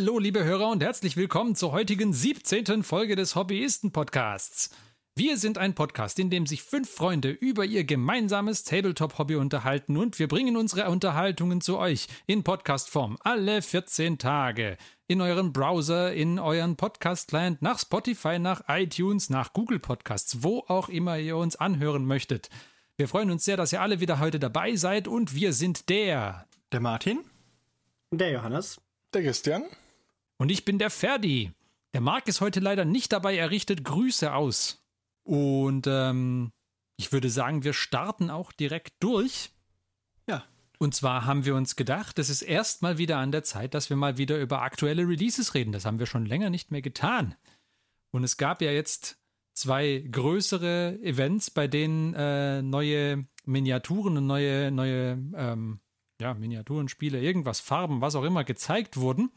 [0.00, 2.82] Hallo, liebe Hörer und herzlich willkommen zur heutigen 17.
[2.82, 4.70] Folge des Hobbyisten-Podcasts.
[5.14, 10.18] Wir sind ein Podcast, in dem sich fünf Freunde über ihr gemeinsames Tabletop-Hobby unterhalten und
[10.18, 14.78] wir bringen unsere Unterhaltungen zu euch in Podcastform alle 14 Tage.
[15.06, 20.88] In euren Browser, in euren Podcast-Client, nach Spotify, nach iTunes, nach Google Podcasts, wo auch
[20.88, 22.48] immer ihr uns anhören möchtet.
[22.96, 26.46] Wir freuen uns sehr, dass ihr alle wieder heute dabei seid und wir sind der.
[26.72, 27.18] Der Martin.
[28.10, 28.80] Der Johannes.
[29.12, 29.64] Der Christian.
[30.40, 31.52] Und ich bin der Ferdi.
[31.92, 34.82] Der Marc ist heute leider nicht dabei, er richtet Grüße aus.
[35.22, 36.50] Und ähm,
[36.96, 39.50] ich würde sagen, wir starten auch direkt durch.
[40.26, 40.44] Ja.
[40.78, 43.98] Und zwar haben wir uns gedacht, es ist erstmal wieder an der Zeit, dass wir
[43.98, 45.72] mal wieder über aktuelle Releases reden.
[45.72, 47.34] Das haben wir schon länger nicht mehr getan.
[48.10, 49.18] Und es gab ja jetzt
[49.52, 55.80] zwei größere Events, bei denen äh, neue Miniaturen und neue, neue ähm,
[56.18, 59.30] ja, Miniaturen, Spiele, irgendwas, Farben, was auch immer gezeigt wurden.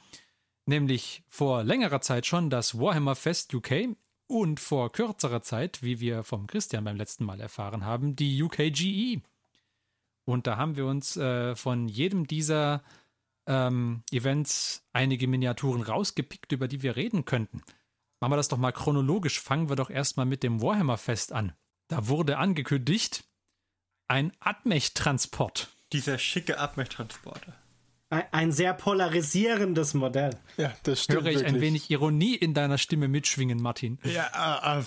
[0.66, 3.96] Nämlich vor längerer Zeit schon das Warhammer Fest UK
[4.28, 9.22] und vor kürzerer Zeit, wie wir vom Christian beim letzten Mal erfahren haben, die UKGE.
[10.26, 12.84] Und da haben wir uns äh, von jedem dieser
[13.46, 17.62] ähm, Events einige Miniaturen rausgepickt, über die wir reden könnten.
[18.22, 19.42] Machen wir das doch mal chronologisch.
[19.42, 21.52] Fangen wir doch erstmal mit dem Warhammer Fest an.
[21.90, 23.26] Da wurde angekündigt
[24.08, 27.54] ein Admech-Transport dieser schicke Abmechtransporter.
[28.32, 30.38] Ein sehr polarisierendes Modell.
[30.58, 31.22] Ja, das stimmt.
[31.22, 31.54] Höre ich wirklich.
[31.56, 34.00] ein wenig Ironie in deiner Stimme mitschwingen, Martin.
[34.04, 34.84] Ja, äh,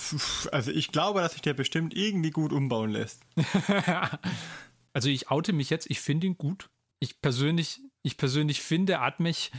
[0.53, 3.23] also ich glaube, dass sich der bestimmt irgendwie gut umbauen lässt.
[4.93, 6.71] also ich oute mich jetzt, ich finde ihn gut.
[7.01, 9.51] Ich persönlich, ich persönlich finde, Admech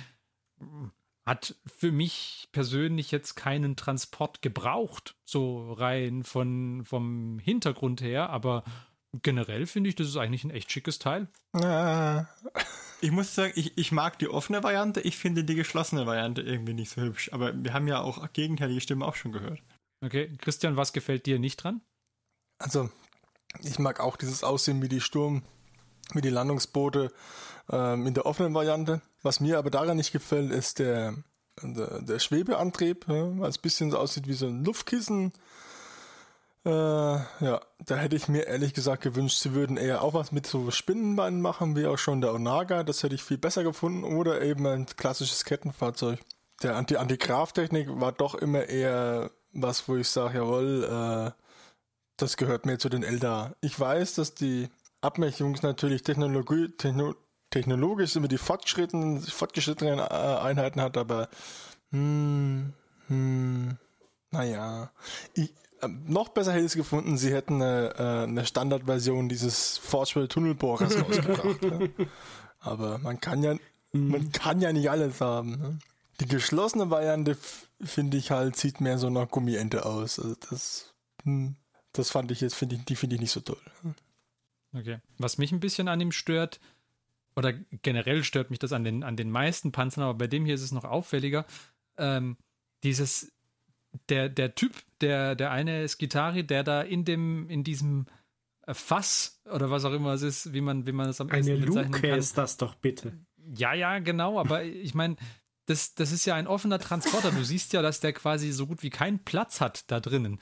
[1.26, 8.64] hat für mich persönlich jetzt keinen Transport gebraucht, so rein von, vom Hintergrund her, aber
[9.14, 11.28] generell finde ich, das ist eigentlich ein echt schickes Teil.
[11.54, 12.26] Ah.
[13.02, 16.74] Ich muss sagen, ich, ich mag die offene Variante, ich finde die geschlossene Variante irgendwie
[16.74, 17.30] nicht so hübsch.
[17.32, 19.62] Aber wir haben ja auch gegenteilige Stimmen auch schon gehört.
[20.04, 21.82] Okay, Christian, was gefällt dir nicht dran?
[22.60, 22.90] Also,
[23.62, 25.44] ich mag auch dieses Aussehen wie die Sturm,
[26.14, 27.12] wie die Landungsboote
[27.70, 29.02] ähm, in der offenen Variante.
[29.22, 31.16] Was mir aber daran nicht gefällt, ist der,
[31.62, 35.34] der, der Schwebeantrieb, ja, weil es ein bisschen so aussieht wie so ein Luftkissen.
[36.68, 40.46] Äh, ja, da hätte ich mir ehrlich gesagt gewünscht, sie würden eher auch was mit
[40.46, 42.84] so Spinnenbeinen machen, wie auch schon der Onaga.
[42.84, 44.04] Das hätte ich viel besser gefunden.
[44.04, 46.20] Oder eben ein klassisches Kettenfahrzeug.
[46.64, 51.42] Der Anti Antigraftechnik war doch immer eher was, wo ich sage, jawohl, äh,
[52.18, 53.56] das gehört mehr zu den Eldar.
[53.62, 54.68] Ich weiß, dass die
[55.00, 57.16] Abmechungs natürlich Technologie, Techno,
[57.50, 61.30] technologisch immer die fortgeschrittenen, fortgeschrittenen äh, Einheiten hat, aber
[61.92, 62.74] hm,
[63.08, 63.78] hm,
[64.32, 64.92] naja,
[65.34, 65.54] ich,
[66.06, 70.98] noch besser hätte ich es gefunden, sie hätten eine, äh, eine Standardversion dieses Forgewell Tunnelbohrers
[71.02, 71.62] rausgebracht.
[71.62, 71.92] ne?
[72.60, 73.56] Aber man kann ja,
[73.92, 75.52] man kann ja nicht alles haben.
[75.52, 75.80] Ne?
[76.20, 77.38] Die geschlossene Variante
[77.82, 80.20] finde ich halt sieht mehr so nach Gummiente aus.
[80.20, 80.94] Also das,
[81.24, 81.56] hm,
[81.94, 83.62] das fand ich jetzt finde ich, die finde ich nicht so toll.
[84.74, 85.00] Okay.
[85.18, 86.60] Was mich ein bisschen an ihm stört,
[87.36, 90.56] oder generell stört mich das an den, an den meisten Panzern, aber bei dem hier
[90.56, 91.46] ist es noch auffälliger,
[91.98, 92.36] ähm,
[92.84, 93.32] dieses
[94.10, 98.06] der, der Typ, der, der eine Skitari, der da in dem, in diesem
[98.70, 101.62] Fass oder was auch immer es ist, wie man, wie man es am Eine besten
[101.66, 102.20] bezeichnen Luke kann.
[102.20, 103.18] ist das doch bitte.
[103.56, 105.16] Ja, ja, genau, aber ich meine,
[105.68, 107.32] das, das ist ja ein offener Transporter.
[107.32, 110.40] Du siehst ja, dass der quasi so gut wie keinen Platz hat da drinnen.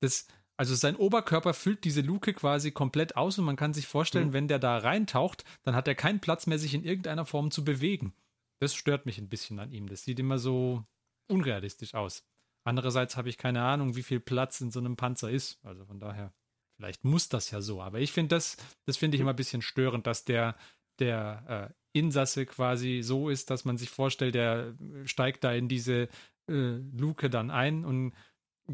[0.00, 0.26] Das,
[0.58, 4.32] also sein Oberkörper füllt diese Luke quasi komplett aus und man kann sich vorstellen, Mhm.
[4.34, 7.64] wenn der da reintaucht, dann hat er keinen Platz mehr, sich in irgendeiner Form zu
[7.64, 8.14] bewegen.
[8.60, 9.88] Das stört mich ein bisschen an ihm.
[9.88, 10.84] Das sieht immer so
[11.28, 12.22] unrealistisch aus.
[12.66, 15.64] Andererseits habe ich keine Ahnung, wie viel Platz in so einem Panzer ist.
[15.64, 16.32] Also von daher,
[16.76, 17.80] vielleicht muss das ja so.
[17.80, 18.56] Aber ich finde das,
[18.86, 20.56] das finde ich immer ein bisschen störend, dass der,
[20.98, 24.74] der äh, Insasse quasi so ist, dass man sich vorstellt, der
[25.04, 26.08] steigt da in diese
[26.48, 28.14] äh, Luke dann ein und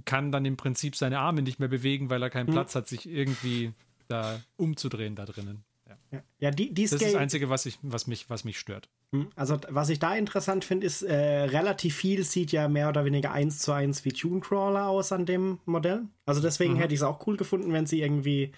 [0.06, 2.54] kann dann im Prinzip seine Arme nicht mehr bewegen, weil er keinen Hm.
[2.54, 3.74] Platz hat, sich irgendwie
[4.08, 5.64] da umzudrehen da drinnen.
[6.10, 6.22] Ja.
[6.40, 8.88] Ja, die, die Das ist das Einzige, was, ich, was, mich, was mich stört.
[9.12, 13.04] Hm, Also, was ich da interessant finde, ist, äh, relativ viel sieht ja mehr oder
[13.04, 16.04] weniger eins zu eins wie Tunecrawler aus an dem Modell.
[16.26, 16.78] Also, deswegen Mhm.
[16.78, 18.52] hätte ich es auch cool gefunden, wenn sie irgendwie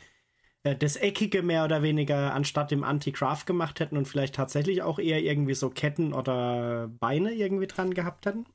[0.65, 4.99] äh, das Eckige mehr oder weniger anstatt dem Anti-Craft gemacht hätten und vielleicht tatsächlich auch
[4.99, 8.47] eher irgendwie so Ketten oder Beine irgendwie dran gehabt hätten.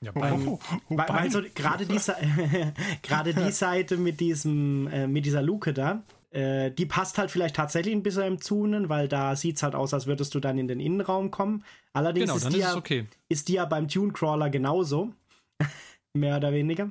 [0.00, 0.58] Ja, Ähm,
[0.90, 1.98] weil, weil so gerade die,
[3.02, 7.56] gerade die Seite mit diesem, äh, mit dieser Luke da, äh, die passt halt vielleicht
[7.56, 10.58] tatsächlich ein bisschen im Zunen, weil da sieht es halt aus, als würdest du dann
[10.58, 11.64] in den Innenraum kommen.
[11.92, 13.06] Allerdings genau, ist, dann die ist es ja, okay.
[13.28, 15.12] ist die ja beim Tunecrawler genauso.
[16.14, 16.90] Mehr oder weniger.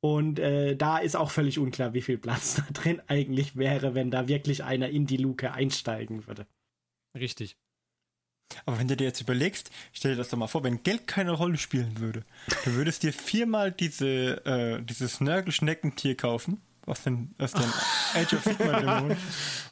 [0.00, 4.10] Und äh, da ist auch völlig unklar, wie viel Platz da drin eigentlich wäre, wenn
[4.10, 6.46] da wirklich einer in die Luke einsteigen würde.
[7.18, 7.56] Richtig.
[8.66, 11.32] Aber wenn du dir jetzt überlegst, stell dir das doch mal vor, wenn Geld keine
[11.32, 12.24] Rolle spielen würde,
[12.64, 17.70] du würdest dir viermal diese, äh, dieses Nörgelschneckentier kaufen, aus den, aus den
[18.14, 19.16] Age of Sigma Dämonen.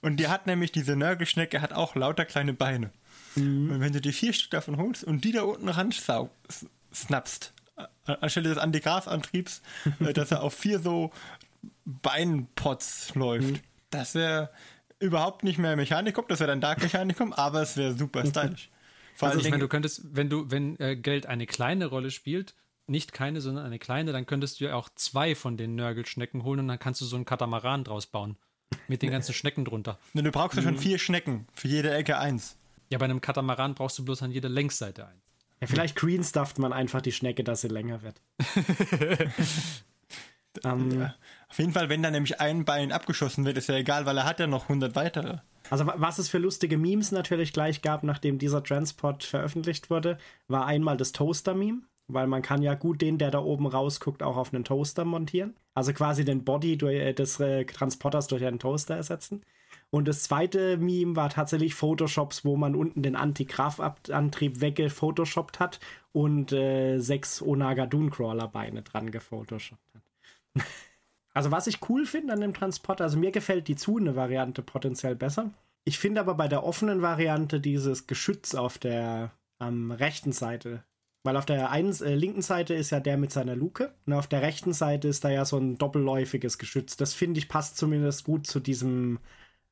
[0.00, 2.91] Und die hat nämlich, diese Nörgelschnecke hat auch lauter kleine Beine.
[3.37, 3.70] Mhm.
[3.70, 7.53] Und wenn du dir vier Stück davon holst und die da unten ran snappst,
[8.05, 9.62] anstelle des Antigrasantriebs,
[10.00, 11.12] äh, dass er auf vier so
[11.85, 13.61] Beinpots läuft, mhm.
[13.91, 14.50] das wäre
[14.99, 18.70] überhaupt nicht mehr Mechanikum, das wäre dann Dark Mechanikum, aber es wäre super stylisch.
[19.14, 22.55] Vor also ich meine, du könntest, wenn du, wenn äh, Geld eine kleine Rolle spielt,
[22.93, 26.61] nicht keine, sondern eine kleine, dann könntest du ja auch zwei von den Nörgelschnecken holen
[26.61, 28.37] und dann kannst du so einen Katamaran draus bauen.
[28.89, 29.99] Mit den ganzen Schnecken drunter.
[30.15, 30.79] du brauchst ja schon mhm.
[30.79, 32.56] vier Schnecken, für jede Ecke eins.
[32.91, 35.23] Ja, bei einem Katamaran brauchst du bloß an jeder Längsseite eins.
[35.61, 38.21] Ja, vielleicht greenstufft man einfach die Schnecke, dass sie länger wird.
[40.65, 41.15] um, ähm, ja.
[41.49, 44.25] Auf jeden Fall, wenn da nämlich ein Bein abgeschossen wird, ist ja egal, weil er
[44.25, 45.38] hat ja noch 100 weitere.
[45.71, 50.19] Also was es für lustige Memes natürlich gleich gab, nachdem dieser Transport veröffentlicht wurde,
[50.49, 54.37] war einmal das Toaster-Meme, weil man kann ja gut den, der da oben rausguckt, auch
[54.37, 55.54] auf einen Toaster montieren.
[55.75, 59.43] Also quasi den Body durch, äh, des äh, Transporters durch einen Toaster ersetzen.
[59.90, 65.81] Und das zweite Meme war tatsächlich Photoshops, wo man unten den Anti-Kraft-Antrieb weggefotoshoppt hat
[66.12, 70.02] und äh, sechs Onaga Dune-Crawler-Beine dran gefotoshoppt hat.
[71.34, 75.50] Also was ich cool finde an dem Transporter, also mir gefällt die Zune-Variante potenziell besser.
[75.84, 80.84] Ich finde aber bei der offenen Variante dieses Geschütz auf der ähm, rechten Seite,
[81.25, 84.27] weil auf der einen, äh, linken Seite ist ja der mit seiner Luke und auf
[84.27, 86.97] der rechten Seite ist da ja so ein doppelläufiges Geschütz.
[86.97, 89.19] Das finde ich passt zumindest gut zu diesem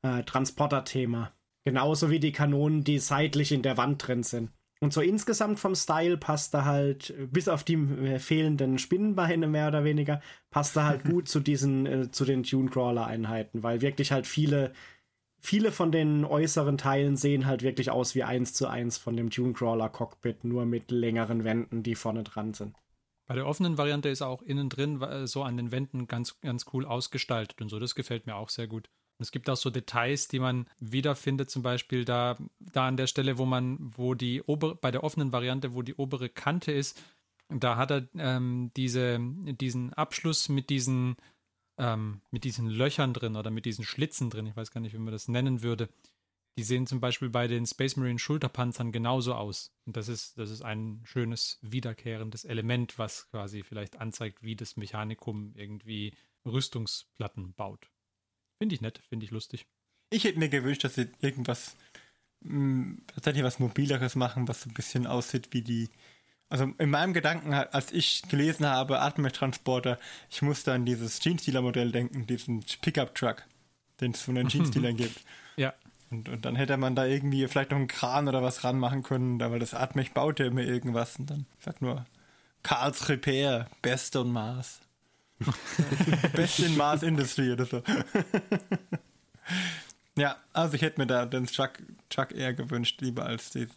[0.01, 1.31] äh, Transporter-Thema.
[1.63, 4.49] Genauso wie die Kanonen, die seitlich in der Wand drin sind.
[4.83, 9.67] Und so insgesamt vom Style passt er halt, bis auf die äh, fehlenden Spinnenbeine mehr
[9.67, 14.25] oder weniger, passt er halt gut zu diesen, äh, zu den Tunecrawler-Einheiten, weil wirklich halt
[14.25, 14.73] viele,
[15.41, 19.29] viele von den äußeren Teilen sehen halt wirklich aus wie eins zu eins von dem
[19.29, 22.75] Tunecrawler-Cockpit, nur mit längeren Wänden, die vorne dran sind.
[23.27, 26.65] Bei der offenen Variante ist auch innen drin äh, so an den Wänden ganz, ganz
[26.73, 27.79] cool ausgestaltet und so.
[27.79, 28.89] Das gefällt mir auch sehr gut.
[29.19, 33.37] Es gibt auch so Details, die man wiederfindet, zum Beispiel da, da an der Stelle,
[33.37, 37.01] wo man, wo die obere, bei der offenen Variante, wo die obere Kante ist,
[37.49, 41.15] da hat er ähm, diese, diesen Abschluss mit diesen,
[41.81, 44.45] ähm, mit diesen Löchern drin oder mit diesen Schlitzen drin.
[44.45, 45.89] Ich weiß gar nicht, wie man das nennen würde.
[46.57, 49.73] Die sehen zum Beispiel bei den Space Marine Schulterpanzern genauso aus.
[49.85, 54.77] Und das ist, das ist ein schönes wiederkehrendes Element, was quasi vielleicht anzeigt, wie das
[54.77, 56.13] Mechanikum irgendwie
[56.45, 57.89] Rüstungsplatten baut.
[58.59, 59.65] Finde ich nett, finde ich lustig.
[60.11, 61.75] Ich hätte mir gewünscht, dass sie irgendwas
[62.41, 65.89] mh, hm, tatsächlich was Mobileres machen, was so ein bisschen aussieht wie die.
[66.51, 69.97] Also in meinem Gedanken, als ich gelesen habe, Atmungstransporter,
[70.29, 73.43] ich musste an dieses Jeans-Dealer-Modell denken, diesen Pickup-Truck,
[74.01, 75.21] den es von den Jeans-Dealern gibt.
[75.55, 75.73] Ja.
[76.09, 79.39] Und, und dann hätte man da irgendwie vielleicht noch einen Kran oder was ranmachen können,
[79.39, 82.05] weil das Atmech baut ja immer irgendwas und dann sagt nur
[82.63, 84.81] Karls Repair, Beste und Maß.
[86.33, 87.81] Best in Mars Industry oder so.
[90.17, 93.71] ja, also ich hätte mir da den Chuck, Chuck eher gewünscht, lieber als diesen.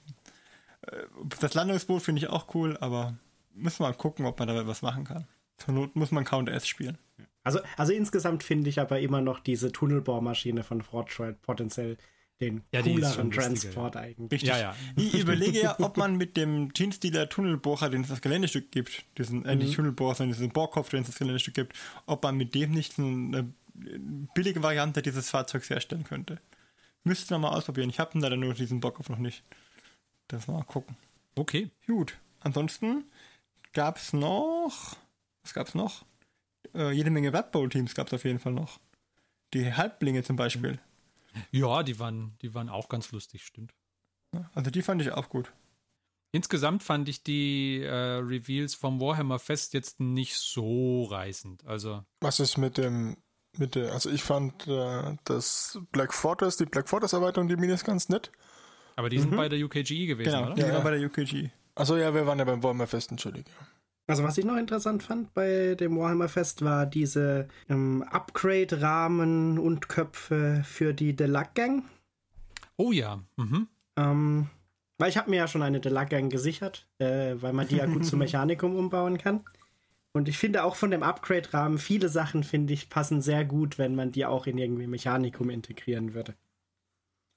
[0.86, 1.04] Äh,
[1.40, 3.16] das Landungsboot finde ich auch cool, aber
[3.54, 5.26] müssen wir mal gucken, ob man da was machen kann.
[5.56, 6.98] Zur Not muss man Count S spielen.
[7.44, 11.98] Also, also insgesamt finde ich aber immer noch diese Tunnelbohrmaschine von Fortschritt potenziell
[12.40, 14.32] den ja, cooleren Transport eigentlich.
[14.32, 14.48] Richtig.
[14.48, 14.76] Ja, ja.
[14.96, 19.44] Ich überlege ja, ob man mit dem Jeans-Dealer Tunnelbohrer, den es das Geländestück gibt, diesen,
[19.44, 19.74] äh, nicht mhm.
[19.74, 23.52] Tunnelbohrer, sondern diesen Bohrkopf, den es das Geländestück gibt, ob man mit dem nicht eine
[24.34, 26.40] billige Variante dieses Fahrzeugs herstellen könnte.
[27.04, 27.90] Müsste man mal ausprobieren.
[27.90, 29.44] Ich habe leider nur diesen Bohrkopf noch nicht.
[30.28, 30.96] Das mal gucken.
[31.34, 31.70] Okay.
[31.86, 32.18] Gut.
[32.40, 33.04] Ansonsten
[33.72, 34.96] gab es noch.
[35.42, 36.04] Was gab es noch?
[36.74, 38.80] Äh, jede Menge Blood Bowl-Teams gab es auf jeden Fall noch.
[39.52, 40.80] Die Halblinge zum Beispiel.
[41.50, 43.74] Ja, die waren, die waren auch ganz lustig, stimmt.
[44.54, 45.52] Also die fand ich auch gut.
[46.32, 51.64] Insgesamt fand ich die äh, Reveals vom Warhammer Fest jetzt nicht so reißend.
[51.64, 53.16] Also was ist mit dem
[53.56, 53.92] mit der?
[53.92, 58.32] Also ich fand äh, das Black Fortress, die Black Fortress Erweiterung, die Minis ganz nett.
[58.96, 59.36] Aber die sind mhm.
[59.36, 60.54] bei der UKG gewesen, genau, oder?
[60.54, 61.50] Die ja, waren bei der UKG.
[61.74, 63.50] Also ja, wir waren ja beim Warhammer Fest, entschuldige.
[64.06, 69.88] Also was ich noch interessant fand bei dem Warhammer Fest war diese ähm, Upgrade-Rahmen und
[69.88, 71.84] Köpfe für die Deluxe Gang.
[72.76, 73.20] Oh ja.
[73.36, 73.66] Mhm.
[73.96, 74.46] Ähm,
[74.98, 77.86] weil ich habe mir ja schon eine Deluxe Gang gesichert, äh, weil man die ja
[77.86, 79.40] gut zum Mechanikum umbauen kann.
[80.12, 83.96] Und ich finde auch von dem Upgrade-Rahmen viele Sachen, finde ich, passen sehr gut, wenn
[83.96, 86.34] man die auch in irgendwie Mechanikum integrieren würde.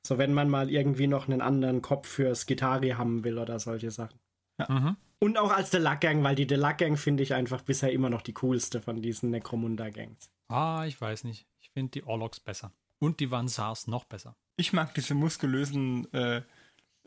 [0.07, 3.91] So, wenn man mal irgendwie noch einen anderen Kopf fürs Gitarre haben will oder solche
[3.91, 4.17] Sachen.
[4.57, 4.69] Ja.
[4.69, 4.95] Mhm.
[5.19, 8.79] Und auch als Deluxe-Gang, weil die Deluxe-Gang finde ich einfach bisher immer noch die coolste
[8.79, 10.29] von diesen Necromunda-Gangs.
[10.47, 11.45] Ah, ich weiß nicht.
[11.59, 12.71] Ich finde die Orlogs besser.
[12.99, 14.37] Und die Vansars noch besser.
[14.55, 16.41] Ich mag diese muskulösen äh,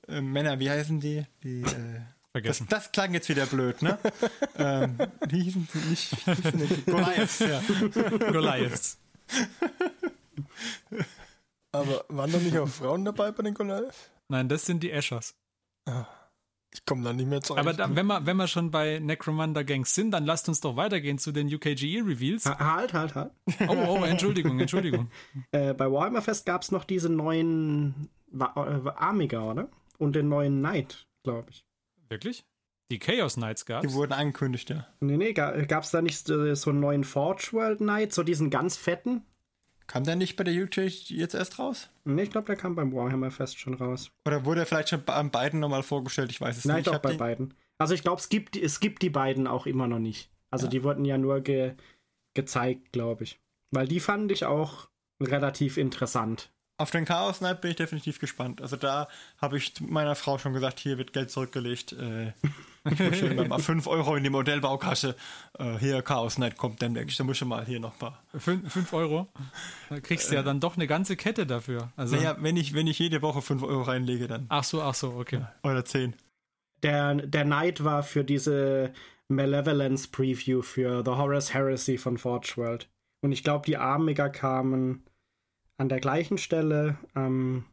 [0.07, 1.25] äh, Männer, wie heißen die?
[1.42, 1.73] die äh, das,
[2.33, 2.66] Vergessen.
[2.69, 3.99] das klang jetzt wieder blöd, ne?
[4.57, 4.99] ähm,
[5.30, 7.62] die hießen nicht, hießen nicht Goliaths, ja.
[8.30, 8.99] Goliaths.
[11.73, 13.95] Aber waren doch nicht auch Frauen dabei bei den Goliath?
[14.29, 15.35] Nein, das sind die Eschers.
[16.73, 17.67] Ich komme da nicht mehr zurecht.
[17.67, 20.77] Aber da, wenn, wir, wenn wir schon bei Necromunda Gangs sind, dann lasst uns doch
[20.77, 22.47] weitergehen zu den UKGE Reveals.
[22.47, 23.33] Ha- Halt, halt, halt.
[23.69, 25.11] Oh, oh, Entschuldigung, Entschuldigung.
[25.53, 29.69] Äh, bei Warhammer Fest gab es noch diese neuen Wa- äh, oder?
[29.99, 31.65] Und den neuen Knight, glaube ich.
[32.09, 32.45] Wirklich?
[32.93, 33.93] Die Chaos Knights Die gab's?
[33.93, 34.87] wurden angekündigt, ja.
[35.00, 38.50] Nee, nee, gab es da nicht äh, so einen neuen Forge World Knight, so diesen
[38.50, 39.23] ganz fetten?
[39.91, 40.77] Kam der nicht bei der UK
[41.09, 41.89] jetzt erst raus?
[42.05, 44.13] Nee, ich glaube, der kam beim Warhammer Fest schon raus.
[44.25, 46.31] Oder wurde er vielleicht schon bei- an beiden nochmal vorgestellt?
[46.31, 46.87] Ich weiß es Nein, nicht.
[46.87, 47.55] doch, hab bei den- beiden.
[47.79, 50.31] Also ich glaube, es gibt, es gibt die beiden auch immer noch nicht.
[50.51, 51.75] Also die wurden ja nur ge,
[52.35, 53.41] gezeigt, glaube ich.
[53.73, 54.89] Weil die fand ich auch
[55.21, 56.53] relativ interessant.
[56.79, 58.63] Auf den Chaos Knight bin ich definitiv gespannt.
[58.63, 61.93] Also da habe ich meiner Frau schon gesagt, hier wird Geld zurückgelegt.
[61.95, 62.33] Äh,
[63.13, 65.17] schön mal 5 Euro in die Modellbaukasse.
[65.59, 67.21] Äh, hier, Chaos Knight kommt demnächst.
[67.21, 68.19] Da muss ich mal hier noch mal.
[68.37, 69.29] 5 Euro.
[69.89, 71.93] Da kriegst du ja dann doch eine ganze Kette dafür.
[71.97, 74.47] Also, Naja, wenn ich, wenn ich jede Woche 5 Euro reinlege, dann.
[74.49, 75.43] Ach so, ach so, okay.
[75.63, 76.15] Oder 10.
[76.83, 78.93] Der, der Knight war für diese
[79.29, 82.89] Malevolence Preview für The Horus Heresy von Forge World.
[83.23, 85.05] Und ich glaube, die Amiga kamen
[85.77, 87.65] an der gleichen Stelle, ähm,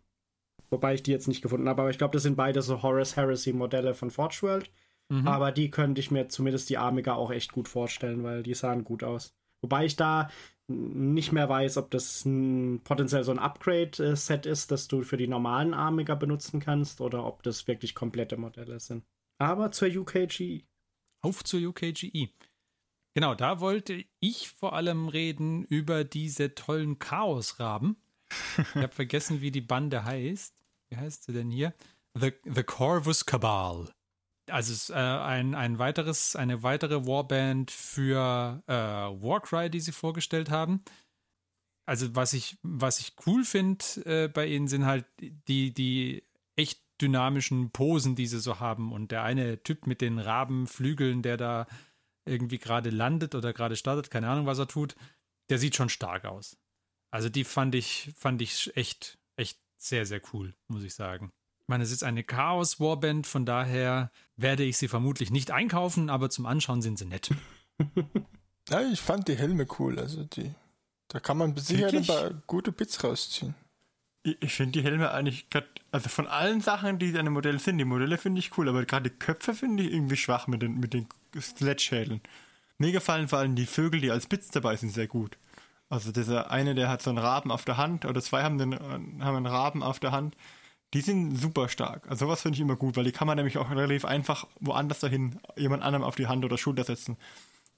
[0.70, 3.16] wobei ich die jetzt nicht gefunden habe, aber ich glaube, das sind beide so Horus
[3.16, 4.70] Heresy Modelle von Forge World.
[5.10, 5.28] Mhm.
[5.28, 8.84] Aber die könnte ich mir zumindest die Amiga auch echt gut vorstellen, weil die sahen
[8.84, 9.34] gut aus.
[9.62, 10.30] Wobei ich da
[10.68, 15.28] nicht mehr weiß, ob das ein, potenziell so ein Upgrade-Set ist, das du für die
[15.28, 19.06] normalen Amiga benutzen kannst oder ob das wirklich komplette Modelle sind.
[19.38, 20.64] Aber zur UKG.
[21.22, 22.30] Auf zur UKGE.
[23.14, 27.98] Genau, da wollte ich vor allem reden über diese tollen Chaosraben.
[28.58, 30.54] Ich habe vergessen, wie die Bande heißt.
[30.90, 31.74] Wie heißt sie denn hier?
[32.14, 33.90] The, The Corvus Cabal.
[34.50, 39.92] Also es ist äh, ein, ein weiteres, eine weitere Warband für äh, Warcry, die sie
[39.92, 40.84] vorgestellt haben.
[41.86, 46.24] Also was ich, was ich cool finde äh, bei ihnen sind halt die, die
[46.56, 48.92] echt dynamischen Posen, die sie so haben.
[48.92, 51.68] Und der eine Typ mit den Rabenflügeln, der da
[52.26, 54.96] irgendwie gerade landet oder gerade startet, keine Ahnung, was er tut,
[55.50, 56.58] der sieht schon stark aus.
[57.12, 61.32] Also die fand ich, fand ich echt, echt sehr, sehr cool, muss ich sagen.
[61.68, 66.30] Ich meine, es ist eine Chaos-Warband, von daher werde ich sie vermutlich nicht einkaufen, aber
[66.30, 67.30] zum Anschauen sind sie nett.
[68.70, 69.98] Ja, ich fand die Helme cool.
[69.98, 70.54] Also die,
[71.08, 73.56] da kann man sicher ein paar gute Bits rausziehen.
[74.24, 77.60] Ich, ich finde die Helme eigentlich grad, also von allen Sachen, die an dem Modell
[77.60, 80.62] sind, die Modelle finde ich cool, aber gerade die Köpfe finde ich irgendwie schwach mit
[80.62, 81.08] den, mit den
[81.40, 82.20] Sledgeschädeln.
[82.78, 85.38] Mir gefallen vor allem die Vögel, die als Bits dabei sind, sehr gut.
[85.88, 88.74] Also dieser eine, der hat so einen Raben auf der Hand, oder zwei haben, den,
[88.74, 90.36] äh, haben einen Raben auf der Hand.
[90.94, 92.08] Die sind super stark.
[92.10, 95.00] Also sowas finde ich immer gut, weil die kann man nämlich auch relativ einfach woanders
[95.00, 97.18] dahin jemand anderem auf die Hand oder Schulter setzen.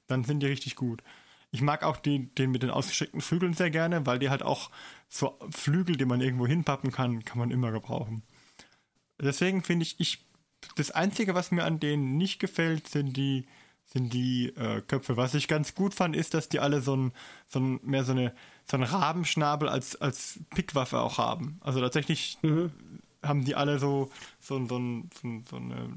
[0.08, 1.04] Dann sind die richtig gut.
[1.52, 4.70] Ich mag auch die, den mit den ausgestreckten Flügeln sehr gerne, weil die halt auch
[5.08, 8.22] so Flügel, die man irgendwo hinpappen kann, kann man immer gebrauchen.
[9.20, 10.26] Deswegen finde ich, ich,
[10.76, 13.48] das Einzige, was mir an denen nicht gefällt, sind die,
[13.86, 15.18] sind die äh, Köpfe.
[15.18, 17.14] Was ich ganz gut fand, ist, dass die alle so ein,
[17.48, 18.34] so ein mehr so eine,
[18.66, 21.58] so einen Rabenschnabel als, als Pickwaffe auch haben.
[21.62, 22.38] Also tatsächlich
[23.24, 24.10] haben die alle so,
[24.40, 24.80] so, ein- so,
[25.22, 25.90] so, so eine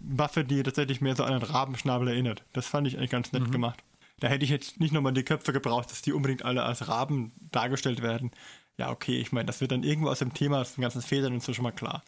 [0.00, 2.44] Waffe, die tatsächlich mehr so an einen Rabenschnabel erinnert.
[2.52, 3.82] Das fand ich eigentlich ganz nett gemacht.
[4.20, 7.32] Da hätte ich jetzt nicht nochmal die Köpfe gebraucht, dass die unbedingt alle als Raben
[7.52, 8.30] dargestellt werden.
[8.78, 11.34] Ja, okay, ich meine, das wird dann irgendwo aus dem Thema, aus den ganzen Federn
[11.34, 12.02] und so schon mal klar.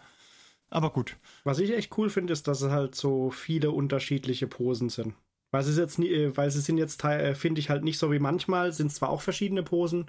[0.70, 1.16] Aber gut.
[1.44, 5.14] Was ich echt cool finde, ist, dass es halt so viele unterschiedliche Posen sind.
[5.50, 7.99] Weil sie jetzt nie, äh, weil sie sind jetzt, teil- äh, finde ich halt nicht
[7.99, 10.06] so wie manchmal, sind zwar auch verschiedene Posen,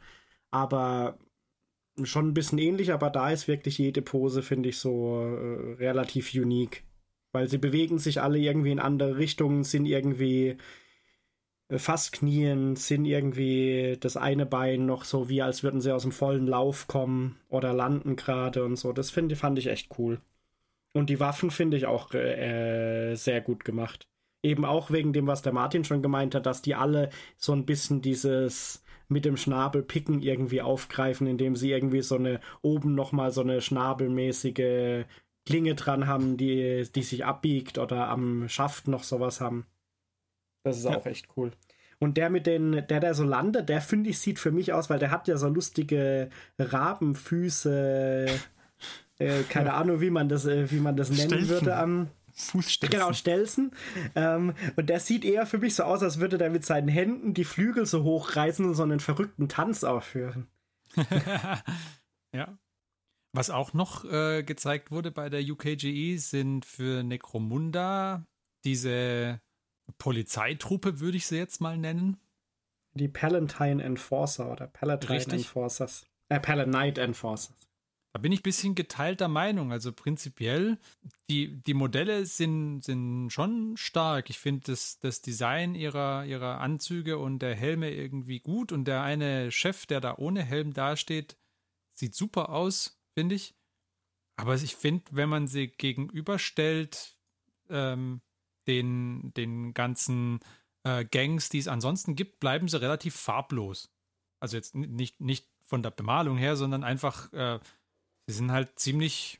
[0.51, 1.17] aber
[2.03, 6.33] schon ein bisschen ähnlich, aber da ist wirklich jede Pose, finde ich, so äh, relativ
[6.33, 6.83] unique.
[7.33, 10.57] Weil sie bewegen sich alle irgendwie in andere Richtungen, sind irgendwie
[11.69, 16.03] äh, fast knien, sind irgendwie das eine Bein noch so wie, als würden sie aus
[16.03, 18.93] dem vollen Lauf kommen oder landen gerade und so.
[18.93, 20.21] Das finde fand ich echt cool.
[20.93, 24.07] Und die Waffen finde ich auch äh, sehr gut gemacht.
[24.43, 27.65] Eben auch wegen dem, was der Martin schon gemeint hat, dass die alle so ein
[27.65, 33.31] bisschen dieses mit dem Schnabel picken irgendwie aufgreifen, indem sie irgendwie so eine oben nochmal
[33.31, 35.05] so eine schnabelmäßige
[35.45, 39.65] Klinge dran haben, die, die sich abbiegt oder am Schaft noch sowas haben.
[40.63, 40.97] Das ist Ja.
[40.97, 41.51] auch echt cool.
[41.99, 44.89] Und der mit den, der da so landet, der finde ich sieht für mich aus,
[44.89, 48.27] weil der hat ja so lustige Rabenfüße,
[49.19, 51.49] äh, keine Ahnung, wie man das, äh, wie man das nennen Stelzen.
[51.49, 52.99] würde am Fußstelzen.
[52.99, 53.71] Genau, Stelzen.
[54.15, 57.33] Ähm, und der sieht eher für mich so aus, als würde der mit seinen Händen
[57.33, 60.47] die Flügel so hochreißen und so einen verrückten Tanz aufführen.
[62.33, 62.57] ja.
[63.33, 68.25] Was auch noch äh, gezeigt wurde bei der UKGE sind für Necromunda
[68.63, 69.41] diese
[69.97, 72.17] Polizeitruppe, würde ich sie jetzt mal nennen.
[72.93, 75.33] Die Palatine Enforcer oder Palatine Richtig.
[75.33, 76.05] Enforcers.
[76.29, 77.55] Äh, Palanite Enforcers.
[78.13, 79.71] Da bin ich ein bisschen geteilter Meinung.
[79.71, 80.77] Also prinzipiell,
[81.29, 84.29] die, die Modelle sind, sind schon stark.
[84.29, 88.73] Ich finde das, das Design ihrer, ihrer Anzüge und der Helme irgendwie gut.
[88.73, 91.37] Und der eine Chef, der da ohne Helm dasteht,
[91.93, 93.55] sieht super aus, finde ich.
[94.35, 97.15] Aber ich finde, wenn man sie gegenüberstellt,
[97.69, 98.21] ähm,
[98.67, 100.39] den, den ganzen
[100.83, 103.89] äh, Gangs, die es ansonsten gibt, bleiben sie relativ farblos.
[104.39, 107.59] Also jetzt nicht, nicht von der Bemalung her, sondern einfach, äh,
[108.27, 109.39] sie sind halt ziemlich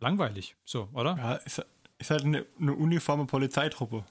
[0.00, 1.16] langweilig, so, oder?
[1.16, 1.64] Ja, ist,
[1.98, 4.04] ist halt eine, eine uniforme Polizeitruppe.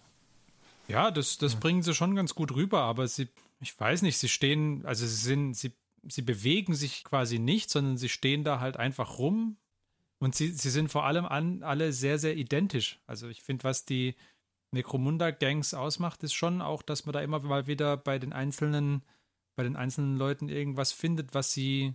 [0.87, 3.29] Ja, das, das bringen sie schon ganz gut rüber, aber sie,
[3.59, 5.73] ich weiß nicht, sie stehen, also sie sind, sie,
[6.07, 9.57] sie bewegen sich quasi nicht, sondern sie stehen da halt einfach rum
[10.19, 12.99] und sie, sie sind vor allem an, alle sehr, sehr identisch.
[13.07, 14.15] Also ich finde, was die
[14.71, 19.03] Necromunda-Gangs ausmacht, ist schon auch, dass man da immer mal wieder bei den einzelnen,
[19.55, 21.93] bei den einzelnen Leuten irgendwas findet, was sie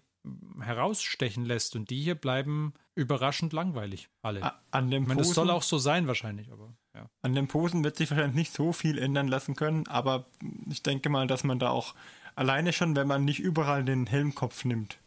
[0.61, 1.77] herausstechen lässt.
[1.77, 4.53] Und die hier bleiben überraschend langweilig, alle.
[4.71, 7.11] An dem ich meine, das soll Posen- auch so sein wahrscheinlich, aber ja.
[7.23, 10.27] An den Posen wird sich wahrscheinlich nicht so viel ändern lassen können, aber
[10.71, 11.95] ich denke mal, dass man da auch
[12.35, 14.99] alleine schon, wenn man nicht überall den Helmkopf nimmt,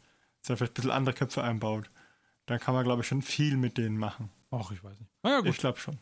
[0.42, 1.90] sondern vielleicht ein bisschen andere Köpfe einbaut,
[2.46, 4.30] dann kann man, glaube ich, schon viel mit denen machen.
[4.52, 5.12] Ach, ich weiß nicht.
[5.24, 5.50] Na ja, gut.
[5.50, 5.98] Ich glaube schon.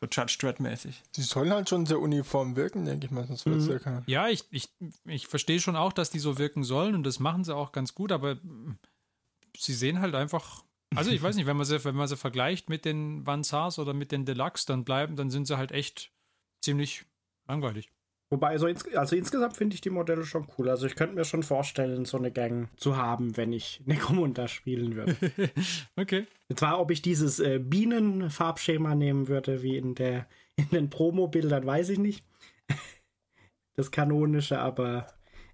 [0.00, 1.02] So Judge Dredd-mäßig.
[1.16, 3.72] Die sollen halt schon sehr uniform wirken, denke ich mal, sonst wird es Mhm.
[3.72, 4.02] ja keiner.
[4.06, 4.68] Ja, ich, ich,
[5.06, 7.94] ich verstehe schon auch, dass die so wirken sollen und das machen sie auch ganz
[7.94, 8.78] gut, aber mm,
[9.56, 10.64] sie sehen halt einfach.
[10.94, 13.94] Also ich weiß nicht, wenn man sie, wenn man sie vergleicht mit den Vansars oder
[13.94, 16.12] mit den Deluxe, dann bleiben, dann sind sie halt echt
[16.60, 17.04] ziemlich
[17.48, 17.90] langweilig.
[18.34, 20.68] Wobei, so ins, also insgesamt finde ich die Modelle schon cool.
[20.68, 24.96] Also ich könnte mir schon vorstellen, so eine Gang zu haben, wenn ich Necromunda spielen
[24.96, 25.16] würde.
[25.96, 26.26] Okay.
[26.56, 31.90] Zwar, ob ich dieses äh, Bienenfarbschema nehmen würde, wie in, der, in den Promo-Bildern, weiß
[31.90, 32.24] ich nicht.
[33.76, 35.06] Das kanonische, aber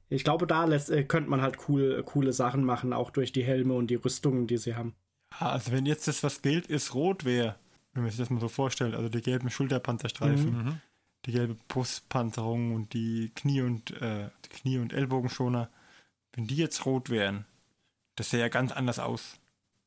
[0.09, 3.45] ich glaube, da lässt, äh, könnte man halt cool, coole Sachen machen, auch durch die
[3.45, 4.95] Helme und die Rüstungen, die sie haben.
[5.38, 7.57] Ja, also wenn jetzt das, was gilt, ist rot wäre,
[7.93, 10.81] wenn man sich das mal so vorstellt, also die gelben Schulterpanzerstreifen, Mhm.
[11.26, 15.68] Die gelbe Brustpanzerung und die Knie- und äh, die Knie- und Ellbogenschoner,
[16.33, 17.44] wenn die jetzt rot wären,
[18.16, 19.38] das sähe ja ganz anders aus.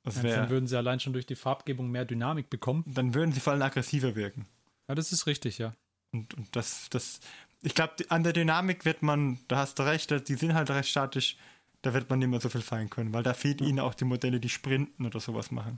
[0.04, 2.84] Das Dann wär, würden sie allein schon durch die Farbgebung mehr Dynamik bekommen.
[2.88, 4.46] dann würden sie vor allem aggressiver wirken.
[4.90, 5.74] Ja, das ist richtig, ja.
[6.12, 7.22] Und, und das, das,
[7.62, 10.90] ich glaube, an der Dynamik wird man, da hast du recht, die sind halt recht
[10.90, 11.38] statisch,
[11.82, 14.06] da wird man nicht mehr so viel feiern können, weil da fehlt ihnen auch die
[14.06, 15.78] Modelle, die sprinten oder sowas machen.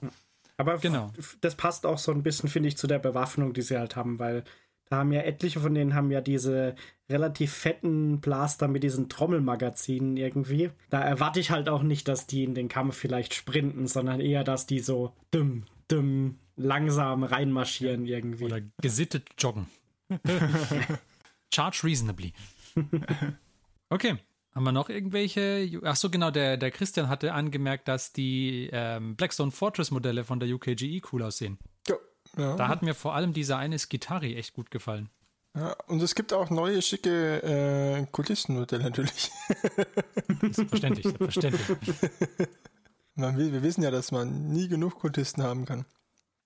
[0.58, 1.12] Aber Genau.
[1.42, 4.20] das passt auch so ein bisschen, finde ich, zu der Bewaffnung, die sie halt haben,
[4.20, 4.44] weil
[4.90, 6.76] da haben ja etliche von denen haben ja diese
[7.10, 10.72] relativ fetten Blaster mit diesen Trommelmagazinen irgendwie.
[10.90, 14.44] Da erwarte ich halt auch nicht, dass die in den Kampf vielleicht sprinten, sondern eher,
[14.44, 18.46] dass die so dumm, dumm, langsam reinmarschieren irgendwie.
[18.46, 19.68] Oder gesittet joggen.
[21.54, 22.34] Charge reasonably.
[23.90, 24.18] Okay.
[24.54, 25.82] Haben wir noch irgendwelche?
[25.84, 30.40] Ach so, genau, der, der Christian hatte angemerkt, dass die ähm, Blackstone Fortress Modelle von
[30.40, 31.60] der UKGE cool aussehen.
[32.38, 32.56] Ja.
[32.56, 35.10] Da hat mir vor allem dieser eine Skitari echt gut gefallen.
[35.56, 35.74] ja.
[35.88, 39.32] Und es gibt auch neue, schicke äh, Kulissenmodelle natürlich.
[40.42, 41.78] Selbstverständlich, selbstverständlich.
[43.16, 45.86] Man will, wir wissen ja, dass man nie genug Kultisten haben kann.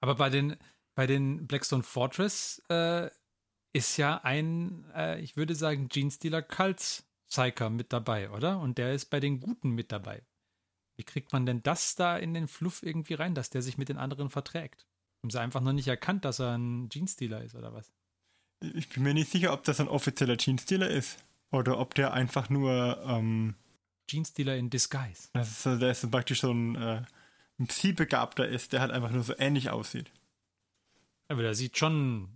[0.01, 0.55] Aber bei den,
[0.93, 3.09] bei den Blackstone Fortress äh,
[3.73, 8.59] ist ja ein, äh, ich würde sagen, Gene Stealer Cult Psyker mit dabei, oder?
[8.59, 10.23] Und der ist bei den Guten mit dabei.
[10.95, 13.89] Wie kriegt man denn das da in den Fluff irgendwie rein, dass der sich mit
[13.89, 14.85] den anderen verträgt?
[15.21, 17.91] Haben sie einfach noch nicht erkannt, dass er ein Gene Stealer ist, oder was?
[18.61, 21.23] Ich bin mir nicht sicher, ob das ein offizieller Jeans-Dealer ist.
[21.51, 23.55] Oder ob der einfach nur, ähm,
[24.07, 25.29] Gene Stealer in Disguise.
[25.33, 27.03] das ist, der ist praktisch so ein, äh,
[27.59, 30.11] ein Psi-Begabter ist, der halt einfach nur so ähnlich aussieht.
[31.27, 32.29] Aber der sieht schon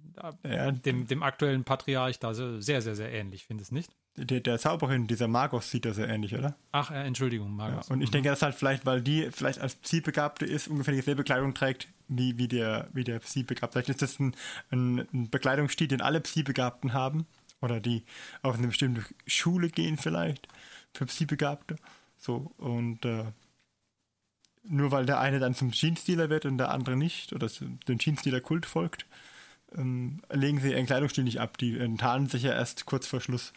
[0.43, 3.96] äh, Ja, dem, dem aktuellen Patriarch da so sehr, sehr, sehr ähnlich, findest du nicht?
[4.15, 6.56] Der, der Zauberin, dieser Magos, sieht da so ähnlich, oder?
[6.71, 7.89] Ach, äh, Entschuldigung, Ja, Markus.
[7.89, 11.54] und ich denke, das halt vielleicht, weil die vielleicht als Psi-Begabte ist, ungefähr dieselbe Kleidung
[11.54, 13.73] trägt wie, wie der, wie der Psi-Begabte.
[13.73, 14.36] Vielleicht ist das ein,
[14.71, 17.26] ein, ein Bekleidungsstil, den alle Psi-Begabten haben.
[17.62, 18.04] Oder die
[18.41, 20.49] auf eine bestimmte Schule gehen vielleicht
[20.93, 21.78] für Psi-Begabte.
[22.17, 23.23] So, und äh,
[24.65, 27.47] nur weil der eine dann zum Jeans-Dealer wird und der andere nicht, oder
[27.88, 29.06] dem Jeans-Dealer-Kult folgt,
[29.76, 31.58] ähm, legen sie ihren Kleidungsstil nicht ab.
[31.58, 33.54] Die enttarnen sich ja erst kurz vor Schluss.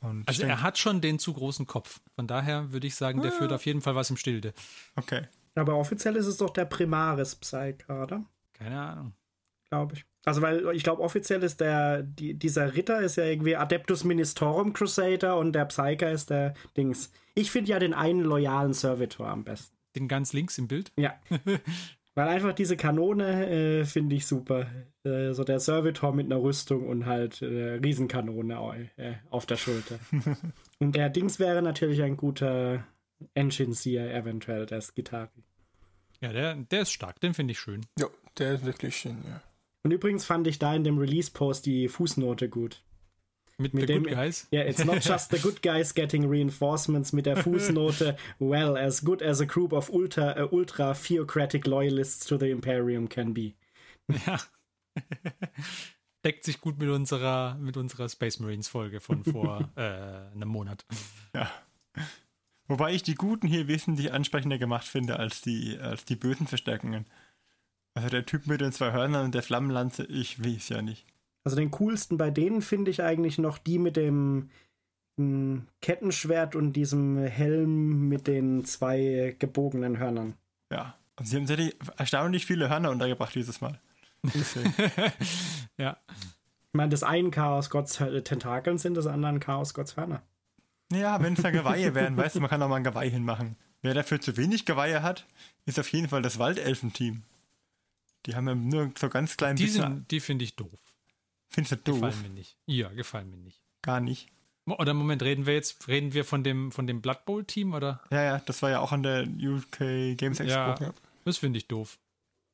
[0.00, 2.00] Und Also er hat schon den zu großen Kopf.
[2.14, 4.54] Von daher würde ich sagen, der führt auf jeden Fall was im Stilde.
[4.96, 5.22] Okay.
[5.54, 8.24] Aber offiziell ist es doch der Primaris Psyker, oder?
[8.52, 9.12] Keine Ahnung.
[9.70, 10.04] Glaube ich.
[10.24, 14.72] Also, weil ich glaube, offiziell ist der, die, dieser Ritter ist ja irgendwie Adeptus Ministorum
[14.72, 17.10] Crusader und der Psyker ist der Dings.
[17.34, 19.76] Ich finde ja den einen loyalen Servitor am besten.
[19.96, 20.92] den ganz links im Bild.
[20.96, 21.14] Ja.
[22.18, 24.66] Weil einfach diese Kanone äh, finde ich super.
[25.04, 30.00] Äh, so der Servitor mit einer Rüstung und halt äh, Riesenkanone äh, auf der Schulter.
[30.80, 32.84] und der Dings wäre natürlich ein guter
[33.34, 35.30] Engine-Seer eventuell, der Gitarre.
[36.20, 37.86] Ja, der, der ist stark, den finde ich schön.
[38.00, 39.40] Ja, der ist wirklich schön, ja.
[39.84, 42.82] Und übrigens fand ich da in dem Release-Post die Fußnote gut.
[43.60, 44.46] Mit, Mit The dem, Good Guys.
[44.52, 48.16] Ja, it's not just the good guys getting reinforcements mit der Fußnote.
[48.38, 53.08] well, as good as a group of ultra, uh, ultra theocratic loyalists to the Imperium
[53.08, 53.54] can be.
[54.26, 54.38] Ja.
[56.24, 60.84] Deckt sich gut mit unserer, mit unserer Space Marines Folge von vor äh, einem Monat.
[61.34, 61.50] Ja.
[62.68, 67.06] Wobei ich die Guten hier wesentlich ansprechender gemacht finde als die, als die bösen Verstärkungen.
[67.94, 71.06] Also der Typ mit den zwei Hörnern und der Flammenlanze, ich weiß ja nicht.
[71.48, 74.50] Also den coolsten bei denen finde ich eigentlich noch die mit dem
[75.16, 80.34] m, Kettenschwert und diesem Helm mit den zwei gebogenen Hörnern.
[80.70, 80.94] Ja.
[81.16, 83.80] Also sie haben tatsächlich erstaunlich viele Hörner untergebracht dieses Mal.
[85.78, 85.96] Ja.
[86.10, 90.22] Ich meine, des einen Chaos Gotts Tentakeln sind, des anderen Chaos Gotts Hörner.
[90.92, 93.56] Ja, wenn es da Geweihe wären, weißt du, man kann auch mal ein Geweih hinmachen.
[93.80, 95.24] Wer dafür zu wenig Geweihe hat,
[95.64, 97.22] ist auf jeden Fall das Waldelfenteam.
[98.26, 99.82] Die haben ja nur so ganz klein Die, bisschen.
[99.82, 100.78] sind- die finde ich doof.
[101.48, 102.00] Findest du doof?
[102.00, 102.56] Gefallen mir nicht.
[102.66, 103.60] Ja, gefallen mir nicht.
[103.82, 104.28] Gar nicht.
[104.66, 108.02] Oder Moment, reden wir jetzt, reden wir von dem, von dem Blood Bowl Team oder?
[108.10, 110.58] Ja, ja, das war ja auch an der UK Games Expo.
[110.58, 110.92] Ja, ja.
[111.24, 111.98] das finde ich doof.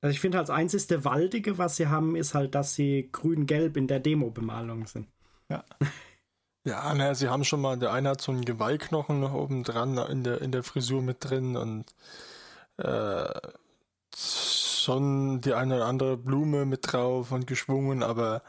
[0.01, 3.77] Also ich finde halt das einzige Waldige, was sie haben, ist halt, dass sie grün-gelb
[3.77, 5.09] in der Demo-Bemalung sind.
[5.49, 5.65] Ja,
[6.65, 10.23] naja, sie haben schon mal, der eine hat so einen Geweihknochen noch oben dran in
[10.23, 11.87] der, in der Frisur mit drin und
[12.77, 13.33] äh,
[14.15, 18.43] schon die eine oder andere Blume mit drauf und geschwungen, aber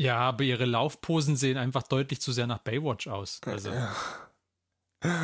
[0.00, 3.40] Ja, aber ihre Laufposen sehen einfach deutlich zu sehr nach Baywatch aus.
[3.44, 3.94] Also, ja.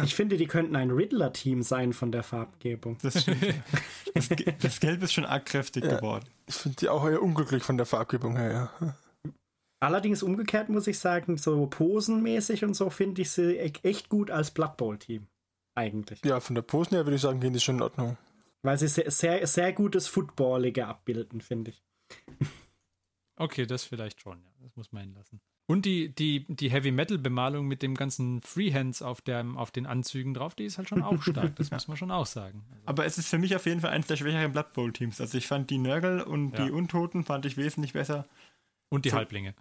[0.04, 2.96] Ich finde, die könnten ein Riddler-Team sein von der Farbgebung.
[3.02, 3.42] Das, stimmt.
[4.14, 4.28] das,
[4.60, 5.96] das Gelb ist schon arg kräftig Ja.
[5.96, 6.24] geworden.
[6.46, 8.96] ich finde die auch eher unglücklich von der Farbgebung her, ja.
[9.80, 14.30] Allerdings umgekehrt muss ich sagen, so posenmäßig und so finde ich sie e- echt gut
[14.30, 15.26] als Blood Bowl-Team.
[15.74, 16.24] Eigentlich.
[16.24, 18.16] Ja, von der Posen her würde ich sagen, gehen die schon in Ordnung.
[18.62, 21.82] Weil sie sehr, sehr, sehr gutes Footballige abbilden, finde ich.
[23.38, 24.50] okay, das vielleicht schon, ja.
[24.66, 25.40] Das muss man hinlassen.
[25.68, 29.86] Und die, die, die Heavy Metal Bemalung mit dem ganzen Freehands auf, der, auf den
[29.86, 31.54] Anzügen drauf, die ist halt schon auch stark.
[31.54, 32.64] Das muss man schon auch sagen.
[32.72, 35.20] Also, Aber es ist für mich auf jeden Fall eines der schwächeren Blood Bowl Teams.
[35.20, 36.64] Also ich fand die Nörgel und Ja.
[36.64, 38.26] die Untoten fand ich wesentlich besser.
[38.88, 39.54] und die So- Halblinge.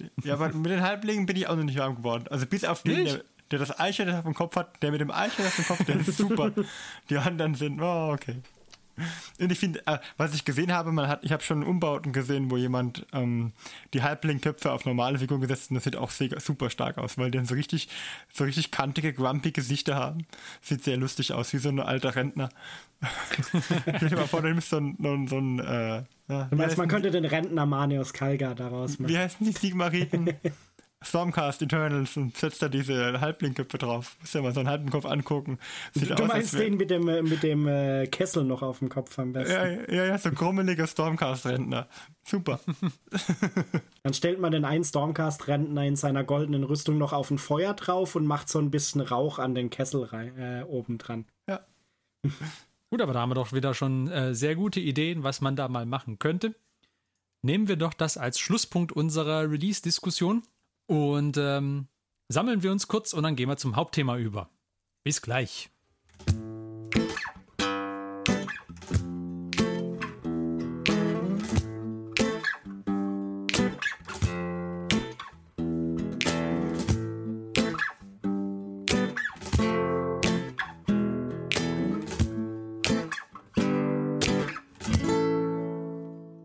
[0.00, 2.26] Die- Ja, aber mit den Halblingen bin ich auch noch nicht warm geworden.
[2.30, 5.10] Also bis auf den, der, der das Eichhörnchen auf dem Kopf hat, der mit dem
[5.12, 6.52] Eichhörnchen auf dem Kopf, der ist super.
[7.10, 8.36] Die anderen sind, oh, okay.
[9.38, 12.50] Und ich finde, äh, was ich gesehen habe, man hat, ich habe schon Umbauten gesehen,
[12.50, 13.52] wo jemand ähm,
[13.94, 17.18] die Halblingköpfe auf normale Figuren gesetzt hat und das sieht auch sehr, super stark aus,
[17.18, 17.88] weil die dann so richtig,
[18.32, 20.26] so richtig kantige, grumpy Gesichter haben.
[20.60, 22.48] Sieht sehr lustig aus, wie so ein alter Rentner.
[23.96, 26.88] Stell dir mal vor, du nimmst so ein, so ein, äh, ja, Du meinst, man
[26.88, 29.10] könnte den Rentner Manius Kalga daraus machen.
[29.10, 30.34] wie heißen die Sigmariten?
[31.04, 34.16] Stormcast Eternals und setzt da diese Halblingköpfe drauf.
[34.20, 35.58] Muss ja mal so einen halben Kopf angucken.
[35.92, 38.88] Sieht Du aus, meinst den mit dem, äh, mit dem äh, Kessel noch auf dem
[38.88, 39.52] Kopf am besten.
[39.52, 41.88] Ja, ja, ja, so grummeliger Stormcast-Rentner.
[42.26, 42.58] Super.
[44.02, 48.16] Dann stellt man den einen Stormcast-Rentner in seiner goldenen Rüstung noch auf ein Feuer drauf
[48.16, 51.26] und macht so ein bisschen Rauch an den Kessel rein, äh, oben dran.
[51.48, 51.60] Ja.
[52.90, 55.68] Gut, aber da haben wir doch wieder schon äh, sehr gute Ideen, was man da
[55.68, 56.54] mal machen könnte.
[57.42, 60.42] Nehmen wir doch das als Schlusspunkt unserer Release-Diskussion
[60.88, 61.86] und ähm,
[62.28, 64.48] sammeln wir uns kurz und dann gehen wir zum Hauptthema über.
[65.04, 65.70] Bis gleich.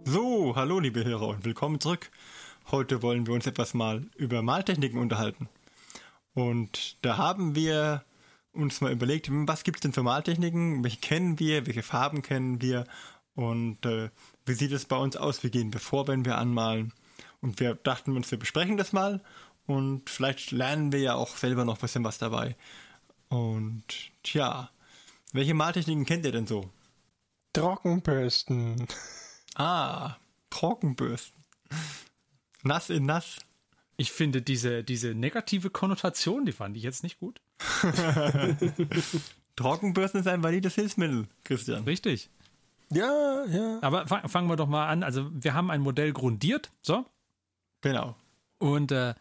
[0.06, 2.12] So, hallo liebe Hörer und willkommen zurück.
[2.74, 5.48] Heute wollen wir uns etwas mal über Maltechniken unterhalten.
[6.34, 8.04] Und da haben wir
[8.52, 10.84] uns mal überlegt, was gibt es denn für Maltechniken?
[10.84, 11.68] Welche kennen wir?
[11.68, 12.86] Welche Farben kennen wir?
[13.36, 14.10] Und äh,
[14.48, 15.44] wie sieht es bei uns aus?
[15.44, 16.94] Wie gehen wir vor, wenn wir anmalen?
[17.42, 19.22] Und wir dachten uns, wir besprechen das mal
[19.68, 22.56] und vielleicht lernen wir ja auch selber noch ein bisschen was dabei.
[23.30, 23.84] Und
[24.24, 24.72] tja,
[25.32, 26.72] welche Maltechniken kennt ihr denn so?
[27.54, 28.88] Trockenbürsten.
[29.54, 30.16] Ah,
[30.50, 31.44] Trockenbürsten.
[32.64, 33.38] Nass in nass.
[33.96, 37.40] Ich finde diese, diese negative Konnotation, die fand ich jetzt nicht gut.
[39.56, 41.84] Trockenbürsten ist ein valides Hilfsmittel, Christian.
[41.84, 42.30] Richtig.
[42.92, 43.80] Ja, ja.
[43.82, 45.04] Aber fang, fangen wir doch mal an.
[45.04, 46.72] Also, wir haben ein Modell grundiert.
[46.82, 47.06] So.
[47.82, 48.16] Genau.
[48.60, 49.14] Und äh,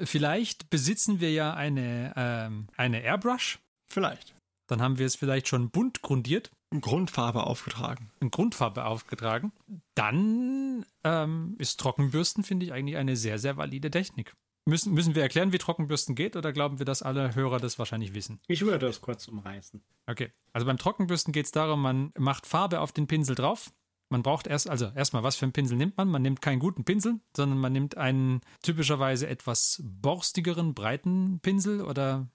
[0.00, 3.58] vielleicht besitzen wir ja eine, ähm, eine Airbrush.
[3.88, 4.34] Vielleicht.
[4.68, 8.10] dann haben wir es vielleicht schon bunt grundiert, Grundfarbe aufgetragen.
[8.20, 9.52] in Grundfarbe aufgetragen.
[9.94, 14.36] Dann ähm, ist Trockenbürsten, finde ich, eigentlich eine sehr, sehr valide Technik.
[14.66, 18.14] Müssen, müssen wir erklären, wie Trockenbürsten geht, oder glauben wir, dass alle Hörer das wahrscheinlich
[18.14, 18.40] wissen?
[18.46, 19.82] Ich würde das kurz umreißen.
[20.06, 23.72] Okay, also beim Trockenbürsten geht es darum, man macht Farbe auf den Pinsel drauf.
[24.10, 26.08] Man braucht erst, also erstmal, was für einen Pinsel nimmt man?
[26.08, 32.28] Man nimmt keinen guten Pinsel, sondern man nimmt einen typischerweise etwas borstigeren, breiten Pinsel oder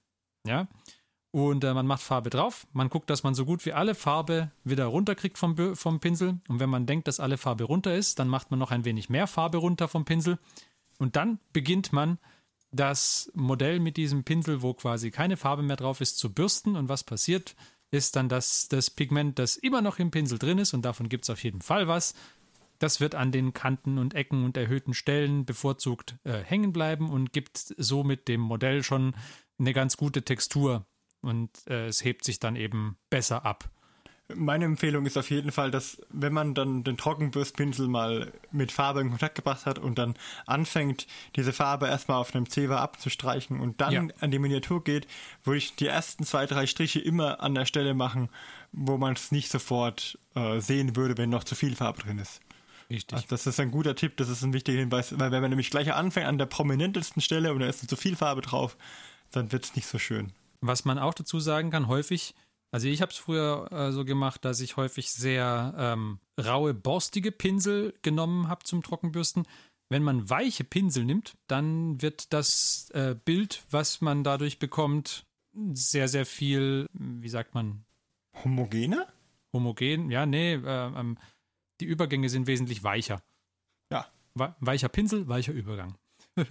[0.48, 0.68] ja.
[1.36, 2.66] Und äh, man macht Farbe drauf.
[2.72, 6.40] Man guckt, dass man so gut wie alle Farbe wieder runterkriegt vom, vom Pinsel.
[6.48, 9.10] Und wenn man denkt, dass alle Farbe runter ist, dann macht man noch ein wenig
[9.10, 10.40] mehr Farbe runter vom Pinsel.
[10.98, 12.20] Und dann beginnt man
[12.72, 16.78] das Modell mit diesem Pinsel, wo quasi keine Farbe mehr drauf ist, zu bürsten.
[16.78, 17.58] Und was passiert,
[17.92, 21.26] ist dann, dass das Pigment, das immer noch im Pinsel drin ist, und davon gibt
[21.26, 22.14] es auf jeden Fall was,
[22.80, 27.34] das wird an den Kanten und Ecken und erhöhten Stellen bevorzugt äh, hängen bleiben und
[27.34, 29.16] gibt somit dem Modell schon
[29.60, 30.86] eine ganz gute Textur.
[31.26, 33.70] Und äh, es hebt sich dann eben besser ab.
[34.34, 39.02] Meine Empfehlung ist auf jeden Fall, dass wenn man dann den Trockenbürstpinsel mal mit Farbe
[39.02, 40.16] in Kontakt gebracht hat und dann
[40.48, 44.08] anfängt, diese Farbe erstmal auf einem Zewa abzustreichen und dann Ja.
[44.20, 45.06] an die Miniatur geht,
[45.44, 48.30] würde ich die ersten zwei, drei Striche immer an der Stelle machen,
[48.72, 52.42] wo man es nicht sofort äh, sehen würde, wenn noch zu viel Farbe drin ist.
[52.90, 53.16] Richtig.
[53.16, 55.70] Also das ist ein guter Tipp, das ist ein wichtiger Hinweis, weil wenn man nämlich
[55.70, 58.76] gleich anfängt an der prominentesten Stelle und da ist zu viel Farbe drauf,
[59.32, 60.34] dann wird es nicht so schön.
[60.68, 62.36] Was man auch dazu sagen kann, häufig,
[62.72, 67.32] also ich habe es früher äh, so gemacht, dass ich häufig sehr ähm, raue, borstige
[67.32, 69.48] Pinsel genommen habe zum Trockenbürsten.
[69.90, 75.26] Wenn man weiche Pinsel nimmt, dann wird das äh, Bild, was man dadurch bekommt,
[75.72, 77.86] sehr, sehr viel, wie sagt man,
[78.44, 79.08] Homogener?
[79.56, 80.12] homogen.
[80.12, 81.18] Ja, nee, äh, ähm,
[81.80, 83.22] die Übergänge sind wesentlich weicher.
[83.92, 84.08] Ja.
[84.34, 85.96] Weicher Pinsel, weicher Übergang.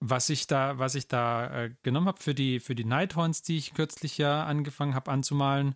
[0.00, 3.58] was ich da, was ich da äh, genommen habe für die, für die Nighthorns, die
[3.58, 5.74] ich kürzlich ja angefangen habe anzumalen,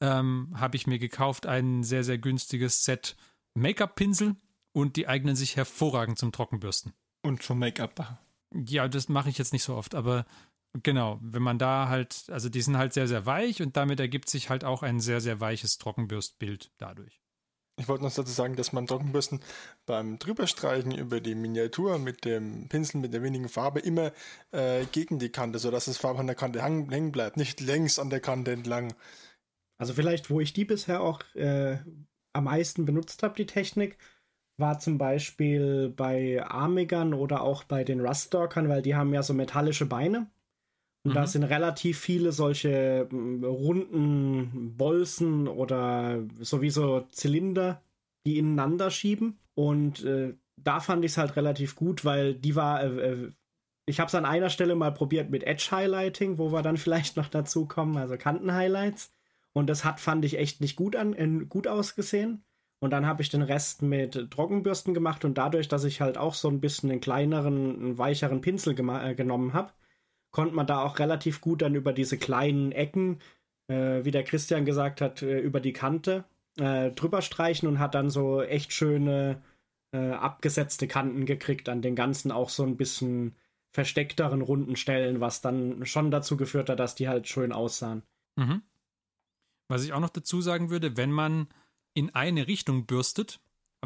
[0.00, 3.16] ähm, habe ich mir gekauft ein sehr, sehr günstiges Set
[3.54, 4.36] Make-up-Pinsel
[4.72, 6.92] und die eignen sich hervorragend zum Trockenbürsten.
[7.22, 8.18] Und zum Make-up.
[8.54, 10.26] Ja, das mache ich jetzt nicht so oft, aber
[10.82, 14.28] genau, wenn man da halt, also die sind halt sehr, sehr weich und damit ergibt
[14.28, 17.20] sich halt auch ein sehr, sehr weiches Trockenbürstbild dadurch.
[17.78, 19.40] Ich wollte noch dazu sagen, dass man Trockenbürsten
[19.84, 24.12] beim Drüberstreichen über die Miniatur mit dem Pinsel mit der wenigen Farbe immer
[24.52, 28.08] äh, gegen die Kante, sodass das Farbe an der Kante hängen bleibt, nicht längs an
[28.08, 28.94] der Kante entlang.
[29.78, 31.76] Also vielleicht, wo ich die bisher auch äh,
[32.32, 33.98] am meisten benutzt habe, die Technik,
[34.58, 39.34] war zum Beispiel bei Armigern oder auch bei den Ruststalkern, weil die haben ja so
[39.34, 40.30] metallische Beine.
[41.06, 41.26] Und da Mhm.
[41.26, 47.80] sind relativ viele solche mm, runden Bolzen oder sowieso Zylinder,
[48.26, 49.38] die ineinander schieben.
[49.54, 52.82] Und äh, da fand ich es halt relativ gut, weil die war.
[52.82, 53.32] Äh, äh,
[53.88, 57.16] ich habe es an einer Stelle mal probiert mit Edge Highlighting, wo wir dann vielleicht
[57.16, 59.12] noch dazu kommen, also Kantenhighlights.
[59.52, 62.42] Und das hat, fand ich, echt nicht gut, an, äh, gut ausgesehen.
[62.80, 66.34] Und dann habe ich den Rest mit Trockenbürsten gemacht und dadurch, dass ich halt auch
[66.34, 69.70] so ein bisschen einen kleineren, einen weicheren Pinsel äh, genommen habe,
[70.36, 73.20] konnte man da auch relativ gut dann über diese kleinen Ecken,
[73.68, 76.24] äh, wie der Christian gesagt hat, äh, über die Kante
[76.58, 79.42] äh, drüber streichen und hat dann so echt schöne
[79.92, 83.34] äh, abgesetzte Kanten gekriegt an den ganzen auch so ein bisschen
[83.72, 88.02] versteckteren runden Stellen, was dann schon dazu geführt hat, dass die halt schön aussahen.
[88.36, 88.60] Mhm.
[89.68, 91.48] Was ich auch noch dazu sagen würde, wenn man
[91.94, 93.40] in eine Richtung bürstet,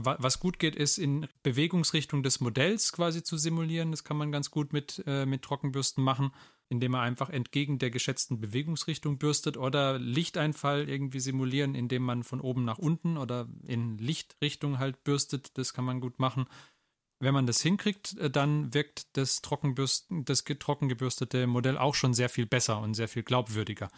[0.05, 3.91] was gut geht, ist in Bewegungsrichtung des Modells quasi zu simulieren.
[3.91, 6.33] Das kann man ganz gut mit, äh, mit Trockenbürsten machen,
[6.69, 12.41] indem man einfach entgegen der geschätzten Bewegungsrichtung bürstet oder Lichteinfall irgendwie simulieren, indem man von
[12.41, 15.59] oben nach unten oder in Lichtrichtung halt bürstet.
[15.59, 16.47] Das kann man gut machen.
[17.19, 22.15] Wenn man das hinkriegt, äh, dann wirkt das, Trockenbürsten, das ge- trockengebürstete Modell auch schon
[22.15, 23.91] sehr viel besser und sehr viel glaubwürdiger.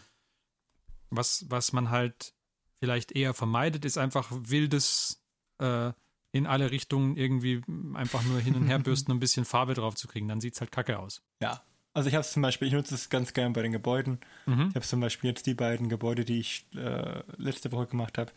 [1.11, 2.35] Was, was man halt
[2.81, 5.22] vielleicht eher vermeidet, ist einfach wildes
[5.63, 5.93] äh,
[6.33, 7.63] in alle Richtungen irgendwie
[7.95, 10.29] einfach nur hin und her bürsten, um ein bisschen Farbe drauf zu kriegen.
[10.29, 11.23] Dann sieht es halt kacke aus.
[11.41, 11.63] Ja.
[11.95, 14.19] Also ich habe es zum Beispiel, ich nutze es ganz gern bei den Gebäuden.
[14.47, 14.69] Mhm.
[14.71, 18.33] Ich habe zum Beispiel jetzt die beiden Gebäude, die ich äh, letzte Woche gemacht habe.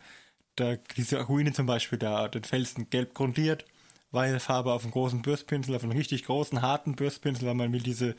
[0.56, 3.64] Da diese Ruine zum Beispiel, da den Felsen gelb grundiert,
[4.10, 7.80] weiße Farbe auf einem großen Bürstpinsel, auf einem richtig großen, harten Bürstpinsel, weil man will
[7.80, 8.14] diese,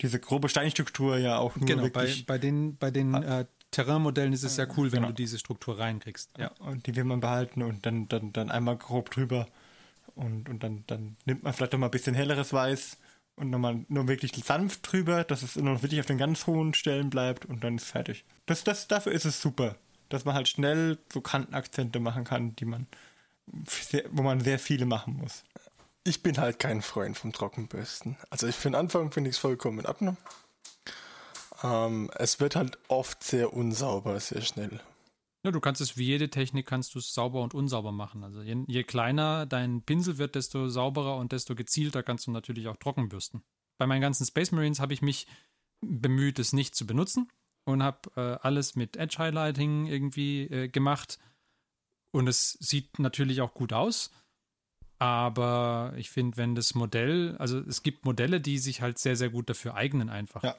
[0.00, 2.26] diese grobe Steinstruktur ja auch nur Genau, bei, wirklich...
[2.26, 5.08] bei den, bei den äh, Terrainmodellen ist es ja cool, wenn Genau.
[5.08, 6.30] du diese Struktur reinkriegst.
[6.38, 9.46] Ja, und die will man behalten und dann, dann, dann einmal grob drüber
[10.16, 12.96] und, und dann, dann nimmt man vielleicht noch mal ein bisschen helleres Weiß
[13.36, 16.74] und nochmal nur wirklich sanft drüber, dass es nur noch wirklich auf den ganz hohen
[16.74, 18.24] Stellen bleibt und dann ist fertig.
[18.46, 19.76] Das, das, dafür ist es super,
[20.08, 22.86] dass man halt schnell so Kantenakzente machen kann, die man,
[23.66, 25.44] sehr, wo man sehr viele machen muss.
[26.02, 28.16] Ich bin halt kein Freund vom Trockenbürsten.
[28.30, 30.16] Also ich für den Anfang finde ich es vollkommen in Ordnung.
[31.62, 34.80] Ähm, es wird halt oft sehr unsauber, sehr schnell.
[35.44, 38.24] Ja, du kannst es wie jede Technik, kannst du es sauber und unsauber machen.
[38.24, 42.68] Also je, je, kleiner dein Pinsel wird, desto sauberer und desto gezielter kannst du natürlich
[42.68, 43.42] auch trocken bürsten.
[43.78, 45.26] Bei meinen ganzen Space Marines habe ich mich
[45.80, 47.30] bemüht, es nicht zu benutzen
[47.64, 51.18] und habe äh, alles mit Edge Highlighting irgendwie äh, gemacht.
[52.12, 54.10] Und es sieht natürlich auch gut aus.
[54.98, 59.30] Aber ich finde, wenn das Modell, also es gibt Modelle, die sich halt sehr, sehr
[59.30, 60.42] gut dafür eignen einfach.
[60.42, 60.54] Ja.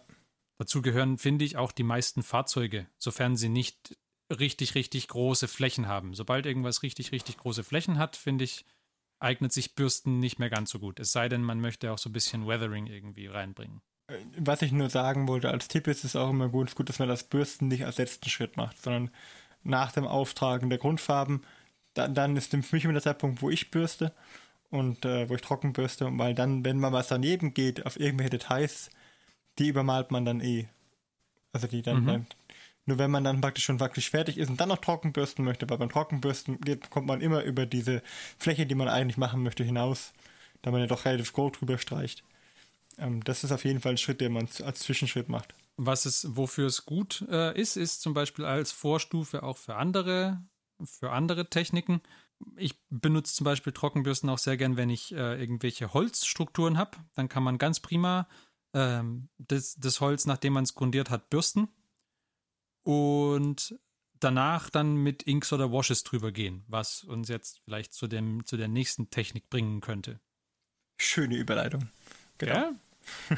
[0.61, 3.97] Dazu gehören, finde ich, auch die meisten Fahrzeuge, sofern sie nicht
[4.29, 6.13] richtig, richtig große Flächen haben.
[6.13, 8.67] Sobald irgendwas richtig, richtig große Flächen hat, finde ich,
[9.17, 10.99] eignet sich Bürsten nicht mehr ganz so gut.
[10.99, 13.81] Es sei denn, man möchte auch so ein bisschen Weathering irgendwie reinbringen.
[14.05, 16.99] Äh, was ich nur sagen wollte, als Tipp ist es auch immer gut, gut, dass
[16.99, 19.09] man das Bürsten nicht als letzten Schritt macht, sondern
[19.63, 21.43] nach dem Auftragen der Grundfarben,
[21.95, 24.13] dann, dann ist für mich immer der Zeitpunkt, wo ich bürste
[24.69, 28.29] und äh, wo ich trocken bürste, weil dann, wenn mal was daneben geht, auf irgendwelche
[28.29, 28.91] Details,
[29.59, 30.67] die übermalt man dann eh.
[31.53, 32.07] Also die dann, mhm.
[32.07, 32.27] dann
[32.85, 35.77] nur wenn man dann praktisch schon praktisch fertig ist und dann noch Trockenbürsten möchte, weil
[35.77, 38.01] beim Trockenbürsten geht, kommt man immer über diese
[38.37, 40.13] Fläche, die man eigentlich machen möchte, hinaus,
[40.61, 42.23] da man ja doch relativ grob drüber streicht.
[42.97, 45.53] Ähm, das ist auf jeden Fall ein Schritt, den man als Zwischenschritt macht.
[45.77, 50.41] Was es, wofür es gut äh, ist, ist zum Beispiel als Vorstufe auch für andere,
[50.83, 52.01] für andere Techniken.
[52.57, 56.97] Ich benutze zum Beispiel Trockenbürsten auch sehr gern, wenn ich äh, irgendwelche Holzstrukturen habe.
[57.13, 58.27] Dann kann man ganz prima
[58.73, 61.67] ähm, das, das Holz, nachdem man es grundiert hat, bürsten
[62.83, 63.75] und
[64.19, 68.57] danach dann mit Inks oder Washes drüber gehen, was uns jetzt vielleicht zu, dem, zu
[68.57, 70.19] der nächsten Technik bringen könnte.
[70.97, 71.89] Schöne Überleitung.
[72.37, 72.73] Genau.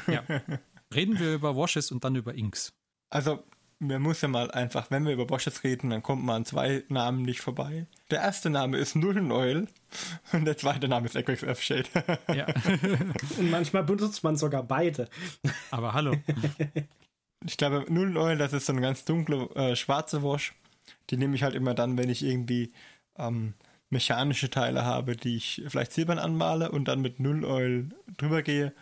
[0.06, 0.12] Ja?
[0.12, 0.24] ja.
[0.94, 2.74] Reden wir über Washes und dann über Inks.
[3.08, 3.42] Also,
[3.86, 6.84] man muss ja mal einfach, wenn wir über Washes reden, dann kommt man an zwei
[6.88, 7.86] Namen nicht vorbei.
[8.10, 9.66] Der erste Name ist Null Oil
[10.32, 11.88] und der zweite Name ist Equix F-Shade.
[12.34, 12.46] ja.
[13.38, 15.08] und manchmal benutzt man sogar beide.
[15.70, 16.14] Aber hallo.
[17.46, 20.54] Ich glaube, Null Oil, das ist so eine ganz dunkle äh, schwarze Wash.
[21.10, 22.72] Die nehme ich halt immer dann, wenn ich irgendwie
[23.18, 23.52] ähm,
[23.90, 28.72] mechanische Teile habe, die ich vielleicht silbern anmale und dann mit Null Oil drüber gehe,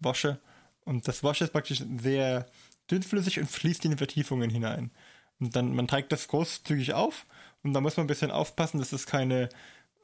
[0.00, 0.38] wasche.
[0.84, 2.46] Und das Wash ist praktisch sehr
[2.90, 4.90] dünnflüssig und fließt in die Vertiefungen hinein.
[5.38, 7.26] Und dann, man trägt das großzügig auf
[7.62, 9.48] und da muss man ein bisschen aufpassen, dass es keine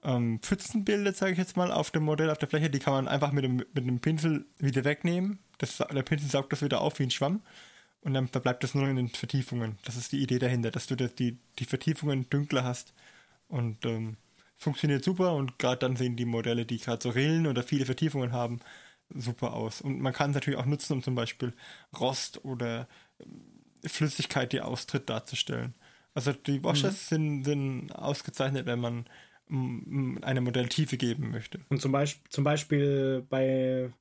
[0.02, 2.70] ähm, Pfützen bildet, sage ich jetzt mal, auf dem Modell, auf der Fläche.
[2.70, 5.38] Die kann man einfach mit dem, mit dem Pinsel wieder wegnehmen.
[5.58, 7.42] Das, der Pinsel saugt das wieder auf wie ein Schwamm
[8.02, 9.78] und dann verbleibt es nur in den Vertiefungen.
[9.84, 12.94] Das ist die Idee dahinter, dass du die, die Vertiefungen dünkler hast.
[13.48, 14.16] Und ähm,
[14.56, 18.32] funktioniert super und gerade dann sehen die Modelle, die gerade so Rillen oder viele Vertiefungen
[18.32, 18.60] haben,
[19.14, 19.80] super aus.
[19.80, 21.52] Und man kann es natürlich auch nutzen, um zum Beispiel
[21.98, 22.88] Rost oder
[23.20, 23.42] ähm,
[23.84, 25.74] Flüssigkeit, die austritt, darzustellen.
[26.14, 27.44] Also die Washes mhm.
[27.44, 29.06] sind, sind ausgezeichnet, wenn man
[29.48, 31.60] eine Modelltiefe geben möchte.
[31.68, 33.92] Und zum Beispiel, zum Beispiel bei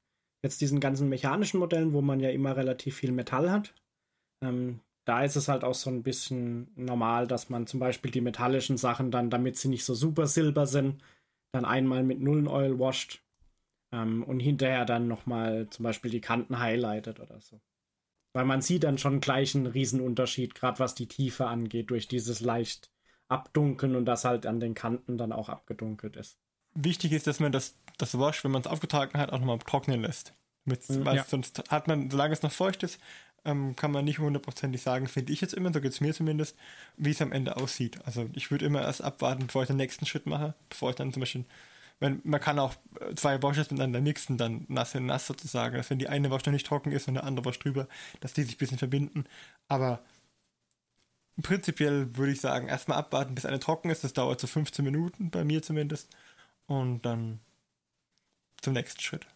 [0.41, 3.74] jetzt diesen ganzen mechanischen Modellen, wo man ja immer relativ viel Metall hat,
[4.44, 8.22] ähm, da ist es halt auch so ein bisschen normal, dass man zum Beispiel die
[8.22, 11.04] metallischen Sachen dann, damit sie nicht so super silber sind,
[11.52, 13.22] dann einmal mit Nullen-Oil wascht
[13.91, 17.60] ähm, und hinterher dann nochmal zum Beispiel die Kanten highlightet oder so.
[18.34, 22.41] Weil man sieht dann schon gleich einen Riesenunterschied, gerade was die Tiefe angeht, durch dieses
[22.41, 22.91] leicht
[23.28, 26.38] abdunkeln und das halt an den Kanten dann auch abgedunkelt ist.
[26.74, 30.02] Wichtig ist, dass man das, das Wash, wenn man es aufgetragen hat, auch nochmal trocknen
[30.02, 30.34] lässt.
[30.65, 31.06] Mit, mhm.
[31.06, 31.24] ja.
[31.24, 33.00] Sonst hat man, solange es noch feucht ist,
[33.45, 36.58] ähm, kann man nicht hundertprozentig sagen, finde ich jetzt immer, so geht es mir zumindest,
[36.98, 38.00] wie es am Ende aussieht.
[38.06, 41.13] Also ich würde immer erst abwarten, bevor ich den nächsten Schritt mache, bevor ich dann
[41.13, 41.45] zum Beispiel,
[41.99, 45.89] wenn, man kann auch äh, zwei Washes miteinander mixen, dann nass in nass sozusagen, dass
[45.89, 47.88] wenn die eine Wasch noch nicht trocken ist und eine andere Wasch drüber,
[48.19, 49.25] dass die sich ein bisschen verbinden.
[49.67, 50.03] Aber
[51.41, 54.03] prinzipiell würde ich sagen, erstmal abwarten, bis eine trocken ist.
[54.03, 56.15] Das dauert so 15 Minuten, bei mir zumindest.
[56.67, 57.39] Und dann
[58.62, 59.27] zum nächsten Schritt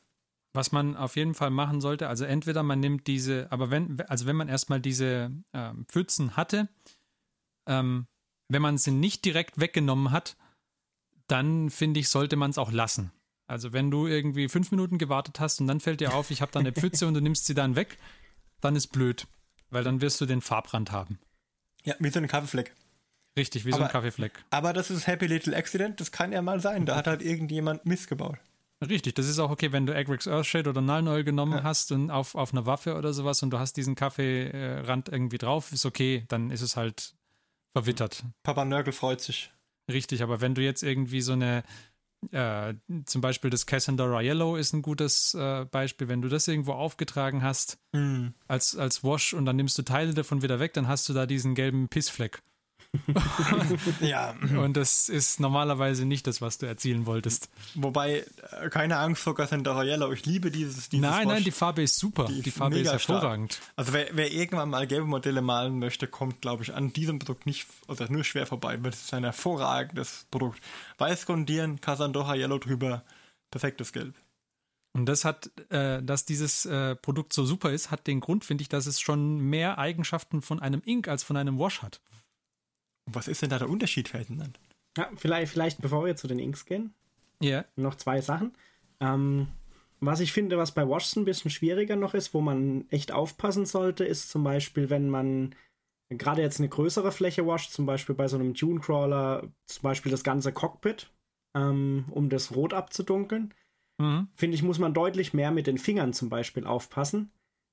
[0.53, 4.25] was man auf jeden Fall machen sollte, also entweder man nimmt diese, aber wenn, also
[4.25, 6.67] wenn man erstmal diese ähm, Pfützen hatte,
[7.67, 8.07] ähm,
[8.47, 10.37] wenn man sie nicht direkt weggenommen hat,
[11.31, 13.11] dann finde ich, sollte man es auch lassen.
[13.47, 16.51] Also wenn du irgendwie fünf Minuten gewartet hast und dann fällt dir auf, ich habe
[16.51, 17.97] da eine Pfütze und du nimmst sie dann weg,
[18.61, 19.27] dann ist blöd,
[19.71, 21.19] weil dann wirst du den Farbrand haben.
[21.83, 22.75] Ja, wie so ein Kaffeefleck.
[23.37, 24.33] Richtig, wie aber, so ein Kaffeefleck.
[24.49, 26.85] Aber das ist Happy Little Accident, das kann ja mal sein.
[26.85, 28.37] Da hat halt irgendjemand missgebaut.
[28.87, 31.63] Richtig, das ist auch okay, wenn du Agrix Earthshade oder Null genommen ja.
[31.63, 35.71] hast und auf, auf einer Waffe oder sowas und du hast diesen Kaffeerand irgendwie drauf,
[35.71, 37.13] ist okay, dann ist es halt
[37.73, 38.23] verwittert.
[38.43, 39.51] Papa Nörgel freut sich.
[39.89, 41.63] Richtig, aber wenn du jetzt irgendwie so eine,
[42.31, 42.73] äh,
[43.05, 47.41] zum Beispiel das Cassandra Yellow ist ein gutes äh, Beispiel, wenn du das irgendwo aufgetragen
[47.41, 48.27] hast mm.
[48.47, 51.25] als, als Wash und dann nimmst du Teile davon wieder weg, dann hast du da
[51.25, 52.41] diesen gelben Pissfleck.
[54.01, 57.49] Ja, Und das ist normalerweise nicht das, was du erzielen wolltest.
[57.75, 58.25] wobei,
[58.61, 60.11] äh, keine Angst vor Cassandra Yellow.
[60.11, 61.43] Ich liebe dieses, dieses Nein, nein, Wash.
[61.43, 62.25] die Farbe ist super.
[62.25, 63.21] Die, ist Farbe ist mega stark.
[63.21, 63.59] hervorragend.
[63.75, 67.45] Also wer, wer irgendwann mal gelbe Modelle malen möchte, kommt, glaube ich, an diesem Produkt
[67.45, 70.59] nicht, oder nur schwer vorbei, weil es ist ein hervorragendes Produkt.
[70.97, 73.03] Weiß grundieren, Cassandra Yellow drüber,
[73.51, 74.15] perfektes Gelb.
[74.93, 78.63] Und das hat, äh, dass dieses äh, Produkt so super ist, hat den Grund, finde
[78.63, 82.01] ich, dass es schon mehr Eigenschaften von einem Ink als von einem Wash hat.
[83.11, 84.59] Was ist denn da der Unterschied, Ferdinand?
[84.97, 86.93] Ja, vielleicht, vielleicht, bevor wir zu den Inks gehen,
[87.41, 87.65] Ja.
[87.75, 88.53] noch zwei Sachen.
[88.99, 89.47] Ähm,
[89.99, 93.65] was ich finde, was bei Washs ein bisschen schwieriger noch ist, wo man echt aufpassen
[93.65, 95.55] sollte, ist zum Beispiel, wenn man
[96.09, 100.23] gerade jetzt eine größere Fläche wascht, zum Beispiel bei so einem Dune-Crawler, zum Beispiel das
[100.23, 101.11] ganze Cockpit,
[101.55, 103.53] ähm, um das Rot abzudunkeln,
[103.99, 104.29] Mhm.
[104.35, 107.31] finde ich, muss man deutlich mehr mit den Fingern zum Beispiel aufpassen.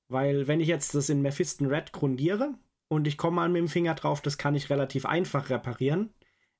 [0.09, 2.53] Weil wenn ich jetzt das in Mephiston Red grundiere
[2.89, 6.13] und ich komme mal mit dem Finger drauf, das kann ich relativ einfach reparieren.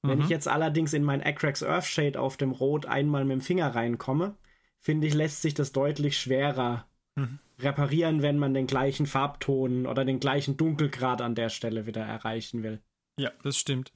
[0.04, 0.24] Wenn Mhm.
[0.26, 4.36] ich jetzt allerdings in mein Acrax Earthshade auf dem Rot einmal mit dem Finger reinkomme,
[4.80, 7.40] finde ich, lässt sich das deutlich schwerer Mhm.
[7.60, 12.62] reparieren, wenn man den gleichen Farbton oder den gleichen Dunkelgrad an der Stelle wieder erreichen
[12.62, 12.82] will.
[13.20, 13.92] Ja, das stimmt.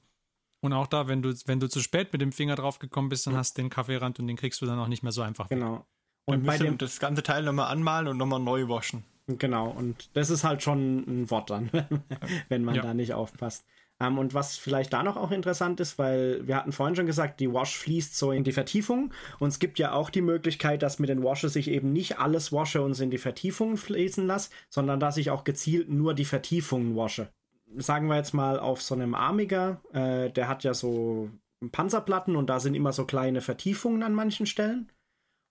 [0.60, 3.26] Und auch da, wenn du, wenn du zu spät mit dem Finger drauf gekommen bist,
[3.26, 5.50] dann hast du den Kaffeerand und den kriegst du dann auch nicht mehr so einfach
[5.50, 5.58] weg.
[5.58, 5.86] Genau.
[6.24, 9.04] Und Und bei müssen dem, das ganze Teil nochmal anmalen und nochmal neu waschen.
[9.38, 11.70] Genau, und das ist halt schon ein Wort dann,
[12.48, 12.82] wenn man Ja.
[12.82, 13.64] da nicht aufpasst.
[14.00, 17.40] Ähm, und was vielleicht da noch auch interessant ist, weil wir hatten vorhin schon gesagt,
[17.40, 19.12] die Wash fließt so in die Vertiefung.
[19.38, 22.52] Und es gibt ja auch die Möglichkeit, dass mit den Washes ich eben nicht alles
[22.52, 26.96] wasche und in die Vertiefungen fließen lasse, sondern dass ich auch gezielt nur die Vertiefungen
[26.96, 27.28] wasche.
[27.76, 31.30] Sagen wir jetzt mal auf so einem Amiga, äh, der hat ja so
[31.70, 34.91] Panzerplatten und da sind immer so kleine Vertiefungen an manchen Stellen.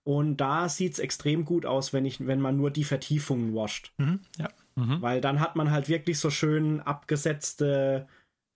[0.04, 3.92] Und da sieht es extrem gut aus, wenn, ich, wenn man nur die Vertiefungen wascht.
[3.98, 4.20] Mhm.
[4.38, 4.48] Ja.
[4.74, 8.06] Weil dann hat man halt wirklich so schön abgesetzte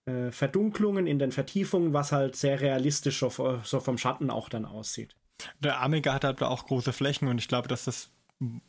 [0.05, 4.65] äh, Verdunklungen in den Vertiefungen, was halt sehr realistisch so, so vom Schatten auch dann
[4.65, 5.15] aussieht.
[5.59, 8.09] Der Amiga hat halt auch große Flächen und ich glaube, dass das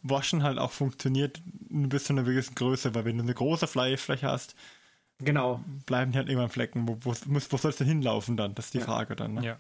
[0.03, 4.29] Waschen halt auch funktioniert bis zu einer gewissen Größe, weil wenn du eine große Fläche
[4.29, 4.55] hast,
[5.21, 5.61] Genau.
[5.87, 6.87] bleiben die halt irgendwann Flecken.
[6.87, 8.55] Wo, wo, muss- wo soll es denn hinlaufen dann?
[8.55, 9.35] Das ist die Frage dann.
[9.35, 9.45] Ne?
[9.45, 9.57] Ja.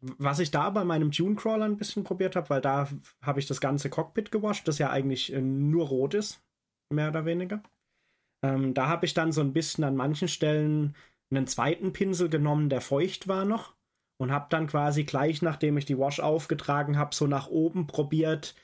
[0.00, 2.88] Was ich da bei meinem Dune-Crawler ein bisschen probiert habe, weil da
[3.20, 6.40] habe ich das ganze Cockpit gewascht, das ja eigentlich äh, nur rot ist,
[6.92, 7.62] mehr oder weniger.
[8.44, 10.94] Ähm, da habe ich dann so ein bisschen an manchen Stellen
[11.30, 13.74] einen zweiten Pinsel genommen, der feucht war noch.
[14.20, 18.56] Und habe dann quasi gleich, nachdem ich die Wash aufgetragen habe, so nach oben probiert,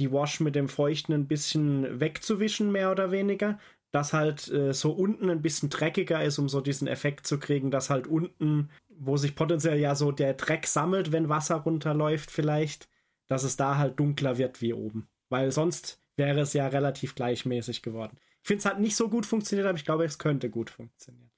[0.00, 3.58] die Wash mit dem Feuchten ein bisschen wegzuwischen, mehr oder weniger.
[3.90, 7.70] Dass halt äh, so unten ein bisschen dreckiger ist, um so diesen Effekt zu kriegen,
[7.70, 8.68] dass halt unten,
[8.98, 12.88] wo sich potenziell ja so der Dreck sammelt, wenn Wasser runterläuft, vielleicht,
[13.26, 15.08] dass es da halt dunkler wird wie oben.
[15.28, 18.18] Weil sonst wäre es ja relativ gleichmäßig geworden.
[18.42, 21.30] Ich finde, es hat nicht so gut funktioniert, aber ich glaube, es könnte gut funktionieren.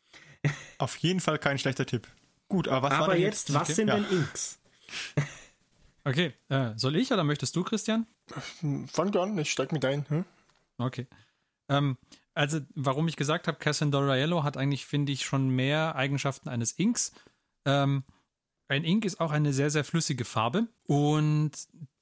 [0.79, 2.09] Auf jeden Fall kein schlechter Tipp.
[2.49, 3.97] Gut, aber was war aber denn jetzt, was sind ja.
[3.97, 4.59] denn Inks?
[6.03, 8.07] Okay, äh, soll ich oder möchtest du, Christian?
[8.87, 10.07] Fang du an, ich steig mit ein.
[10.09, 10.25] Hm?
[10.79, 11.07] Okay.
[11.69, 11.99] Ähm,
[12.33, 16.73] also, warum ich gesagt habe, Cassandra Yellow hat eigentlich, finde ich, schon mehr Eigenschaften eines
[16.73, 17.13] Inks.
[17.65, 18.05] Ähm,
[18.69, 20.69] ein Ink ist auch eine sehr, sehr flüssige Farbe.
[20.85, 21.53] Und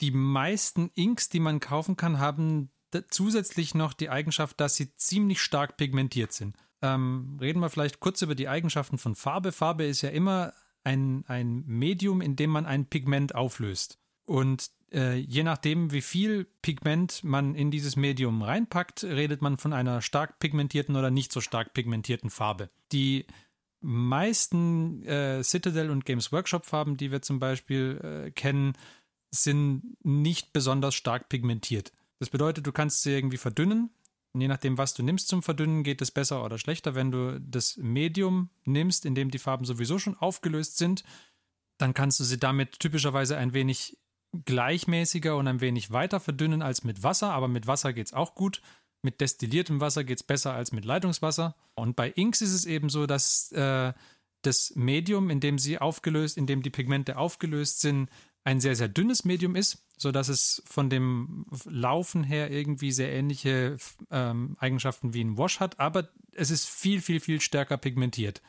[0.00, 2.70] die meisten Inks, die man kaufen kann, haben
[3.08, 6.56] zusätzlich noch die Eigenschaft, dass sie ziemlich stark pigmentiert sind.
[6.82, 9.52] Ähm, reden wir vielleicht kurz über die Eigenschaften von Farbe.
[9.52, 10.52] Farbe ist ja immer
[10.84, 13.98] ein, ein Medium, in dem man ein Pigment auflöst.
[14.24, 19.72] Und äh, je nachdem, wie viel Pigment man in dieses Medium reinpackt, redet man von
[19.72, 22.70] einer stark pigmentierten oder nicht so stark pigmentierten Farbe.
[22.92, 23.26] Die
[23.80, 28.74] meisten äh, Citadel und Games Workshop Farben, die wir zum Beispiel äh, kennen,
[29.30, 31.92] sind nicht besonders stark pigmentiert.
[32.18, 33.90] Das bedeutet, du kannst sie irgendwie verdünnen.
[34.32, 36.94] Und je nachdem, was du nimmst zum Verdünnen, geht es besser oder schlechter.
[36.94, 41.04] Wenn du das Medium nimmst, in dem die Farben sowieso schon aufgelöst sind,
[41.78, 43.96] dann kannst du sie damit typischerweise ein wenig
[44.44, 48.34] gleichmäßiger und ein wenig weiter verdünnen als mit Wasser, aber mit Wasser geht es auch
[48.34, 48.60] gut.
[49.02, 51.54] Mit destilliertem Wasser geht es besser als mit Leitungswasser.
[51.74, 53.92] Und bei Inks ist es eben so, dass äh,
[54.42, 58.08] das Medium, in dem sie aufgelöst, in dem die Pigmente aufgelöst sind,
[58.44, 63.76] ein sehr, sehr dünnes Medium ist, sodass es von dem Laufen her irgendwie sehr ähnliche
[64.10, 68.40] ähm, Eigenschaften wie ein Wash hat, aber es ist viel, viel, viel stärker pigmentiert,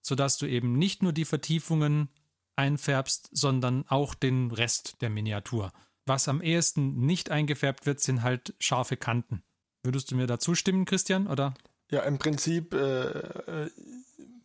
[0.00, 2.08] sodass du eben nicht nur die Vertiefungen
[2.54, 5.72] einfärbst, sondern auch den Rest der Miniatur.
[6.04, 9.42] Was am ehesten nicht eingefärbt wird, sind halt scharfe Kanten.
[9.86, 11.28] Würdest du mir da zustimmen, Christian?
[11.28, 11.54] Oder?
[11.90, 13.70] Ja, im Prinzip äh, äh,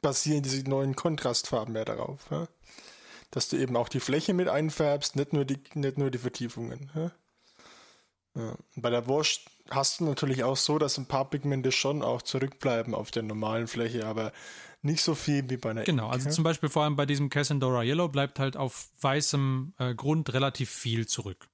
[0.01, 2.27] basieren diese neuen Kontrastfarben mehr darauf.
[2.29, 2.47] Ja?
[3.31, 6.91] Dass du eben auch die Fläche mit einfärbst, nicht nur die, nicht nur die Vertiefungen.
[6.93, 7.11] Ja?
[8.35, 8.55] Ja.
[8.75, 12.93] Bei der Wurst hast du natürlich auch so, dass ein paar Pigmente schon auch zurückbleiben
[12.93, 14.31] auf der normalen Fläche, aber
[14.83, 17.29] nicht so viel wie bei einer Genau, also Ink, zum Beispiel vor allem bei diesem
[17.29, 21.47] Cassandora Yellow bleibt halt auf weißem äh, Grund relativ viel zurück.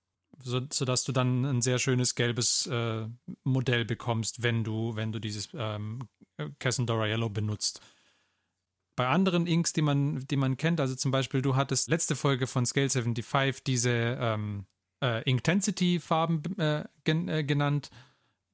[0.44, 3.08] So, sodass du dann ein sehr schönes gelbes äh,
[3.44, 6.08] Modell bekommst, wenn du, wenn du dieses ähm,
[6.60, 7.82] Cassandora Yellow benutzt.
[8.96, 12.48] Bei anderen Inks, die man, die man kennt, also zum Beispiel, du hattest letzte Folge
[12.48, 14.66] von Scale 75 diese ähm,
[15.04, 17.90] äh, Intensity-Farben äh, gen, äh, genannt.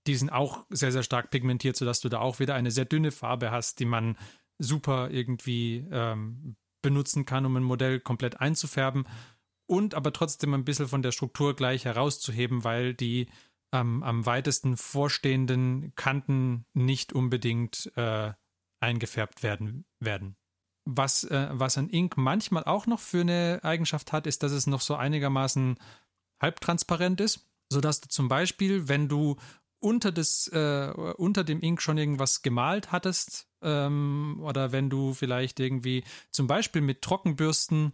[0.05, 3.11] Die sind auch sehr, sehr stark pigmentiert, sodass du da auch wieder eine sehr dünne
[3.11, 4.17] Farbe hast, die man
[4.59, 9.05] super irgendwie ähm, benutzen kann, um ein Modell komplett einzufärben
[9.73, 13.27] und aber trotzdem ein bisschen von der Struktur gleich herauszuheben, weil die
[13.73, 18.33] ähm, am weitesten vorstehenden Kanten nicht unbedingt äh,
[18.79, 19.85] eingefärbt werden.
[19.99, 20.35] werden.
[20.85, 24.67] Was, äh, was ein Ink manchmal auch noch für eine Eigenschaft hat, ist, dass es
[24.67, 25.77] noch so einigermaßen
[26.39, 29.37] halbtransparent ist, sodass du zum Beispiel, wenn du
[29.79, 35.59] unter, des, äh, unter dem Ink schon irgendwas gemalt hattest, ähm, oder wenn du vielleicht
[35.59, 37.93] irgendwie zum Beispiel mit Trockenbürsten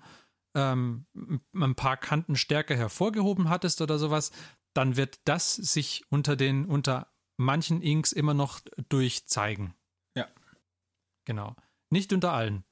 [0.56, 1.06] ähm,
[1.54, 4.32] ein paar Kanten stärker hervorgehoben hattest oder sowas,
[4.74, 9.74] dann wird das sich unter den, unter manchen Inks immer noch durchzeigen.
[10.16, 10.28] Ja.
[11.26, 11.56] Genau.
[11.90, 12.64] Nicht unter allen.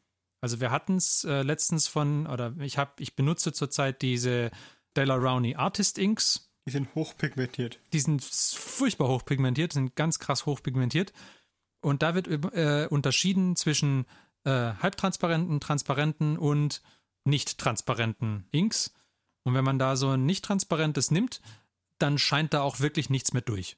[0.42, 4.52] Also wir hatten es äh, letztens von, oder ich habe, ich benutze zurzeit diese
[4.96, 6.52] Della Rowney Artist Inks.
[6.68, 7.80] Die sind hochpigmentiert.
[7.94, 11.14] Die sind furchtbar hochpigmentiert, sind ganz krass hochpigmentiert.
[11.82, 14.06] Und da wird äh, unterschieden zwischen
[14.44, 16.82] äh, halbtransparenten, transparenten und
[17.28, 18.94] nicht transparenten Inks.
[19.44, 21.42] Und wenn man da so ein nicht transparentes nimmt,
[22.00, 23.78] dann scheint da auch wirklich nichts mehr durch.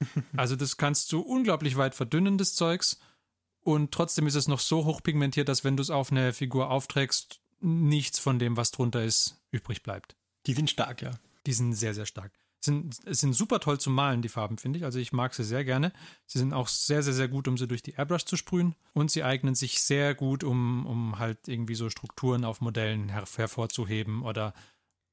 [0.36, 2.98] Also das kannst du unglaublich weit verdünnen, des Zeugs.
[3.60, 7.40] Und trotzdem ist es noch so hochpigmentiert, dass wenn du es auf eine Figur aufträgst,
[7.60, 10.16] nichts von dem, was drunter ist, übrig bleibt.
[10.46, 11.12] Die sind stark, ja.
[11.46, 12.32] Die sind sehr, sehr stark.
[12.64, 14.84] Sind, sind super toll zum Malen, die Farben, finde ich.
[14.84, 15.92] Also ich mag sie sehr gerne.
[16.26, 18.76] Sie sind auch sehr, sehr, sehr gut, um sie durch die Airbrush zu sprühen.
[18.92, 23.24] Und sie eignen sich sehr gut, um, um halt irgendwie so Strukturen auf Modellen her
[23.36, 24.54] hervorzuheben oder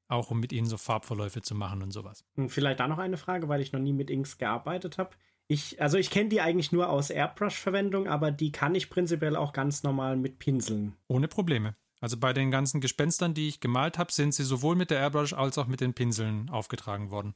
[0.06, 2.24] auch um mit ihnen so Farbverläufe zu machen und sowas.
[2.36, 5.10] Und vielleicht da noch eine Frage, weil ich noch nie mit Inks gearbeitet habe.
[5.48, 9.52] Ich, also ich kenne die eigentlich nur aus Airbrush-Verwendung, aber die kann ich prinzipiell auch
[9.52, 10.94] ganz normal mit Pinseln.
[11.08, 11.74] Ohne Probleme.
[12.00, 15.34] Also bei den ganzen Gespenstern, die ich gemalt habe, sind sie sowohl mit der Airbrush
[15.34, 17.34] als auch mit den Pinseln aufgetragen worden.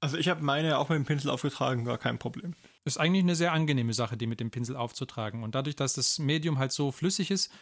[0.00, 2.54] Also ich habe meine auch mit dem Pinsel aufgetragen, gar kein Problem.
[2.84, 5.42] Ist eigentlich eine sehr angenehme Sache, die mit dem Pinsel aufzutragen.
[5.42, 7.52] Und dadurch, dass das Medium halt so flüssig ist,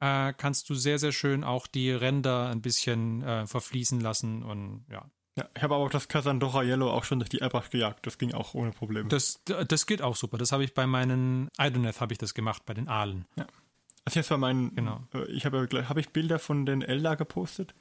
[0.00, 4.84] äh, kannst du sehr, sehr schön auch die Ränder ein bisschen äh, verfließen lassen und
[4.90, 5.10] ja.
[5.38, 8.04] Ja, ich habe aber auch das Cassandora Yellow auch schon durch die Airbrush gejagt.
[8.04, 9.08] Das ging auch ohne Probleme.
[9.08, 10.38] Das, das geht auch super.
[10.38, 13.26] Das habe ich bei meinen Idoneth habe ich das gemacht, bei den Aalen.
[13.36, 13.46] Ja.
[14.04, 15.02] Also jetzt war mein, Genau.
[15.14, 17.74] äh, ich habe habe ich Bilder von den Elder gepostet.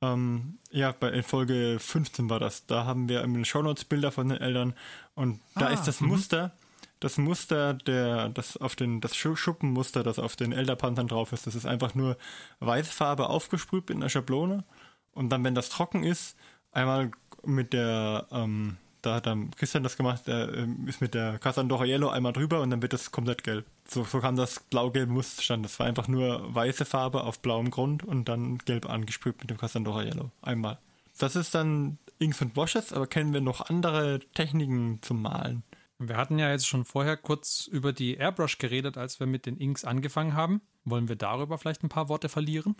[0.00, 2.66] Ähm, ja, bei in Folge 15 war das.
[2.66, 4.74] Da haben wir in den Shownotes Bilder von den Eltern
[5.14, 6.08] und da Ah, ist das mhm.
[6.08, 6.52] Muster,
[7.00, 11.46] das Muster der, das auf den, das Schu- Schuppenmuster, das auf den Elderpanthern drauf ist,
[11.48, 12.16] das ist einfach nur
[12.60, 14.64] Weißfarbe aufgesprüht in einer Schablone
[15.12, 16.36] und dann, wenn das trocken ist,
[16.70, 17.10] einmal
[17.44, 21.84] mit der, ähm, da hat dann Christian das gemacht, der ähm, ist mit der Cassandora
[21.84, 23.66] Yellow einmal drüber und dann wird das komplett gelb.
[23.86, 25.68] So, so kam das blau-gelbe Muster zustande.
[25.68, 29.58] Das war einfach nur weiße Farbe auf blauem Grund und dann gelb angesprüht mit dem
[29.58, 30.30] Cassandora Yellow.
[30.42, 30.78] Einmal.
[31.18, 35.62] Das ist dann Inks und Washes, aber kennen wir noch andere Techniken zum Malen?
[35.98, 39.56] Wir hatten ja jetzt schon vorher kurz über die Airbrush geredet, als wir mit den
[39.56, 40.60] Inks angefangen haben.
[40.84, 42.76] Wollen wir darüber vielleicht ein paar Worte verlieren?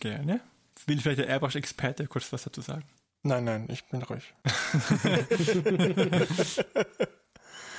[0.00, 0.40] Gerne.
[0.86, 2.84] Will vielleicht der Airbrush-Experte kurz was dazu sagen?
[3.24, 4.34] Nein, nein, ich bin ruhig.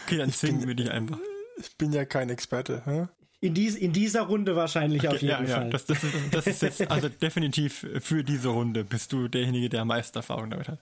[0.05, 1.17] Okay, dann zwingen wir dich einfach.
[1.57, 2.81] Ich bin ja kein Experte.
[2.85, 3.07] Hä?
[3.39, 5.63] In, dies, in dieser Runde wahrscheinlich auf Okay, jeden ja, Fall.
[5.65, 9.69] ja, das, das, ist, das ist jetzt also definitiv für diese Runde bist du derjenige,
[9.69, 10.79] der am meisten Erfahrung damit hat.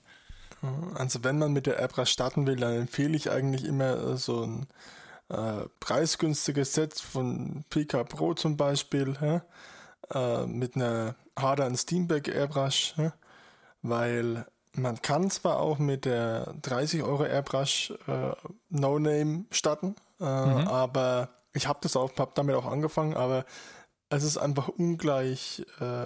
[0.95, 4.43] Also wenn man mit der Airbrush starten will, dann empfehle ich eigentlich immer äh, so
[4.45, 4.67] ein
[5.29, 9.41] äh, preisgünstiges Set von PK Pro zum Beispiel, hä?
[10.13, 13.11] Äh, mit einer Harder Steamback Airbrush, hä?
[13.81, 18.31] Weil man kann zwar auch mit der 30 Euro Airbrush äh,
[18.69, 23.45] No Name starten, äh, aber ich habe das auch, habe damit auch angefangen, aber
[24.09, 26.05] es ist einfach ungleich äh,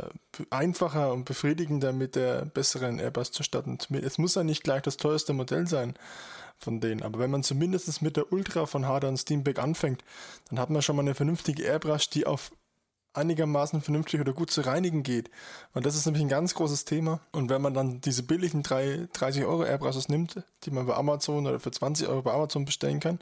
[0.52, 3.78] einfacher und befriedigender mit der besseren Airbus zu starten.
[4.04, 5.96] Es muss ja nicht gleich das teuerste Modell sein
[6.58, 10.04] von denen, aber wenn man zumindest mit der Ultra von Harder und Steamback anfängt,
[10.50, 12.52] dann hat man schon mal eine vernünftige Airbrush, die auf
[13.16, 15.30] einigermaßen vernünftig oder gut zu reinigen geht.
[15.74, 17.20] Und das ist nämlich ein ganz großes Thema.
[17.32, 21.48] Und wenn man dann diese billigen 3, 30 Euro Airbrushes nimmt, die man bei Amazon
[21.48, 23.20] oder für 20 Euro bei Amazon bestellen kann,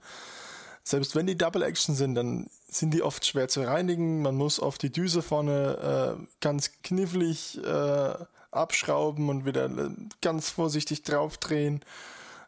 [0.84, 4.22] selbst wenn die Double Action sind, dann sind die oft schwer zu reinigen.
[4.22, 8.14] Man muss oft die Düse vorne äh, ganz knifflig äh,
[8.52, 9.90] abschrauben und wieder äh,
[10.22, 11.82] ganz vorsichtig draufdrehen.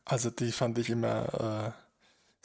[0.04, 1.85] Also die fand ich immer äh,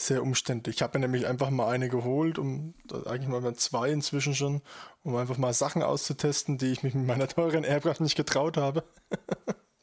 [0.00, 0.76] sehr umständlich.
[0.76, 2.74] Ich habe mir nämlich einfach mal eine geholt, um
[3.06, 4.62] eigentlich mal zwei inzwischen schon,
[5.02, 8.84] um einfach mal Sachen auszutesten, die ich mich mit meiner teuren Airbrush nicht getraut habe.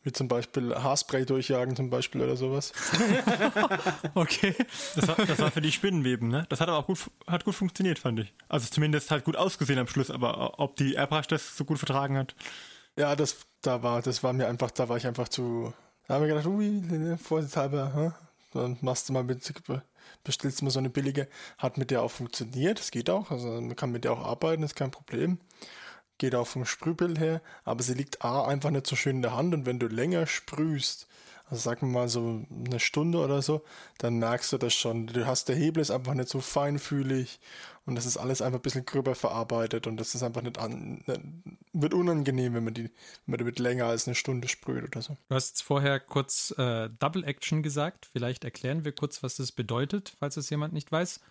[0.03, 2.71] Wie zum Beispiel Haarspray durchjagen zum Beispiel oder sowas.
[4.15, 4.55] okay.
[4.95, 6.45] Das war, das war für die Spinnenweben, ne?
[6.47, 8.33] Das hat aber auch gut, hat gut funktioniert, fand ich.
[8.47, 12.17] Also zumindest hat gut ausgesehen am Schluss, aber ob die Airbrush das so gut vertragen
[12.17, 12.35] hat.
[12.95, 15.73] Ja, das, da war, das war mir einfach, da war ich einfach zu,
[16.07, 18.13] da habe ich gedacht, ui, vorsichtshalber, hm?
[18.53, 19.43] dann machst du mal mit,
[20.23, 21.27] bestellst du mal so eine billige,
[21.57, 24.63] hat mit der auch funktioniert, das geht auch, also man kann mit der auch arbeiten,
[24.63, 25.39] ist kein Problem.
[26.19, 29.35] Geht auch vom Sprühbild her, aber sie liegt A einfach nicht so schön in der
[29.35, 31.07] Hand und wenn du länger sprühst,
[31.49, 33.63] also sagen mal so eine Stunde oder so,
[33.97, 35.07] dann merkst du das schon.
[35.07, 37.39] Du hast, der Hebel ist einfach nicht so feinfühlig
[37.85, 41.03] und das ist alles einfach ein bisschen gröber verarbeitet und das ist einfach nicht an,
[41.71, 42.91] wird unangenehm, wenn man die, wenn
[43.27, 45.15] man damit länger als eine Stunde sprüht oder so.
[45.29, 48.09] Du hast vorher kurz äh, Double Action gesagt.
[48.11, 51.21] Vielleicht erklären wir kurz, was das bedeutet, falls es jemand nicht weiß.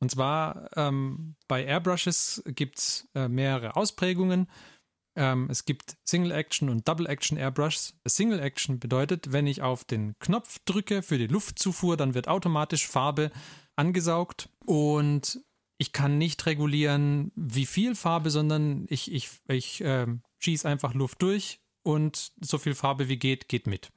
[0.00, 4.48] Und zwar ähm, bei Airbrushes gibt es äh, mehrere Ausprägungen.
[5.16, 7.94] Ähm, es gibt Single Action und Double Action Airbrushes.
[8.04, 12.86] Single Action bedeutet, wenn ich auf den Knopf drücke für die Luftzufuhr, dann wird automatisch
[12.86, 13.30] Farbe
[13.76, 15.40] angesaugt und
[15.78, 20.06] ich kann nicht regulieren, wie viel Farbe, sondern ich, ich, ich äh,
[20.38, 23.90] schieße einfach Luft durch und so viel Farbe wie geht, geht mit.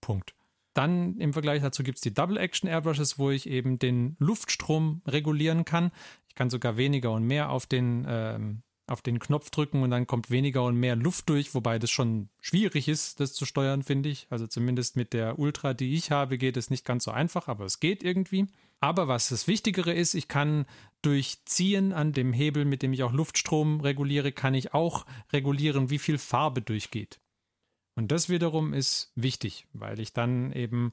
[0.00, 0.34] Punkt.
[0.74, 5.00] Dann im Vergleich dazu gibt es die Double Action Airbrushes, wo ich eben den Luftstrom
[5.06, 5.90] regulieren kann.
[6.28, 10.06] Ich kann sogar weniger und mehr auf den, ähm, auf den Knopf drücken und dann
[10.06, 14.08] kommt weniger und mehr Luft durch, wobei das schon schwierig ist, das zu steuern, finde
[14.08, 14.26] ich.
[14.30, 17.64] Also zumindest mit der Ultra, die ich habe, geht es nicht ganz so einfach, aber
[17.64, 18.46] es geht irgendwie.
[18.78, 20.66] Aber was das Wichtigere ist, ich kann
[21.02, 25.90] durch Ziehen an dem Hebel, mit dem ich auch Luftstrom reguliere, kann ich auch regulieren,
[25.90, 27.20] wie viel Farbe durchgeht.
[27.96, 30.92] Und das wiederum ist wichtig, weil ich dann eben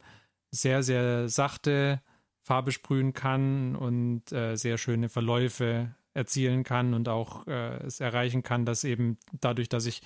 [0.50, 2.02] sehr, sehr sachte
[2.42, 8.44] Farbe sprühen kann und äh, sehr schöne Verläufe erzielen kann und auch äh, es erreichen
[8.44, 10.02] kann, dass eben dadurch, dass ich,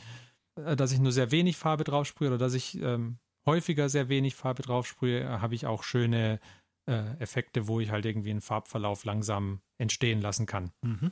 [0.55, 4.09] äh, dass ich nur sehr wenig Farbe drauf sprühe oder dass ich ähm, häufiger sehr
[4.09, 6.39] wenig Farbe drauf sprühe, habe ich auch schöne
[6.85, 10.71] äh, Effekte, wo ich halt irgendwie einen Farbverlauf langsam entstehen lassen kann.
[10.81, 11.11] Mhm.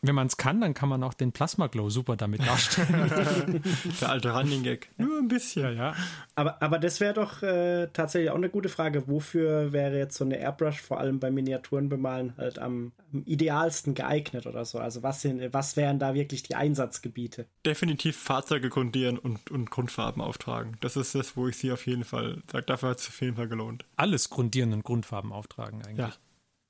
[0.00, 3.62] Wenn man es kann, dann kann man auch den Plasma Glow super damit darstellen.
[4.00, 4.90] Der alte Running Gag.
[4.96, 5.94] Nur ein bisschen, ja.
[6.36, 9.08] Aber, aber das wäre doch äh, tatsächlich auch eine gute Frage.
[9.08, 13.94] Wofür wäre jetzt so eine Airbrush vor allem bei Miniaturen bemalen halt am, am idealsten
[13.94, 14.78] geeignet oder so?
[14.78, 17.46] Also was, sind, was wären da wirklich die Einsatzgebiete?
[17.66, 20.76] Definitiv Fahrzeuge grundieren und, und Grundfarben auftragen.
[20.80, 23.34] Das ist das, wo ich sie auf jeden Fall sage, dafür hat es auf jeden
[23.34, 23.84] Fall gelohnt.
[23.96, 25.98] Alles grundieren und Grundfarben auftragen eigentlich.
[25.98, 26.12] Ja,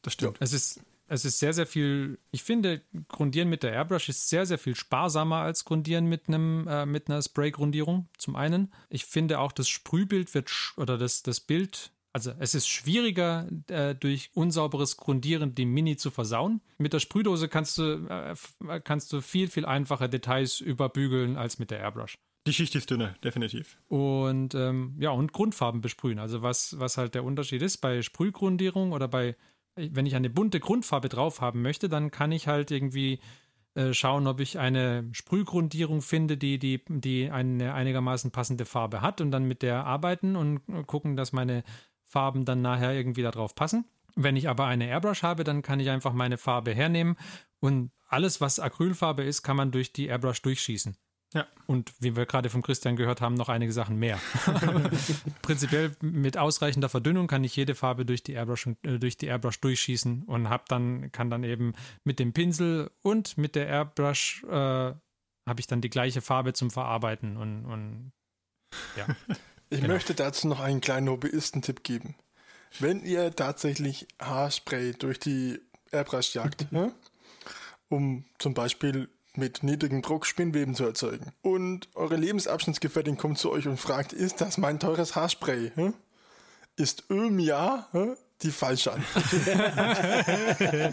[0.00, 0.38] das stimmt.
[0.40, 4.46] Es ist es ist sehr, sehr viel, ich finde, Grundieren mit der Airbrush ist sehr,
[4.46, 8.72] sehr viel sparsamer als Grundieren mit einem, äh, mit einer Spray-Grundierung, zum einen.
[8.90, 13.94] Ich finde auch, das Sprühbild wird, oder das, das Bild, also es ist schwieriger, äh,
[13.94, 16.60] durch unsauberes Grundieren die Mini zu versauen.
[16.76, 21.70] Mit der Sprühdose kannst du, äh, kannst du viel, viel einfacher Details überbügeln als mit
[21.70, 22.18] der Airbrush.
[22.46, 23.78] Die Schicht ist dünner, definitiv.
[23.88, 26.18] Und ähm, ja, und Grundfarben besprühen.
[26.18, 29.36] Also was, was halt der Unterschied ist bei Sprühgrundierung oder bei
[29.90, 33.20] wenn ich eine bunte Grundfarbe drauf haben möchte, dann kann ich halt irgendwie
[33.74, 39.20] äh, schauen, ob ich eine Sprühgrundierung finde, die, die, die eine einigermaßen passende Farbe hat
[39.20, 41.62] und dann mit der arbeiten und gucken, dass meine
[42.04, 43.84] Farben dann nachher irgendwie darauf passen.
[44.16, 47.16] Wenn ich aber eine Airbrush habe, dann kann ich einfach meine Farbe hernehmen
[47.60, 50.96] und alles, was Acrylfarbe ist, kann man durch die Airbrush durchschießen.
[51.34, 51.46] Ja.
[51.66, 54.18] Und wie wir gerade von Christian gehört haben, noch einige Sachen mehr.
[55.42, 59.60] Prinzipiell mit ausreichender Verdünnung kann ich jede Farbe durch die Airbrush, äh, durch die Airbrush
[59.60, 61.74] durchschießen und hab dann, kann dann eben
[62.04, 64.94] mit dem Pinsel und mit der Airbrush äh,
[65.48, 68.12] habe ich dann die gleiche Farbe zum Verarbeiten und, und
[68.96, 69.06] ja.
[69.70, 69.92] Ich genau.
[69.92, 72.14] möchte dazu noch einen kleinen Hobbyisten-Tipp geben.
[72.78, 75.60] Wenn ihr tatsächlich Haarspray durch die
[75.90, 76.94] Airbrush jagt, ne,
[77.88, 81.32] um zum Beispiel mit niedrigem Druck Spinnweben zu erzeugen.
[81.40, 85.72] Und eure Lebensabschnittsgefährtin kommt zu euch und fragt, ist das mein teures Haarspray?
[85.74, 85.94] Hm?
[86.76, 88.16] Ist Öl ja hm?
[88.42, 89.24] die falsche Antwort.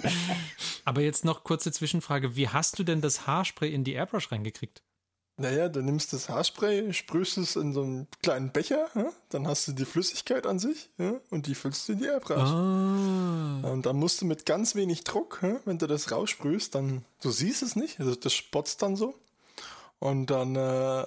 [0.86, 2.36] Aber jetzt noch kurze Zwischenfrage.
[2.36, 4.82] Wie hast du denn das Haarspray in die Airbrush reingekriegt?
[5.38, 9.12] Naja, du nimmst das Haarspray, sprühst es in so einen kleinen Becher, ja?
[9.30, 11.16] dann hast du die Flüssigkeit an sich ja?
[11.30, 12.38] und die füllst du in die Airbrush.
[12.38, 13.60] Ah.
[13.70, 15.58] Und dann musst du mit ganz wenig Druck, ja?
[15.66, 19.14] wenn du das raussprühst, dann, du siehst es nicht, also das spotzt dann so.
[20.00, 21.06] Und dann äh, äh,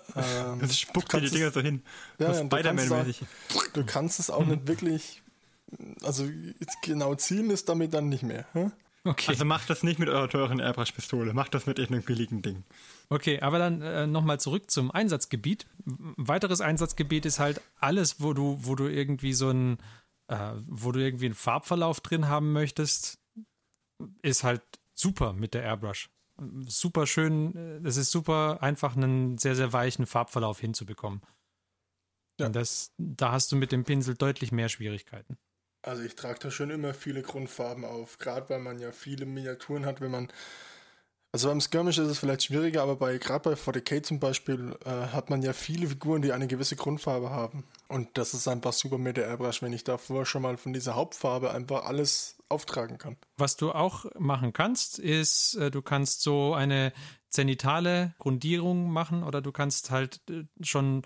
[0.60, 1.82] das spuckt dir die Dinger so hin.
[2.18, 3.22] Ja, Spider-Man-mäßig.
[3.72, 5.22] Du kannst es auch nicht wirklich,
[6.02, 6.28] also
[6.82, 8.44] genau zielen ist damit dann nicht mehr.
[9.04, 9.30] Okay.
[9.30, 12.64] Also macht das nicht mit eurer teuren Airbrush-Pistole, macht das mit irgendeinem billigen Ding.
[13.10, 15.66] Okay, aber dann äh, nochmal zurück zum Einsatzgebiet.
[15.86, 19.78] Ein weiteres Einsatzgebiet ist halt alles, wo du, wo du irgendwie so ein
[20.28, 23.18] äh, wo du irgendwie einen Farbverlauf drin haben möchtest,
[24.22, 24.62] ist halt
[24.94, 26.10] super mit der Airbrush.
[26.66, 31.22] Super schön, es ist super einfach, einen sehr, sehr weichen Farbverlauf hinzubekommen.
[32.38, 32.46] Ja.
[32.46, 35.36] Und das, da hast du mit dem Pinsel deutlich mehr Schwierigkeiten.
[35.82, 39.86] Also ich trage da schon immer viele Grundfarben auf, gerade weil man ja viele Miniaturen
[39.86, 40.28] hat, wenn man
[41.30, 44.90] also beim Skirmish ist es vielleicht schwieriger, aber bei gerade bei 40k zum Beispiel äh,
[44.90, 47.64] hat man ja viele Figuren, die eine gewisse Grundfarbe haben.
[47.88, 50.94] Und das ist einfach super mit der Airbrush, wenn ich davor schon mal von dieser
[50.94, 53.16] Hauptfarbe einfach alles auftragen kann.
[53.36, 56.92] Was du auch machen kannst, ist, äh, du kannst so eine
[57.28, 61.02] zenitale Grundierung machen oder du kannst halt äh, schon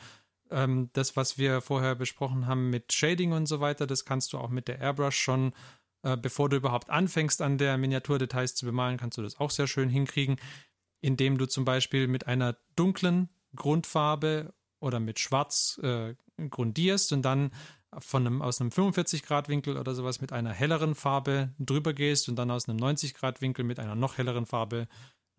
[0.53, 4.39] ähm, das, was wir vorher besprochen haben mit Shading und so weiter, das kannst du
[4.39, 5.55] auch mit der Airbrush schon äh,
[6.03, 9.89] bevor du überhaupt anfängst, an der Miniaturdetails zu bemalen, kannst du das auch sehr schön
[9.89, 10.37] hinkriegen,
[11.01, 16.15] indem du zum Beispiel mit einer dunklen Grundfarbe oder mit Schwarz äh,
[16.51, 17.53] grundierst und dann
[17.99, 22.51] von einem, aus einem 45-Grad-Winkel oder sowas mit einer helleren Farbe drüber gehst und dann
[22.51, 24.89] aus einem 90-Grad-Winkel mit einer noch helleren Farbe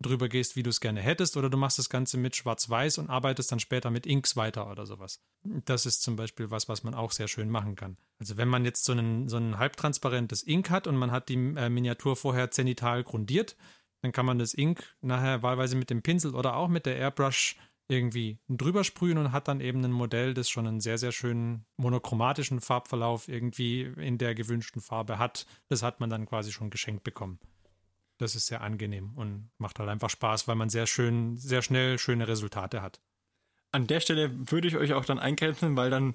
[0.00, 3.10] drüber gehst, wie du es gerne hättest, oder du machst das Ganze mit Schwarz-Weiß und
[3.10, 5.20] arbeitest dann später mit Inks weiter oder sowas.
[5.42, 7.96] Das ist zum Beispiel was, was man auch sehr schön machen kann.
[8.18, 11.34] Also wenn man jetzt so, einen, so ein halbtransparentes Ink hat und man hat die
[11.34, 13.56] äh, Miniatur vorher zenital grundiert,
[14.02, 17.56] dann kann man das Ink nachher wahlweise mit dem Pinsel oder auch mit der Airbrush
[17.88, 21.66] irgendwie drüber sprühen und hat dann eben ein Modell, das schon einen sehr, sehr schönen
[21.76, 25.46] monochromatischen Farbverlauf irgendwie in der gewünschten Farbe hat.
[25.68, 27.38] Das hat man dann quasi schon geschenkt bekommen
[28.18, 31.98] das ist sehr angenehm und macht halt einfach Spaß, weil man sehr schön, sehr schnell
[31.98, 33.00] schöne Resultate hat.
[33.72, 36.14] An der Stelle würde ich euch auch dann eingrenzen, weil dann,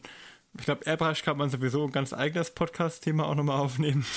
[0.57, 4.05] ich glaube, Airbrush kann man sowieso ein ganz eigenes Podcast-Thema auch nochmal aufnehmen.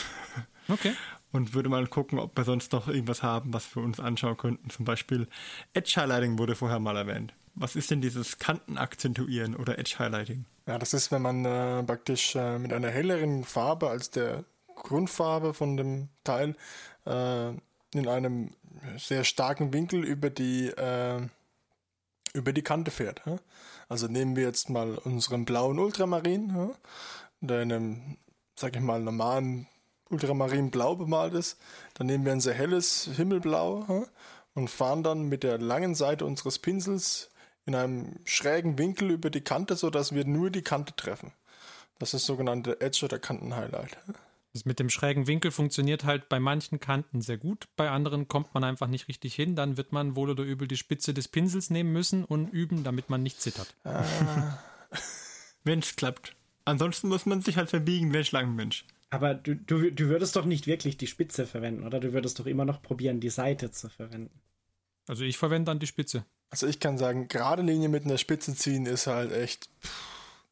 [0.69, 0.95] Okay.
[1.33, 4.71] Und würde mal gucken, ob wir sonst noch irgendwas haben, was wir uns anschauen könnten.
[4.71, 5.27] Zum Beispiel
[5.75, 7.35] Edge Highlighting wurde vorher mal erwähnt.
[7.55, 10.45] Was ist denn dieses Kantenakzentuieren oder Edge Highlighting?
[10.69, 14.45] Ja, das ist, wenn man äh, praktisch äh, mit einer helleren Farbe als der
[14.77, 16.55] Grundfarbe von dem Teil
[17.05, 17.53] äh,
[17.95, 18.51] in einem
[18.99, 21.21] sehr starken Winkel über die, äh,
[22.33, 23.23] über die Kante fährt.
[23.27, 23.37] Ja?
[23.89, 26.71] Also nehmen wir jetzt mal unseren blauen Ultramarin, ja?
[27.41, 28.17] der in einem,
[28.57, 29.67] sag ich mal, normalen
[30.09, 31.59] Ultramarin blau bemalt ist.
[31.95, 34.05] Dann nehmen wir ein sehr helles Himmelblau ja?
[34.55, 37.31] und fahren dann mit der langen Seite unseres Pinsels
[37.65, 41.33] in einem schrägen Winkel über die Kante, sodass wir nur die Kante treffen.
[41.99, 43.97] Das ist das sogenannte Edge- oder Kantenhighlight.
[44.53, 48.53] Das mit dem schrägen Winkel funktioniert halt bei manchen Kanten sehr gut, bei anderen kommt
[48.53, 49.57] man einfach nicht richtig hin.
[49.57, 53.09] Dann wird man wohl oder übel die Spitze des Pinsels nehmen müssen und üben, damit
[53.09, 53.75] man nicht zittert.
[53.85, 54.05] Ah.
[55.65, 56.37] Wenn es klappt.
[56.65, 58.85] Ansonsten muss man sich halt verbiegen, wer Schlangenmensch.
[59.11, 62.01] Aber du, du, du würdest doch nicht wirklich die Spitze verwenden, oder?
[62.01, 64.41] Du würdest doch immer noch probieren, die Seite zu verwenden.
[65.07, 66.25] Also ich verwende dann die Spitze.
[66.51, 69.69] Also ich kann sagen, gerade Linie mit einer Spitze ziehen ist halt echt.
[69.83, 70.45] Pff,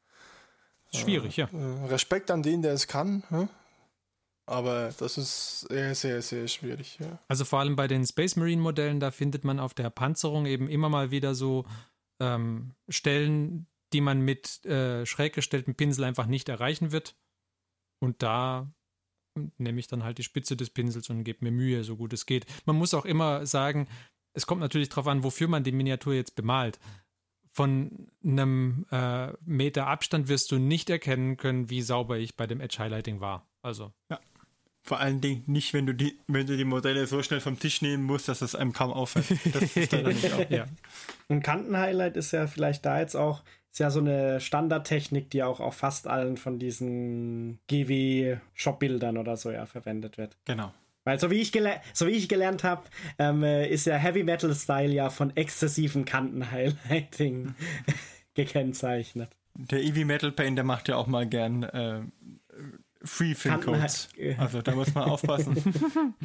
[0.94, 1.86] schwierig, äh, ja.
[1.86, 3.22] Respekt an den, der es kann.
[3.28, 3.48] Hm?
[4.51, 6.98] Aber das ist sehr, sehr, sehr schwierig.
[6.98, 7.20] Ja.
[7.28, 10.68] Also vor allem bei den Space Marine Modellen, da findet man auf der Panzerung eben
[10.68, 11.66] immer mal wieder so
[12.20, 17.14] ähm, Stellen, die man mit äh, schräg gestelltem Pinsel einfach nicht erreichen wird.
[18.01, 18.72] Und da
[19.57, 22.26] nehme ich dann halt die Spitze des Pinsels und gebe mir Mühe, so gut es
[22.26, 22.44] geht.
[22.64, 23.86] Man muss auch immer sagen,
[24.32, 26.80] es kommt natürlich darauf an, wofür man die Miniatur jetzt bemalt.
[27.53, 32.61] Von einem äh, Meter Abstand wirst du nicht erkennen können, wie sauber ich bei dem
[32.61, 33.48] Edge Highlighting war.
[33.62, 33.92] Also.
[34.11, 34.18] Ja.
[34.83, 37.83] Vor allen Dingen nicht, wenn du die, wenn du die Modelle so schnell vom Tisch
[37.83, 39.26] nehmen musst, dass es einem kaum auffällt.
[39.55, 40.51] Das ist dann nicht auch.
[40.51, 40.66] Ja.
[41.28, 45.61] Ein Kantenhighlight ist ja vielleicht da jetzt auch, ist ja so eine Standardtechnik, die auch
[45.61, 50.37] auf fast allen von diesen GW-Shop-Bildern oder so ja verwendet wird.
[50.47, 50.72] Genau.
[51.05, 51.53] Weil so wie ich,
[51.93, 52.83] so wie ich gelernt habe,
[53.18, 57.55] ähm, ist ja Heavy Metal Style ja von exzessivem Kantenhighlighting
[58.35, 59.31] gekennzeichnet.
[59.55, 62.01] Der Eevee Metal Paint, der macht ja auch mal gern äh,
[63.03, 64.09] Free Fin Codes.
[64.38, 65.57] Also da muss man aufpassen.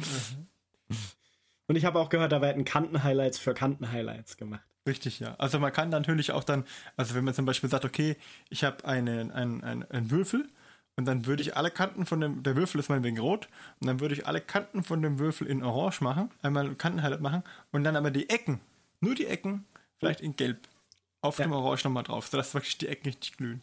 [1.68, 4.62] Und ich habe auch gehört, da werden Kanten-Highlights für Kanten-Highlights gemacht.
[4.86, 5.34] Richtig, ja.
[5.38, 6.64] Also man kann natürlich auch dann,
[6.96, 8.16] also wenn man zum Beispiel sagt, okay,
[8.50, 10.48] ich habe einen, einen, einen, einen Würfel
[10.94, 13.48] und dann würde ich alle Kanten von dem, der Würfel ist meinetwegen rot
[13.80, 17.42] und dann würde ich alle Kanten von dem Würfel in orange machen, einmal Kanten-Highlight machen
[17.72, 18.60] und dann aber die Ecken,
[19.00, 19.64] nur die Ecken,
[19.98, 20.60] vielleicht in gelb,
[21.20, 21.46] auf ja.
[21.46, 23.62] dem Orange nochmal drauf, sodass wirklich die Ecken richtig glühen.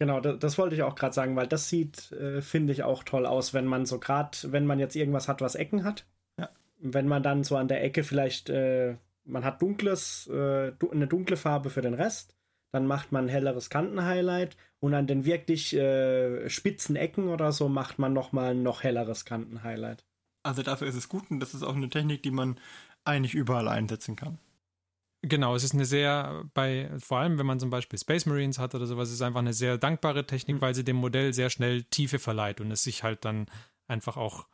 [0.00, 3.04] Genau, das, das, wollte ich auch gerade sagen, weil das sieht, äh, finde ich, auch
[3.04, 6.06] toll aus, wenn man so gerade, wenn man jetzt irgendwas hat, was Ecken hat.
[6.38, 6.48] Ja.
[6.78, 11.36] Wenn man dann so an der Ecke vielleicht, äh, man hat dunkles, äh, eine dunkle
[11.36, 12.34] Farbe für den Rest,
[12.72, 17.68] dann macht man ein helleres Kantenhighlight und an den wirklich äh, spitzen Ecken oder so
[17.68, 20.06] macht man nochmal ein noch helleres Kantenhighlight.
[20.42, 22.58] Also dafür ist es gut und das ist auch eine Technik, die man
[23.04, 24.38] eigentlich überall einsetzen kann.
[25.22, 28.74] Genau, es ist eine sehr, bei, vor allem wenn man zum Beispiel Space Marines hat
[28.74, 30.60] oder sowas, ist es einfach eine sehr dankbare Technik, mhm.
[30.62, 33.46] weil sie dem Modell sehr schnell Tiefe verleiht und es sich halt dann
[33.86, 34.46] einfach auch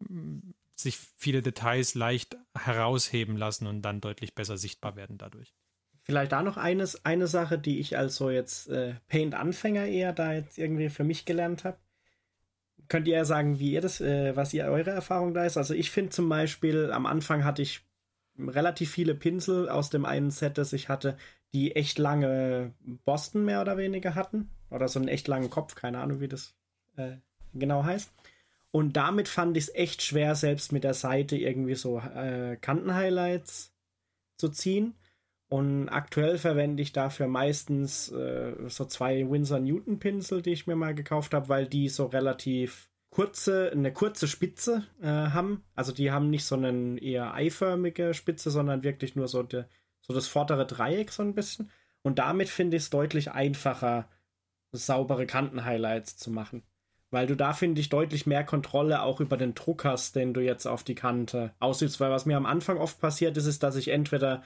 [0.00, 5.54] mm, sich viele Details leicht herausheben lassen und dann deutlich besser sichtbar werden dadurch.
[6.02, 10.34] Vielleicht da noch eines, eine Sache, die ich als so jetzt äh, Paint-Anfänger eher da
[10.34, 11.78] jetzt irgendwie für mich gelernt habe.
[12.88, 15.56] Könnt ihr ja sagen, wie ihr das, äh, was ihr eure Erfahrung da ist?
[15.56, 17.86] Also ich finde zum Beispiel, am Anfang hatte ich
[18.48, 21.16] relativ viele Pinsel aus dem einen Set, das ich hatte,
[21.52, 22.72] die echt lange
[23.04, 24.50] Boston mehr oder weniger hatten.
[24.70, 26.54] Oder so einen echt langen Kopf, keine Ahnung, wie das
[26.96, 27.16] äh,
[27.54, 28.12] genau heißt.
[28.70, 33.74] Und damit fand ich es echt schwer, selbst mit der Seite irgendwie so äh, Kantenhighlights
[34.36, 34.94] zu ziehen.
[35.48, 40.76] Und aktuell verwende ich dafür meistens äh, so zwei Winsor Newton Pinsel, die ich mir
[40.76, 45.64] mal gekauft habe, weil die so relativ kurze, eine kurze Spitze äh, haben.
[45.74, 49.64] Also die haben nicht so eine eher eiförmige Spitze, sondern wirklich nur so, de,
[50.00, 51.70] so das vordere Dreieck so ein bisschen.
[52.02, 54.08] Und damit finde ich es deutlich einfacher,
[54.72, 56.62] saubere Kanten-Highlights zu machen.
[57.10, 60.40] Weil du da, finde ich, deutlich mehr Kontrolle auch über den Druck hast, den du
[60.40, 61.98] jetzt auf die Kante ausübst.
[61.98, 64.42] Weil was mir am Anfang oft passiert ist, ist, dass ich entweder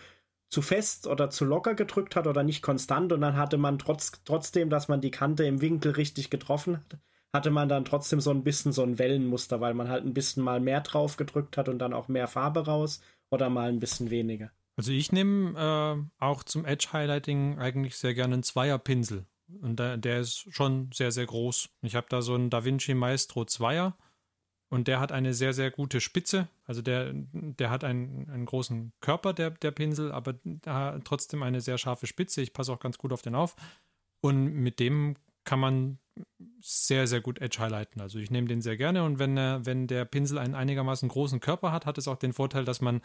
[0.48, 4.22] zu fest oder zu locker gedrückt hat oder nicht konstant und dann hatte man trotz,
[4.24, 6.98] trotzdem, dass man die Kante im Winkel richtig getroffen hat,
[7.34, 10.44] hatte man dann trotzdem so ein bisschen so ein Wellenmuster, weil man halt ein bisschen
[10.44, 14.10] mal mehr drauf gedrückt hat und dann auch mehr Farbe raus oder mal ein bisschen
[14.10, 14.52] weniger.
[14.76, 19.26] Also ich nehme äh, auch zum Edge Highlighting eigentlich sehr gerne einen Zweierpinsel.
[19.60, 21.68] Und der, der ist schon sehr, sehr groß.
[21.82, 23.96] Ich habe da so einen DaVinci Maestro Zweier
[24.70, 26.48] und der hat eine sehr, sehr gute Spitze.
[26.64, 30.34] Also der, der hat einen, einen großen Körper, der, der Pinsel, aber
[31.02, 32.42] trotzdem eine sehr scharfe Spitze.
[32.42, 33.56] Ich passe auch ganz gut auf den auf.
[34.20, 35.98] Und mit dem kann man
[36.60, 38.00] sehr, sehr gut Edge highlighten.
[38.00, 41.40] Also ich nehme den sehr gerne und wenn, äh, wenn der Pinsel einen einigermaßen großen
[41.40, 43.00] Körper hat, hat es auch den Vorteil, dass man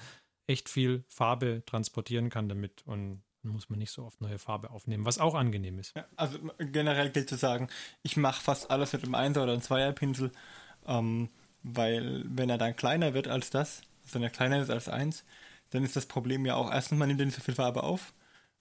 [0.48, 4.70] echt viel Farbe transportieren kann damit und dann muss man nicht so oft neue Farbe
[4.70, 5.96] aufnehmen, was auch angenehm ist.
[5.96, 7.70] Ja, also generell gilt zu sagen,
[8.04, 10.32] ich mache fast alles mit einem Einser oder einem Zweierpinsel,
[10.86, 11.30] ähm,
[11.64, 15.24] weil wenn er dann kleiner wird als das, also wenn er kleiner ist als eins,
[15.70, 18.14] dann ist das Problem ja auch erstens, man nimmt nicht so viel Farbe auf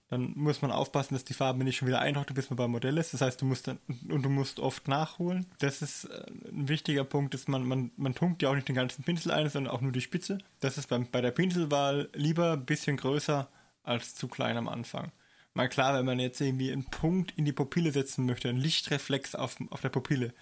[0.09, 2.97] dann muss man aufpassen, dass die Farbe nicht schon wieder eintrocknet, bis man beim Modell
[2.97, 3.13] ist.
[3.13, 3.77] Das heißt, du musst dann,
[4.09, 5.45] und du musst oft nachholen.
[5.59, 8.75] Das ist äh, ein wichtiger Punkt, dass man, man, man tunkt ja auch nicht den
[8.75, 10.39] ganzen Pinsel ein, sondern auch nur die Spitze.
[10.61, 13.49] Das ist beim, bei der Pinselwahl lieber ein bisschen größer
[13.83, 15.11] als zu klein am Anfang.
[15.53, 19.35] Mal klar, wenn man jetzt irgendwie einen Punkt in die Pupille setzen möchte, einen Lichtreflex
[19.35, 20.33] auf, auf der Pupille,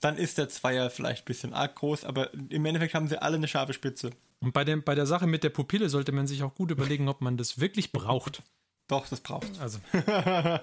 [0.00, 3.36] dann ist der Zweier vielleicht ein bisschen arg groß, aber im Endeffekt haben sie alle
[3.36, 4.10] eine scharfe Spitze.
[4.40, 7.08] Und bei, dem, bei der Sache mit der Pupille sollte man sich auch gut überlegen,
[7.08, 8.42] ob man das wirklich braucht.
[8.88, 9.78] Doch, das braucht Also.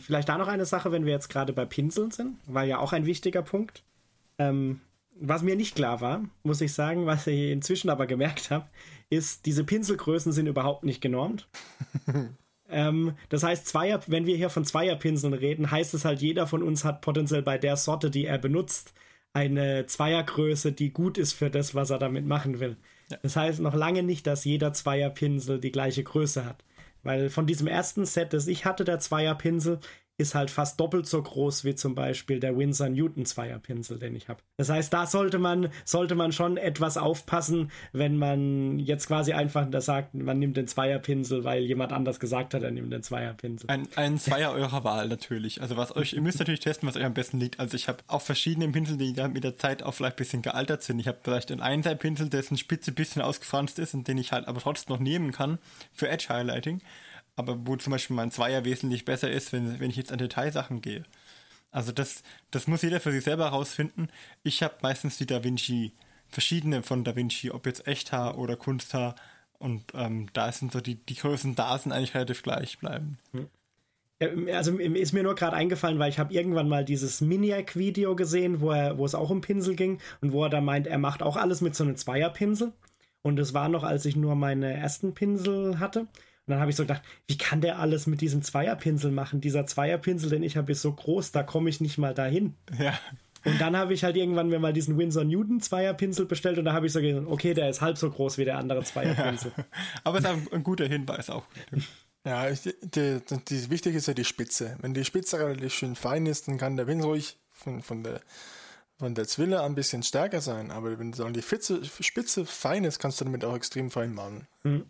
[0.00, 2.92] Vielleicht da noch eine Sache, wenn wir jetzt gerade bei Pinseln sind, war ja auch
[2.92, 3.82] ein wichtiger Punkt.
[4.38, 4.80] Ähm,
[5.18, 8.66] was mir nicht klar war, muss ich sagen, was ich inzwischen aber gemerkt habe,
[9.10, 11.48] ist, diese Pinselgrößen sind überhaupt nicht genormt.
[12.68, 16.62] ähm, das heißt, Zweier, wenn wir hier von Zweierpinseln reden, heißt es halt, jeder von
[16.62, 18.92] uns hat potenziell bei der Sorte, die er benutzt,
[19.32, 22.76] eine Zweiergröße, die gut ist für das, was er damit machen will.
[23.10, 23.18] Ja.
[23.22, 26.64] Das heißt noch lange nicht, dass jeder Zweierpinsel die gleiche Größe hat.
[27.06, 29.80] Weil von diesem ersten Set, das ich hatte, der Zweierpinsel,
[30.18, 34.28] ist halt fast doppelt so groß wie zum Beispiel der Winsor Newton Zweierpinsel, den ich
[34.28, 34.40] habe.
[34.56, 39.68] Das heißt, da sollte man, sollte man schon etwas aufpassen, wenn man jetzt quasi einfach
[39.70, 43.68] da sagt, man nimmt den Zweierpinsel, weil jemand anders gesagt hat, er nimmt den Zweierpinsel.
[43.68, 45.60] Ein, ein Zweier eurer Wahl natürlich.
[45.60, 47.60] Also was euch, ihr müsst natürlich testen, was euch am besten liegt.
[47.60, 50.82] Also ich habe auch verschiedene Pinsel, die mit der Zeit auch vielleicht ein bisschen gealtert
[50.82, 50.98] sind.
[50.98, 54.48] Ich habe vielleicht einen Einser-Pinsel, dessen Spitze ein bisschen ausgefranst ist und den ich halt
[54.48, 55.58] aber trotzdem noch nehmen kann
[55.92, 56.80] für Edge Highlighting
[57.36, 60.80] aber wo zum Beispiel mein Zweier wesentlich besser ist, wenn, wenn ich jetzt an Detailsachen
[60.80, 61.04] gehe.
[61.70, 64.08] Also das, das muss jeder für sich selber herausfinden.
[64.42, 65.92] Ich habe meistens die Da Vinci,
[66.28, 69.14] verschiedene von Da Vinci, ob jetzt Echthaar oder Kunsthaar.
[69.58, 73.18] Und ähm, da sind so die, die Größen da sind eigentlich relativ gleich bleiben.
[73.32, 73.48] Hm.
[74.50, 78.70] Also ist mir nur gerade eingefallen, weil ich habe irgendwann mal dieses Miniac-Video gesehen, wo,
[78.70, 81.36] er, wo es auch um Pinsel ging und wo er da meint, er macht auch
[81.36, 82.72] alles mit so einem Zweierpinsel.
[83.20, 86.06] Und es war noch, als ich nur meine ersten Pinsel hatte.
[86.46, 89.40] Und dann habe ich so gedacht, wie kann der alles mit diesem Zweierpinsel machen?
[89.40, 92.54] Dieser Zweierpinsel, den ich habe, ist so groß, da komme ich nicht mal dahin.
[92.78, 92.98] Ja.
[93.44, 96.72] Und dann habe ich halt irgendwann mir mal diesen Winsor Newton Zweierpinsel bestellt und da
[96.72, 99.52] habe ich so gesagt, okay, der ist halb so groß wie der andere Zweierpinsel.
[99.56, 99.64] Ja.
[100.04, 101.44] Aber es ist ein, ein guter Hinweis auch.
[102.24, 104.76] Ja, die, die, die, wichtig ist ja die Spitze.
[104.80, 108.20] Wenn die Spitze relativ schön fein ist, dann kann der Pinsel ruhig von, von der
[108.98, 113.20] von der Zwille ein bisschen stärker sein, aber wenn die Spitze, Spitze fein ist, kannst
[113.20, 114.46] du damit auch extrem fein machen.
[114.64, 114.86] Mhm.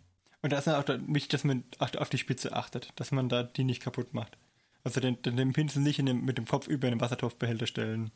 [0.46, 3.64] Und da ist auch wichtig, dass man auf die Spitze achtet, dass man da die
[3.64, 4.38] nicht kaputt macht.
[4.84, 8.12] Also den, den Pinsel nicht dem, mit dem Kopf über den Wassertopfbehälter stellen,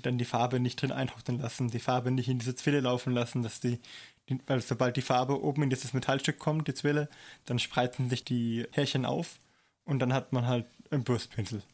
[0.00, 3.42] dann die Farbe nicht drin eintrocknen lassen, die Farbe nicht in diese Zwille laufen lassen,
[3.42, 3.80] dass die,
[4.28, 7.08] Die, weil sobald die Farbe oben in dieses Metallstück kommt, die Zwille,
[7.46, 9.40] dann spreizen sich die Härchen auf
[9.82, 11.64] und dann hat man halt einen Bürstpinsel.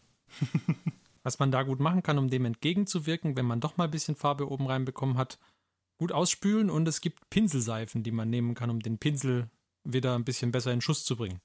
[1.22, 4.16] Was man da gut machen kann, um dem entgegenzuwirken, wenn man doch mal ein bisschen
[4.16, 5.38] Farbe oben reinbekommen hat,
[6.00, 9.50] gut ausspülen und es gibt Pinselseifen, die man nehmen kann, um den Pinsel
[9.84, 11.40] wieder ein bisschen besser in Schuss zu bringen.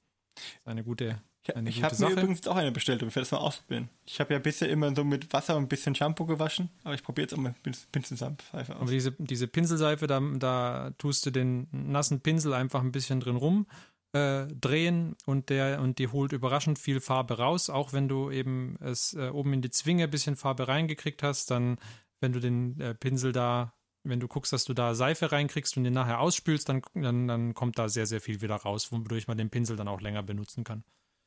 [0.64, 1.22] Eine gute,
[1.54, 3.90] eine ich gute habe mir übrigens auch eine bestellt, um das mal ausprobieren.
[4.06, 7.04] Ich habe ja bisher immer so mit Wasser und ein bisschen Shampoo gewaschen, aber ich
[7.04, 8.90] probiere jetzt auch mal mit Pinselseife Aber aus.
[8.90, 13.68] diese, diese Pinselseife, da, da tust du den nassen Pinsel einfach ein bisschen drin rum
[14.16, 17.70] äh, drehen und der und die holt überraschend viel Farbe raus.
[17.70, 21.52] Auch wenn du eben es äh, oben in die Zwinge ein bisschen Farbe reingekriegt hast,
[21.52, 21.78] dann,
[22.22, 23.74] wenn du den äh, Pinsel da,
[24.06, 27.54] wenn du guckst, dass du da Seife reinkriegst und den nachher ausspülst, dann, dann, dann
[27.54, 30.64] kommt da sehr, sehr viel wieder raus, wodurch man den Pinsel dann auch länger benutzen
[30.64, 30.84] kann.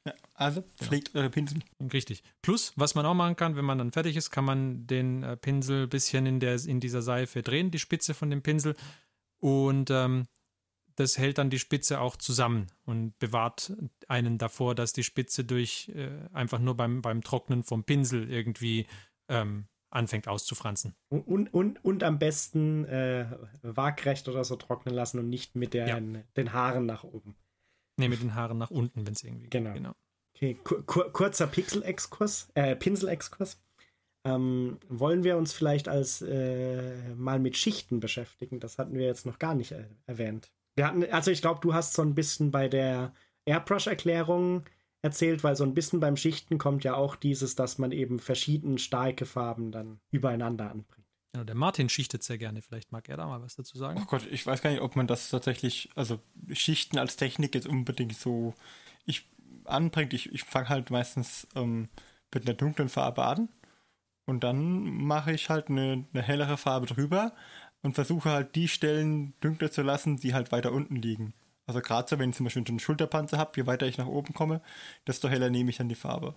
[0.06, 1.58] Ja, also pflegt eure Pinsel.
[1.92, 2.22] Richtig.
[2.40, 5.36] Plus, was man auch machen kann, wenn man dann fertig ist, kann man den äh,
[5.36, 8.76] Pinsel ein bisschen in, der, in dieser Seife drehen, die Spitze von dem Pinsel.
[9.40, 10.26] Und ähm,
[10.94, 13.72] das hält dann die Spitze auch zusammen und bewahrt
[14.08, 18.86] einen davor, dass die Spitze durch äh, einfach nur beim, beim Trocknen vom Pinsel irgendwie
[19.28, 20.94] ähm, anfängt auszufransen.
[21.08, 23.26] Und, und, und, am besten äh,
[23.62, 27.36] waagrecht oder so trocknen lassen und nicht mit der, den Haaren nach oben.
[27.98, 29.50] Ne, mit den Haaren nach unten, wenn es irgendwie geht.
[29.50, 29.72] Genau.
[29.72, 29.94] genau.
[30.36, 33.60] Okay, kur kurzer Pixel-Exkurs, äh, Pinsel-Exkurs.
[34.24, 38.60] Ähm, wollen wir uns vielleicht als äh, mal mit Schichten beschäftigen?
[38.60, 40.52] Das hatten wir jetzt noch gar nicht äh, erwähnt.
[40.76, 43.12] Wir hatten, also ich glaube, du hast so ein bisschen bei der
[43.46, 44.64] Airbrush-Erklärung
[45.02, 48.78] erzählt, weil so ein bisschen beim Schichten kommt ja auch dieses, dass man eben verschiedene
[48.78, 51.06] starke Farben dann übereinander anbringt.
[51.32, 52.62] Genau, der Martin schichtet sehr gerne.
[52.62, 54.00] Vielleicht mag er da mal was dazu sagen.
[54.02, 56.18] Oh Gott, ich weiß gar nicht, ob man das tatsächlich, also
[56.52, 58.54] Schichten als Technik jetzt unbedingt so
[59.04, 59.28] ich
[59.64, 60.14] anbringt.
[60.14, 61.88] Ich, ich fange halt meistens ähm,
[62.32, 63.48] mit einer dunklen Farbe an
[64.24, 67.34] und dann mache ich halt eine, eine hellere Farbe drüber
[67.82, 71.34] und versuche halt die Stellen dunkler zu lassen, die halt weiter unten liegen.
[71.68, 74.32] Also gerade so, wenn ich zum Beispiel einen Schulterpanzer habe, je weiter ich nach oben
[74.32, 74.62] komme,
[75.06, 76.34] desto heller nehme ich dann die Farbe.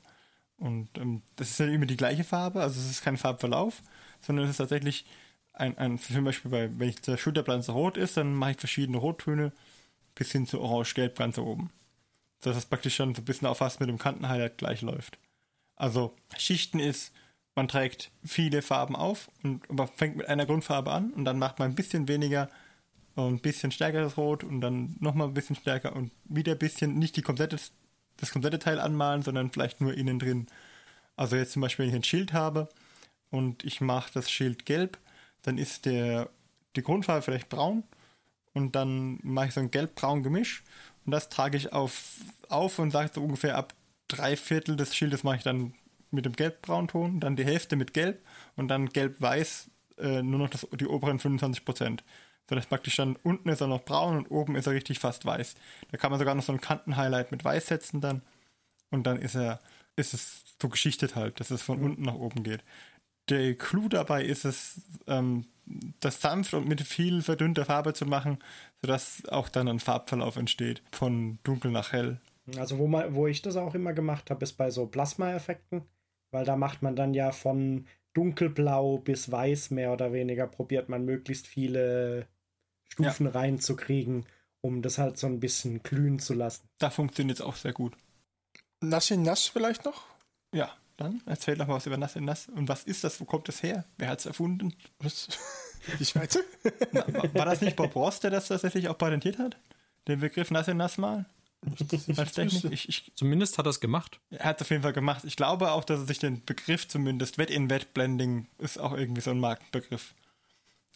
[0.58, 3.82] Und ähm, das ist dann immer die gleiche Farbe, also es ist kein Farbverlauf,
[4.20, 5.06] sondern es ist tatsächlich
[5.54, 8.98] ein, ein zum Beispiel bei, wenn ich der Schulterpanzer rot ist, dann mache ich verschiedene
[8.98, 9.54] Rottöne
[10.16, 11.72] bis hin zu orange-gelb ganz oben.
[12.42, 15.18] Dass das praktisch schon so ein bisschen auf fast mit dem Kantenhighlight gleich läuft.
[15.78, 17.14] Also Schichten ist,
[17.56, 21.60] man trägt viele Farben auf und aber fängt mit einer Grundfarbe an und dann macht
[21.60, 22.50] man ein bisschen weniger
[23.16, 27.16] ein bisschen stärkeres Rot und dann nochmal ein bisschen stärker und wieder ein bisschen, nicht
[27.18, 27.57] die komplette,
[28.18, 30.47] das komplette Teil anmalen, sondern vielleicht nur innen drin.
[31.16, 32.70] Also jetzt zum Beispiel, wenn ich ein Schild habe
[33.30, 34.97] und ich mache das Schild gelb,
[35.41, 36.30] dann ist der,
[36.76, 37.84] die Grundfarbe vielleicht braun
[38.53, 40.64] und dann mache ich so ein gelb-braun Gemisch
[41.05, 43.74] und das trage ich auf, auf und sage so ungefähr ab
[44.07, 45.74] drei Viertel des Schildes mache ich dann
[46.12, 48.22] mit dem gelb-braun-Ton, dann die Hälfte mit gelb
[48.55, 52.03] und dann gelb-weiß äh, nur noch das, die oberen 25 Prozent.
[52.52, 55.26] So dass praktisch dann unten ist er noch braun und oben ist er richtig fast
[55.26, 55.56] weiß.
[55.89, 58.22] Da kann man sogar noch so ein Kantenhighlight mit weiß setzen dann
[58.89, 59.62] und dann ist er,
[59.95, 62.62] ist es so geschichtet halt, dass es von unten nach oben geht.
[63.30, 65.45] Der Clou dabei ist es, ähm,
[66.02, 68.39] das sanft und mit viel verdünnter Farbe zu machen,
[68.82, 72.20] sodass auch dann ein Farbverlauf entsteht, von dunkel nach hell.
[72.58, 75.84] Also wo, man, wo ich das auch immer gemacht habe, ist bei so Plasma-Effekten,
[76.32, 81.06] weil da macht man dann ja von dunkelblau bis weiß mehr oder weniger, probiert man
[81.06, 82.28] möglichst viele
[82.92, 83.32] Stufen ja.
[83.32, 84.26] reinzukriegen,
[84.62, 86.68] um das halt so ein bisschen glühen zu lassen.
[86.78, 87.96] Da funktioniert es auch sehr gut.
[88.82, 90.06] Nass in Nass vielleicht noch?
[90.54, 92.48] Ja, dann erzähl doch mal was über Nass in Nass.
[92.48, 93.20] Und was ist das?
[93.22, 93.86] Wo kommt das her?
[93.98, 94.74] Wer hat es erfunden?
[95.00, 95.28] Was?
[96.00, 96.42] Die Schweizer?
[96.92, 99.58] Na, war das nicht Bob Ross, der das tatsächlich auch patentiert hat?
[100.08, 101.26] Den Begriff Nass in Nass malen?
[102.18, 102.72] Als Technik?
[102.72, 104.20] Ich, ich, Zumindest hat er es gemacht.
[104.32, 105.24] Er hat es auf jeden Fall gemacht.
[105.26, 109.39] Ich glaube auch, dass er sich den Begriff zumindest Wet-in-Wet-Blending ist auch irgendwie so ein
[109.39, 110.14] Markenbegriff.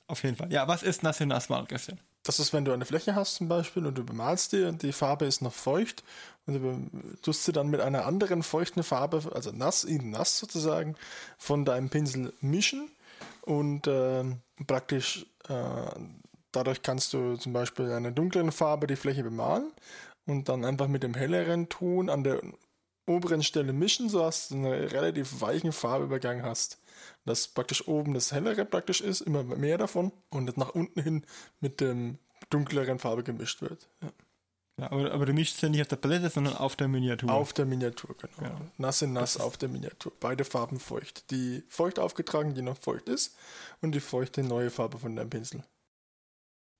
[0.08, 0.52] Auf jeden Fall.
[0.52, 2.00] Ja, was ist nass in nass mal, Christian?
[2.24, 4.94] Das ist, wenn du eine Fläche hast zum Beispiel und du bemalst die und die
[4.94, 6.04] Farbe ist noch feucht
[6.48, 6.90] und du
[7.22, 10.96] tust sie dann mit einer anderen feuchten Farbe, also nass in nass sozusagen,
[11.38, 12.90] von deinem Pinsel mischen
[13.42, 14.24] und äh,
[14.66, 16.00] praktisch äh,
[16.52, 19.72] dadurch kannst du zum Beispiel eine dunklere Farbe die Fläche bemalen
[20.26, 22.42] und dann einfach mit dem helleren Ton an der
[23.08, 26.80] oberen Stelle mischen, sodass du einen relativ weichen Farbübergang hast.
[27.26, 31.26] Dass praktisch oben das hellere praktisch ist, immer mehr davon und das nach unten hin
[31.60, 32.20] mit dem
[32.50, 33.90] dunkleren Farbe gemischt wird.
[34.02, 34.12] Ja.
[34.78, 37.32] Ja, aber, aber, du mischst ja nicht auf der Palette, sondern auf der Miniatur.
[37.32, 38.50] Auf der Miniatur, genau.
[38.50, 38.62] Ja.
[38.78, 40.12] Nass in nass auf der Miniatur.
[40.20, 41.32] Beide Farben feucht.
[41.32, 43.38] Die feucht aufgetragen, die noch feucht ist,
[43.80, 45.64] und die feuchte neue Farbe von deinem Pinsel.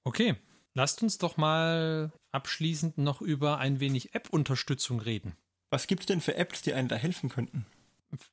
[0.04, 0.36] Okay,
[0.74, 5.38] lasst uns doch mal abschließend noch über ein wenig App-Unterstützung reden.
[5.70, 7.66] Was gibt es denn für Apps, die einem da helfen könnten?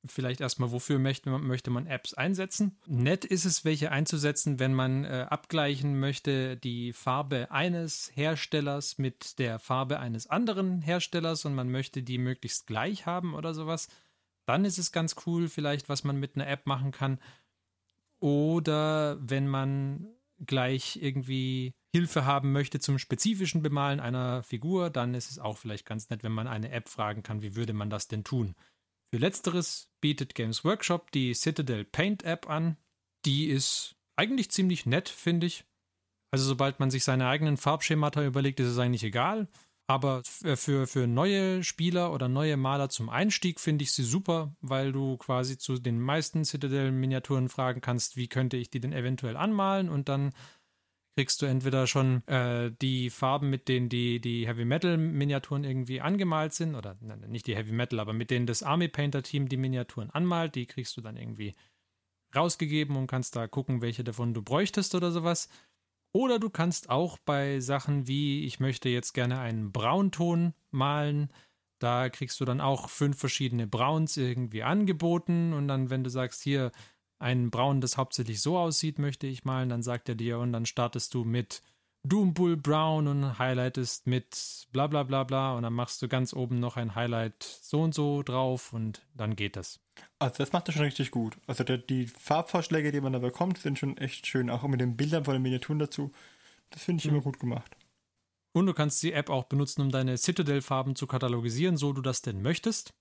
[0.05, 2.79] Vielleicht erstmal, wofür möchte man, möchte man Apps einsetzen.
[2.87, 9.39] Nett ist es, welche einzusetzen, wenn man äh, abgleichen möchte die Farbe eines Herstellers mit
[9.39, 13.89] der Farbe eines anderen Herstellers und man möchte die möglichst gleich haben oder sowas.
[14.47, 17.19] Dann ist es ganz cool, vielleicht, was man mit einer App machen kann.
[18.19, 20.09] Oder wenn man
[20.47, 25.87] gleich irgendwie Hilfe haben möchte zum spezifischen Bemalen einer Figur, dann ist es auch vielleicht
[25.87, 28.55] ganz nett, wenn man eine App fragen kann, wie würde man das denn tun.
[29.13, 32.79] Für letzteres bietet Games Workshop die Citadel Paint App an.
[33.27, 35.65] Die ist eigentlich ziemlich nett, finde ich.
[36.31, 39.49] Also sobald man sich seine eigenen Farbschemata überlegt, ist es eigentlich egal.
[39.87, 44.93] Aber für, für neue Spieler oder neue Maler zum Einstieg finde ich sie super, weil
[44.93, 49.91] du quasi zu den meisten Citadel-Miniaturen fragen kannst, wie könnte ich die denn eventuell anmalen
[49.91, 50.33] und dann
[51.15, 56.01] kriegst du entweder schon äh, die Farben, mit denen die, die Heavy Metal Miniaturen irgendwie
[56.01, 59.49] angemalt sind, oder ne, nicht die Heavy Metal, aber mit denen das Army Painter Team
[59.49, 61.55] die Miniaturen anmalt, die kriegst du dann irgendwie
[62.35, 65.49] rausgegeben und kannst da gucken, welche davon du bräuchtest oder sowas.
[66.15, 71.33] Oder du kannst auch bei Sachen wie, ich möchte jetzt gerne einen Braunton malen,
[71.79, 76.43] da kriegst du dann auch fünf verschiedene Browns irgendwie angeboten und dann, wenn du sagst,
[76.43, 76.71] hier,
[77.23, 80.67] ein Braun, das hauptsächlich so aussieht, möchte ich malen, dann sagt er dir und dann
[80.67, 81.63] startest du mit
[82.05, 86.59] Doombull Brown und highlightest mit bla bla bla bla und dann machst du ganz oben
[86.59, 89.79] noch ein Highlight so und so drauf und dann geht das.
[90.19, 91.37] Also das macht er schon richtig gut.
[91.47, 94.97] Also der, die Farbvorschläge, die man da bekommt, sind schon echt schön, auch mit den
[94.97, 96.11] Bildern von den Miniaturen dazu.
[96.71, 97.17] Das finde ich mhm.
[97.17, 97.77] immer gut gemacht.
[98.53, 102.21] Und du kannst die App auch benutzen, um deine Citadel-Farben zu katalogisieren, so du das
[102.21, 102.93] denn möchtest.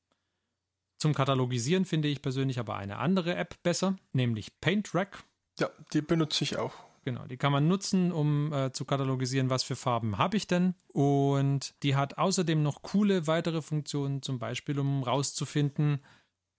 [1.02, 5.24] Zum Katalogisieren finde ich persönlich aber eine andere App besser, nämlich PaintRack.
[5.58, 6.76] Ja, die benutze ich auch.
[7.04, 10.76] Genau, die kann man nutzen, um äh, zu katalogisieren, was für Farben habe ich denn.
[10.90, 16.06] Und die hat außerdem noch coole weitere Funktionen, zum Beispiel um rauszufinden,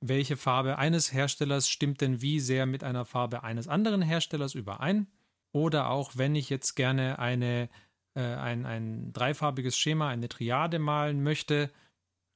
[0.00, 5.06] welche Farbe eines Herstellers stimmt denn wie sehr mit einer Farbe eines anderen Herstellers überein.
[5.52, 7.68] Oder auch, wenn ich jetzt gerne eine,
[8.14, 11.70] äh, ein, ein dreifarbiges Schema, eine Triade malen möchte,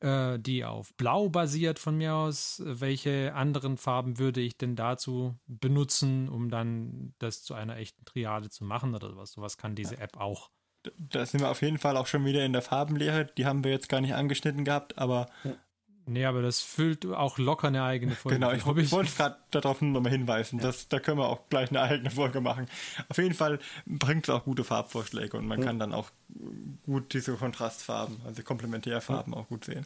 [0.01, 2.63] äh, die auf Blau basiert von mir aus.
[2.65, 8.51] Welche anderen Farben würde ich denn dazu benutzen, um dann das zu einer echten Triade
[8.51, 9.33] zu machen oder sowas?
[9.33, 10.51] Sowas kann diese App auch.
[10.99, 13.27] Da sind wir auf jeden Fall auch schon wieder in der Farbenlehre.
[13.37, 15.53] Die haben wir jetzt gar nicht angeschnitten gehabt, aber ja.
[16.09, 18.39] Nee, aber das füllt auch locker eine eigene Folge.
[18.39, 20.61] Genau, ich, ich wollte gerade darauf nur nochmal hinweisen.
[20.61, 20.67] Ja.
[20.67, 22.69] Dass, da können wir auch gleich eine eigene Folge machen.
[23.09, 25.67] Auf jeden Fall bringt es auch gute Farbvorschläge und man ja.
[25.67, 26.11] kann dann auch
[26.85, 29.39] gut diese Kontrastfarben, also Komplementärfarben ja.
[29.41, 29.85] auch gut sehen.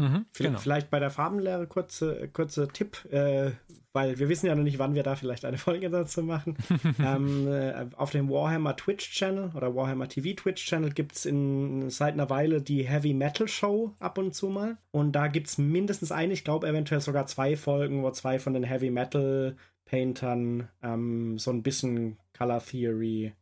[0.00, 0.58] Mhm, genau.
[0.58, 3.50] Vielleicht bei der Farbenlehre kurze, kurze Tipp, äh,
[3.92, 6.56] weil wir wissen ja noch nicht, wann wir da vielleicht eine Folge dazu machen.
[6.98, 11.22] ähm, äh, auf dem Warhammer Twitch-Channel oder Warhammer TV Twitch-Channel gibt es
[11.96, 14.78] seit einer Weile die Heavy Metal Show ab und zu mal.
[14.90, 18.54] Und da gibt es mindestens eine, ich glaube eventuell sogar zwei Folgen, wo zwei von
[18.54, 23.34] den Heavy Metal Paintern ähm, so ein bisschen Color Theory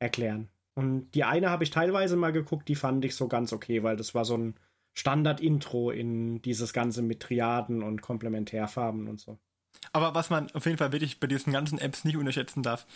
[0.00, 0.48] erklären.
[0.74, 3.96] Und die eine habe ich teilweise mal geguckt, die fand ich so ganz okay, weil
[3.96, 4.54] das war so ein
[4.94, 9.38] Standard-Intro in dieses Ganze mit Triaden und Komplementärfarben und so.
[9.92, 12.86] Aber was man auf jeden Fall wirklich bei diesen ganzen Apps nicht unterschätzen darf,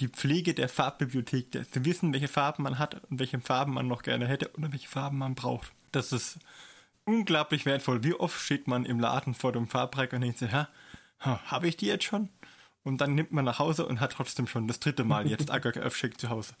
[0.00, 4.02] die Pflege der Farbbibliothek, zu wissen, welche Farben man hat und welche Farben man noch
[4.02, 5.72] gerne hätte und welche Farben man braucht.
[5.92, 6.38] Das ist
[7.04, 8.04] unglaublich wertvoll.
[8.04, 10.68] Wie oft steht man im Laden vor dem Farbreck und denkt sich, ha,
[11.18, 12.28] habe ich die jetzt schon?
[12.82, 15.80] Und dann nimmt man nach Hause und hat trotzdem schon das dritte Mal jetzt Agak
[16.18, 16.54] zu Hause.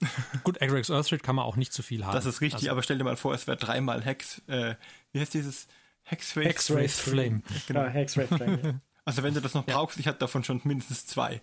[0.44, 2.14] Gut, Agrax Earthshade kann man auch nicht zu viel haben.
[2.14, 2.70] Das ist richtig, also.
[2.72, 4.42] aber stell dir mal vor, es wäre dreimal Hex.
[4.46, 4.74] Äh,
[5.12, 5.66] wie heißt dieses?
[6.04, 7.42] Hexwraith Hex Flame.
[7.66, 8.80] Genau, Hexwraith Flame.
[9.04, 9.74] Also wenn du das noch ja.
[9.74, 11.40] brauchst, ich hatte davon schon mindestens zwei.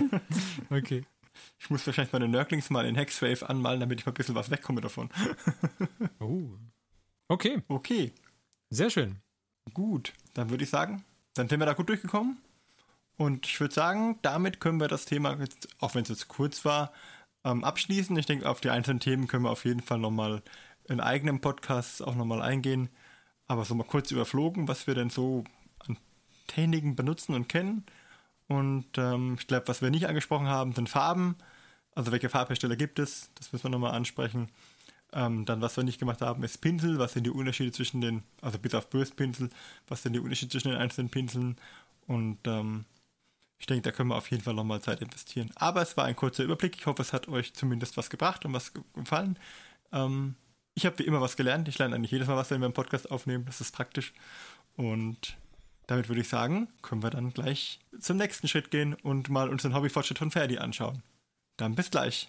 [0.70, 1.04] okay.
[1.58, 4.50] Ich muss wahrscheinlich meine Nurglings mal in Hexwave anmalen, damit ich mal ein bisschen was
[4.50, 5.10] wegkomme davon.
[6.18, 6.48] oh.
[7.28, 7.60] Okay.
[7.68, 8.14] Okay.
[8.70, 9.16] Sehr schön.
[9.74, 12.38] Gut, dann würde ich sagen, dann sind wir da gut durchgekommen.
[13.18, 16.64] Und ich würde sagen, damit können wir das Thema, jetzt, auch wenn es jetzt kurz
[16.64, 16.92] war,
[17.44, 18.16] ähm, abschließen.
[18.18, 20.42] Ich denke, auf die einzelnen Themen können wir auf jeden Fall nochmal
[20.88, 22.88] in eigenen Podcasts auch nochmal eingehen.
[23.46, 25.44] Aber so mal kurz überflogen, was wir denn so
[25.86, 25.96] an
[26.46, 27.84] Techniken benutzen und kennen.
[28.48, 31.36] Und ähm, ich glaube, was wir nicht angesprochen haben, sind Farben.
[31.94, 33.30] Also welche Farbhersteller gibt es?
[33.34, 34.50] Das müssen wir nochmal ansprechen.
[35.12, 36.98] Ähm, dann, was wir nicht gemacht haben, ist Pinsel.
[36.98, 39.50] Was sind die Unterschiede zwischen den, also bis auf Bürstpinsel,
[39.86, 41.56] was sind die Unterschiede zwischen den einzelnen Pinseln?
[42.06, 42.84] Und ähm,
[43.58, 45.50] ich denke, da können wir auf jeden Fall nochmal Zeit investieren.
[45.56, 46.76] Aber es war ein kurzer Überblick.
[46.76, 49.38] Ich hoffe, es hat euch zumindest was gebracht und was gefallen.
[49.92, 50.36] Ähm,
[50.74, 51.66] ich habe wie immer was gelernt.
[51.68, 53.44] Ich lerne eigentlich jedes Mal was, wenn wir einen Podcast aufnehmen.
[53.46, 54.14] Das ist praktisch.
[54.76, 55.36] Und
[55.88, 59.74] damit würde ich sagen, können wir dann gleich zum nächsten Schritt gehen und mal unseren
[59.74, 61.02] Hobbyfortschritt von Ferdi anschauen.
[61.56, 62.28] Dann bis gleich.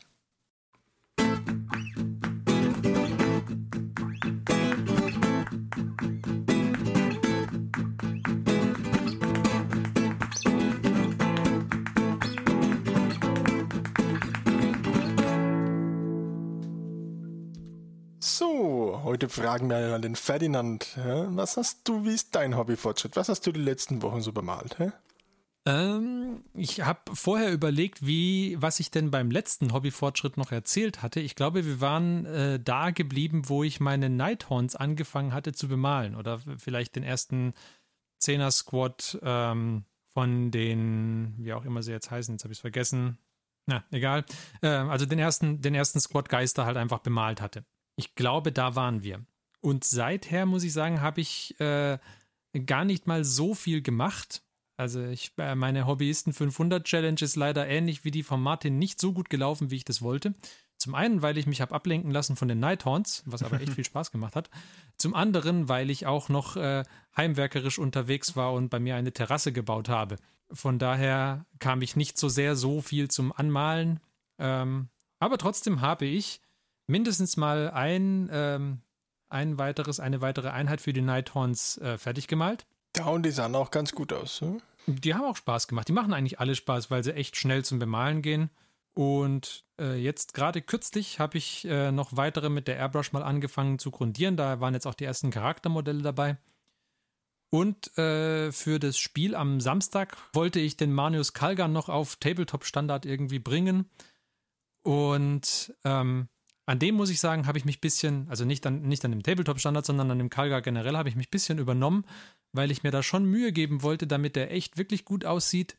[19.19, 20.97] Heute fragen wir mal den Ferdinand.
[21.03, 23.17] Was hast du, wie ist dein Hobbyfortschritt?
[23.17, 24.79] Was hast du die letzten Wochen so bemalt?
[24.79, 24.93] Hä?
[25.65, 31.19] Ähm, ich habe vorher überlegt, wie, was ich denn beim letzten Hobbyfortschritt noch erzählt hatte.
[31.19, 36.15] Ich glaube, wir waren äh, da geblieben, wo ich meine Nighthorns angefangen hatte zu bemalen.
[36.15, 37.51] Oder vielleicht den ersten
[38.19, 39.83] Zehner-Squad ähm,
[40.13, 43.17] von den, wie auch immer sie jetzt heißen, jetzt habe ich es vergessen.
[43.65, 44.23] Na, egal.
[44.61, 47.65] Äh, also den ersten, den ersten Squad Geister halt einfach bemalt hatte.
[47.99, 49.25] Ich glaube, da waren wir.
[49.59, 51.99] Und seither, muss ich sagen, habe ich äh,
[52.65, 54.41] gar nicht mal so viel gemacht.
[54.77, 59.01] Also ich, äh, meine Hobbyisten 500 Challenge ist leider ähnlich wie die von Martin nicht
[59.01, 60.33] so gut gelaufen, wie ich das wollte.
[60.77, 63.83] Zum einen, weil ich mich habe ablenken lassen von den Nighthorns, was aber echt viel
[63.83, 64.49] Spaß gemacht hat.
[64.95, 66.85] Zum anderen, weil ich auch noch äh,
[67.17, 70.15] heimwerkerisch unterwegs war und bei mir eine Terrasse gebaut habe.
[70.53, 73.99] Von daher kam ich nicht so sehr so viel zum Anmalen.
[74.37, 74.87] Ähm,
[75.19, 76.39] aber trotzdem habe ich
[76.89, 78.81] mindestens mal ein, ähm,
[79.29, 82.65] ein weiteres, eine weitere Einheit für die Nighthorns äh, fertig gemalt.
[82.97, 84.41] Ja, und die sahen auch ganz gut aus.
[84.41, 84.61] Hm?
[84.87, 85.87] Die haben auch Spaß gemacht.
[85.87, 88.49] Die machen eigentlich alle Spaß, weil sie echt schnell zum Bemalen gehen.
[88.95, 93.77] Und äh, jetzt gerade kürzlich habe ich äh, noch weitere mit der Airbrush mal angefangen
[93.77, 94.35] zu grundieren.
[94.35, 96.37] Da waren jetzt auch die ersten Charaktermodelle dabei.
[97.51, 103.05] Und äh, für das Spiel am Samstag wollte ich den Manius Kalgan noch auf Tabletop-Standard
[103.05, 103.89] irgendwie bringen.
[104.83, 106.29] Und ähm,
[106.69, 109.09] an dem muss ich sagen, habe ich mich ein bisschen, also nicht an, nicht an
[109.09, 112.05] dem Tabletop-Standard, sondern an dem Kalgar generell, habe ich mich ein bisschen übernommen,
[112.51, 115.77] weil ich mir da schon Mühe geben wollte, damit der echt wirklich gut aussieht.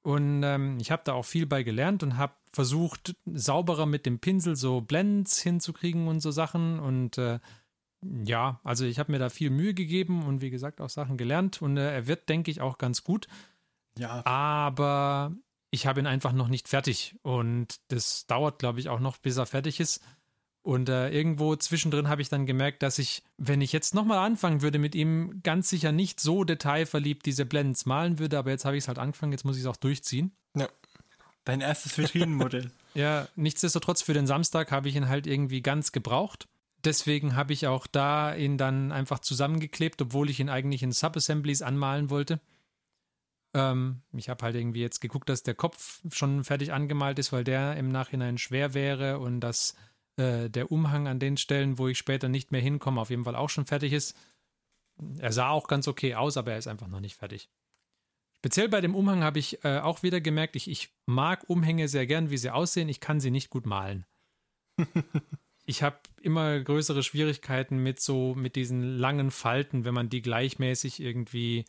[0.00, 4.18] Und ähm, ich habe da auch viel bei gelernt und habe versucht, sauberer mit dem
[4.18, 6.78] Pinsel so Blends hinzukriegen und so Sachen.
[6.78, 7.38] Und äh,
[8.24, 11.60] ja, also ich habe mir da viel Mühe gegeben und wie gesagt auch Sachen gelernt.
[11.60, 13.28] Und äh, er wird, denke ich, auch ganz gut.
[13.98, 14.24] Ja.
[14.24, 15.36] Aber
[15.74, 17.16] ich habe ihn einfach noch nicht fertig.
[17.22, 20.00] Und das dauert, glaube ich, auch noch, bis er fertig ist.
[20.62, 24.62] Und äh, irgendwo zwischendrin habe ich dann gemerkt, dass ich, wenn ich jetzt nochmal anfangen
[24.62, 28.76] würde mit ihm, ganz sicher nicht so detailverliebt diese Blends malen würde, aber jetzt habe
[28.76, 30.32] ich es halt angefangen, jetzt muss ich es auch durchziehen.
[30.56, 30.68] Ja.
[31.44, 32.70] Dein erstes Vitrinenmodell.
[32.94, 36.46] ja, nichtsdestotrotz für den Samstag habe ich ihn halt irgendwie ganz gebraucht.
[36.84, 41.60] Deswegen habe ich auch da ihn dann einfach zusammengeklebt, obwohl ich ihn eigentlich in Subassemblies
[41.60, 42.40] anmalen wollte.
[43.54, 47.44] Ähm, ich habe halt irgendwie jetzt geguckt, dass der Kopf schon fertig angemalt ist, weil
[47.44, 49.74] der im Nachhinein schwer wäre und dass
[50.16, 53.36] äh, der Umhang an den Stellen, wo ich später nicht mehr hinkomme, auf jeden Fall
[53.36, 54.16] auch schon fertig ist.
[55.18, 57.48] Er sah auch ganz okay aus, aber er ist einfach noch nicht fertig.
[58.36, 62.06] Speziell bei dem Umhang habe ich äh, auch wieder gemerkt, ich, ich mag Umhänge sehr
[62.06, 64.04] gern, wie sie aussehen, ich kann sie nicht gut malen.
[65.64, 71.00] ich habe immer größere Schwierigkeiten mit so, mit diesen langen Falten, wenn man die gleichmäßig
[71.00, 71.64] irgendwie,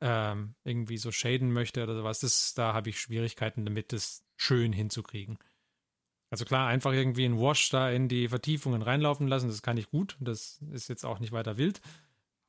[0.00, 2.20] ähm, irgendwie so shaden möchte oder sowas.
[2.20, 5.38] Das, da habe ich Schwierigkeiten damit, das schön hinzukriegen.
[6.30, 9.90] Also klar, einfach irgendwie einen Wash da in die Vertiefungen reinlaufen lassen, das kann ich
[9.90, 10.16] gut.
[10.20, 11.80] Das ist jetzt auch nicht weiter wild.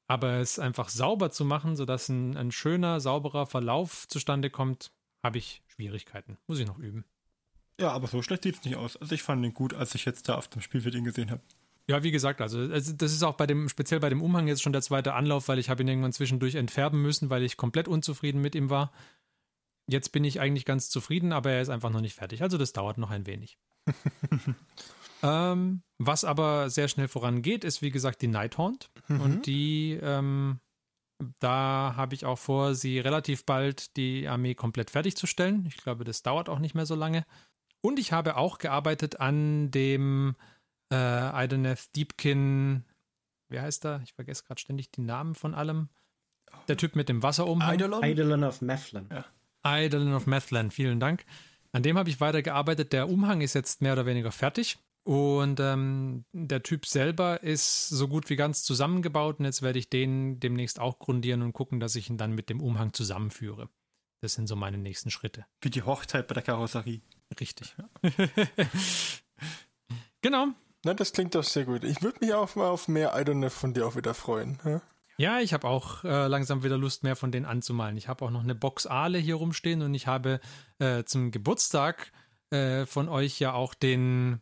[0.08, 4.92] Aber es einfach sauber zu machen, sodass ein, ein schöner, sauberer Verlauf zustande kommt,
[5.24, 6.38] habe ich Schwierigkeiten.
[6.48, 7.06] Muss ich noch üben.
[7.80, 8.98] Ja, aber so schlecht sieht es nicht aus.
[8.98, 11.42] Also ich fand ihn gut, als ich jetzt da auf dem Spielfeld ihn gesehen habe.
[11.90, 14.74] Ja, wie gesagt, also das ist auch bei dem, speziell bei dem Umhang jetzt schon
[14.74, 18.42] der zweite Anlauf, weil ich habe ihn irgendwann zwischendurch entfärben müssen, weil ich komplett unzufrieden
[18.42, 18.92] mit ihm war.
[19.88, 22.44] Jetzt bin ich eigentlich ganz zufrieden, aber er ist einfach noch nicht fertig.
[22.44, 23.58] Also das dauert noch ein wenig.
[25.24, 28.92] ähm, was aber sehr schnell vorangeht, ist wie gesagt die Nighthaunt.
[29.08, 29.22] Mhm.
[29.22, 30.60] Und die, ähm,
[31.40, 35.66] da habe ich auch vor, sie relativ bald die Armee komplett fertigzustellen.
[35.66, 37.26] Ich glaube, das dauert auch nicht mehr so lange.
[37.82, 40.36] Und ich habe auch gearbeitet an dem
[40.92, 42.84] äh, Ideneth Deepkin,
[43.50, 44.02] wie heißt er?
[44.04, 45.90] Ich vergesse gerade ständig die Namen von allem.
[46.68, 47.70] Der Typ mit dem Wasserumhang.
[47.70, 48.04] Eidolon?
[48.04, 49.08] Eidolon of Methlan.
[49.12, 49.26] Ja.
[49.64, 51.26] Eidolon of Methlan, vielen Dank.
[51.72, 52.94] An dem habe ich weitergearbeitet.
[52.94, 54.80] Der Umhang ist jetzt mehr oder weniger fertig.
[55.04, 59.40] Und ähm, der Typ selber ist so gut wie ganz zusammengebaut.
[59.40, 62.50] Und jetzt werde ich den demnächst auch grundieren und gucken, dass ich ihn dann mit
[62.50, 63.70] dem Umhang zusammenführe.
[64.22, 65.46] Das sind so meine nächsten Schritte.
[65.62, 67.02] Wie die Hochzeit bei der Karosserie.
[67.40, 67.76] Richtig.
[70.22, 70.48] genau.
[70.84, 71.84] Na, das klingt doch sehr gut.
[71.84, 74.60] Ich würde mich auch mal auf mehr Idonef von dir auch wieder freuen.
[74.64, 74.82] Ja?
[75.18, 77.98] Ja, ich habe auch äh, langsam wieder Lust, mehr von denen anzumalen.
[77.98, 80.40] Ich habe auch noch eine Box Aale hier rumstehen und ich habe
[80.80, 82.14] äh, zum Geburtstag
[82.52, 84.40] äh, von euch ja auch den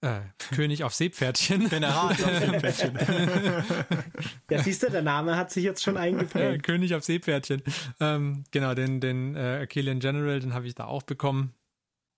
[0.00, 0.20] äh,
[0.54, 1.68] König auf Seepferdchen.
[1.70, 2.98] General auf Seepferdchen.
[4.50, 6.62] ja, siehst du, der Name hat sich jetzt schon eingeprägt.
[6.62, 7.62] König auf Seepferdchen.
[7.98, 11.52] Ähm, genau, den, den äh, Achillean General, den habe ich da auch bekommen.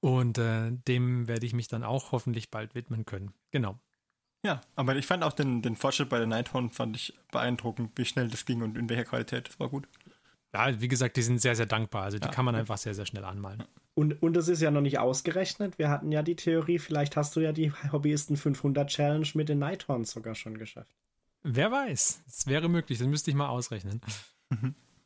[0.04, 3.32] Und äh, dem werde ich mich dann auch hoffentlich bald widmen können.
[3.52, 3.78] Genau.
[4.44, 8.04] Ja, aber ich fand auch den, den Fortschritt bei der Nighthorn fand ich beeindruckend, wie
[8.04, 9.48] schnell das ging und in welcher Qualität.
[9.48, 9.88] Das war gut.
[10.52, 12.02] Ja, wie gesagt, die sind sehr, sehr dankbar.
[12.02, 13.64] Also die ja, kann man einfach sehr, sehr schnell anmalen.
[13.94, 15.78] Und, und das ist ja noch nicht ausgerechnet.
[15.78, 19.58] Wir hatten ja die Theorie, vielleicht hast du ja die Hobbyisten 500 Challenge mit den
[19.58, 20.94] Nighthorns sogar schon geschafft.
[21.44, 24.02] Wer weiß, es wäre möglich, das müsste ich mal ausrechnen.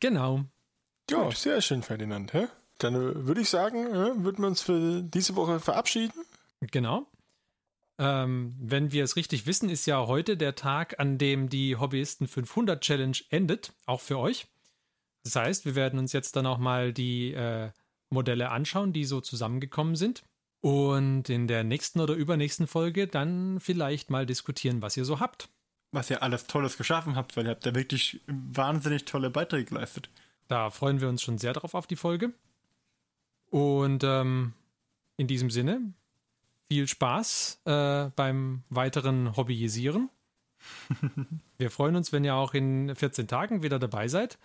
[0.00, 0.44] genau.
[1.08, 1.36] Ja, Gut.
[1.36, 2.32] sehr schön, Ferdinand.
[2.32, 2.48] Hä?
[2.78, 6.24] Dann äh, würde ich sagen, äh, würden wir uns für diese Woche verabschieden.
[6.60, 7.06] Genau.
[7.98, 12.28] Ähm, wenn wir es richtig wissen, ist ja heute der Tag, an dem die Hobbyisten
[12.28, 14.46] 500 Challenge endet, auch für euch.
[15.24, 17.70] Das heißt, wir werden uns jetzt dann auch mal die äh,
[18.10, 20.22] Modelle anschauen, die so zusammengekommen sind.
[20.60, 25.48] Und in der nächsten oder übernächsten Folge dann vielleicht mal diskutieren, was ihr so habt.
[25.92, 30.10] Was ihr alles Tolles geschaffen habt, weil ihr habt da wirklich wahnsinnig tolle Beiträge geleistet.
[30.48, 32.32] Da freuen wir uns schon sehr drauf auf die Folge.
[33.50, 34.52] Und ähm,
[35.16, 35.92] in diesem Sinne,
[36.68, 40.10] viel Spaß äh, beim weiteren Hobbyisieren.
[41.58, 44.38] wir freuen uns, wenn ihr auch in 14 Tagen wieder dabei seid.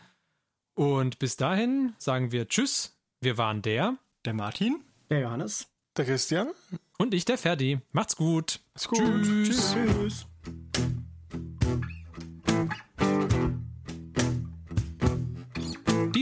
[0.76, 2.98] Und bis dahin sagen wir Tschüss.
[3.22, 6.50] Wir waren der, der Martin, der Johannes, der Christian
[6.98, 7.80] und ich, der Ferdi.
[7.92, 8.60] Macht's gut.
[8.74, 9.24] Macht's gut.
[9.24, 9.74] Tschüss.
[9.74, 10.28] Tschüss.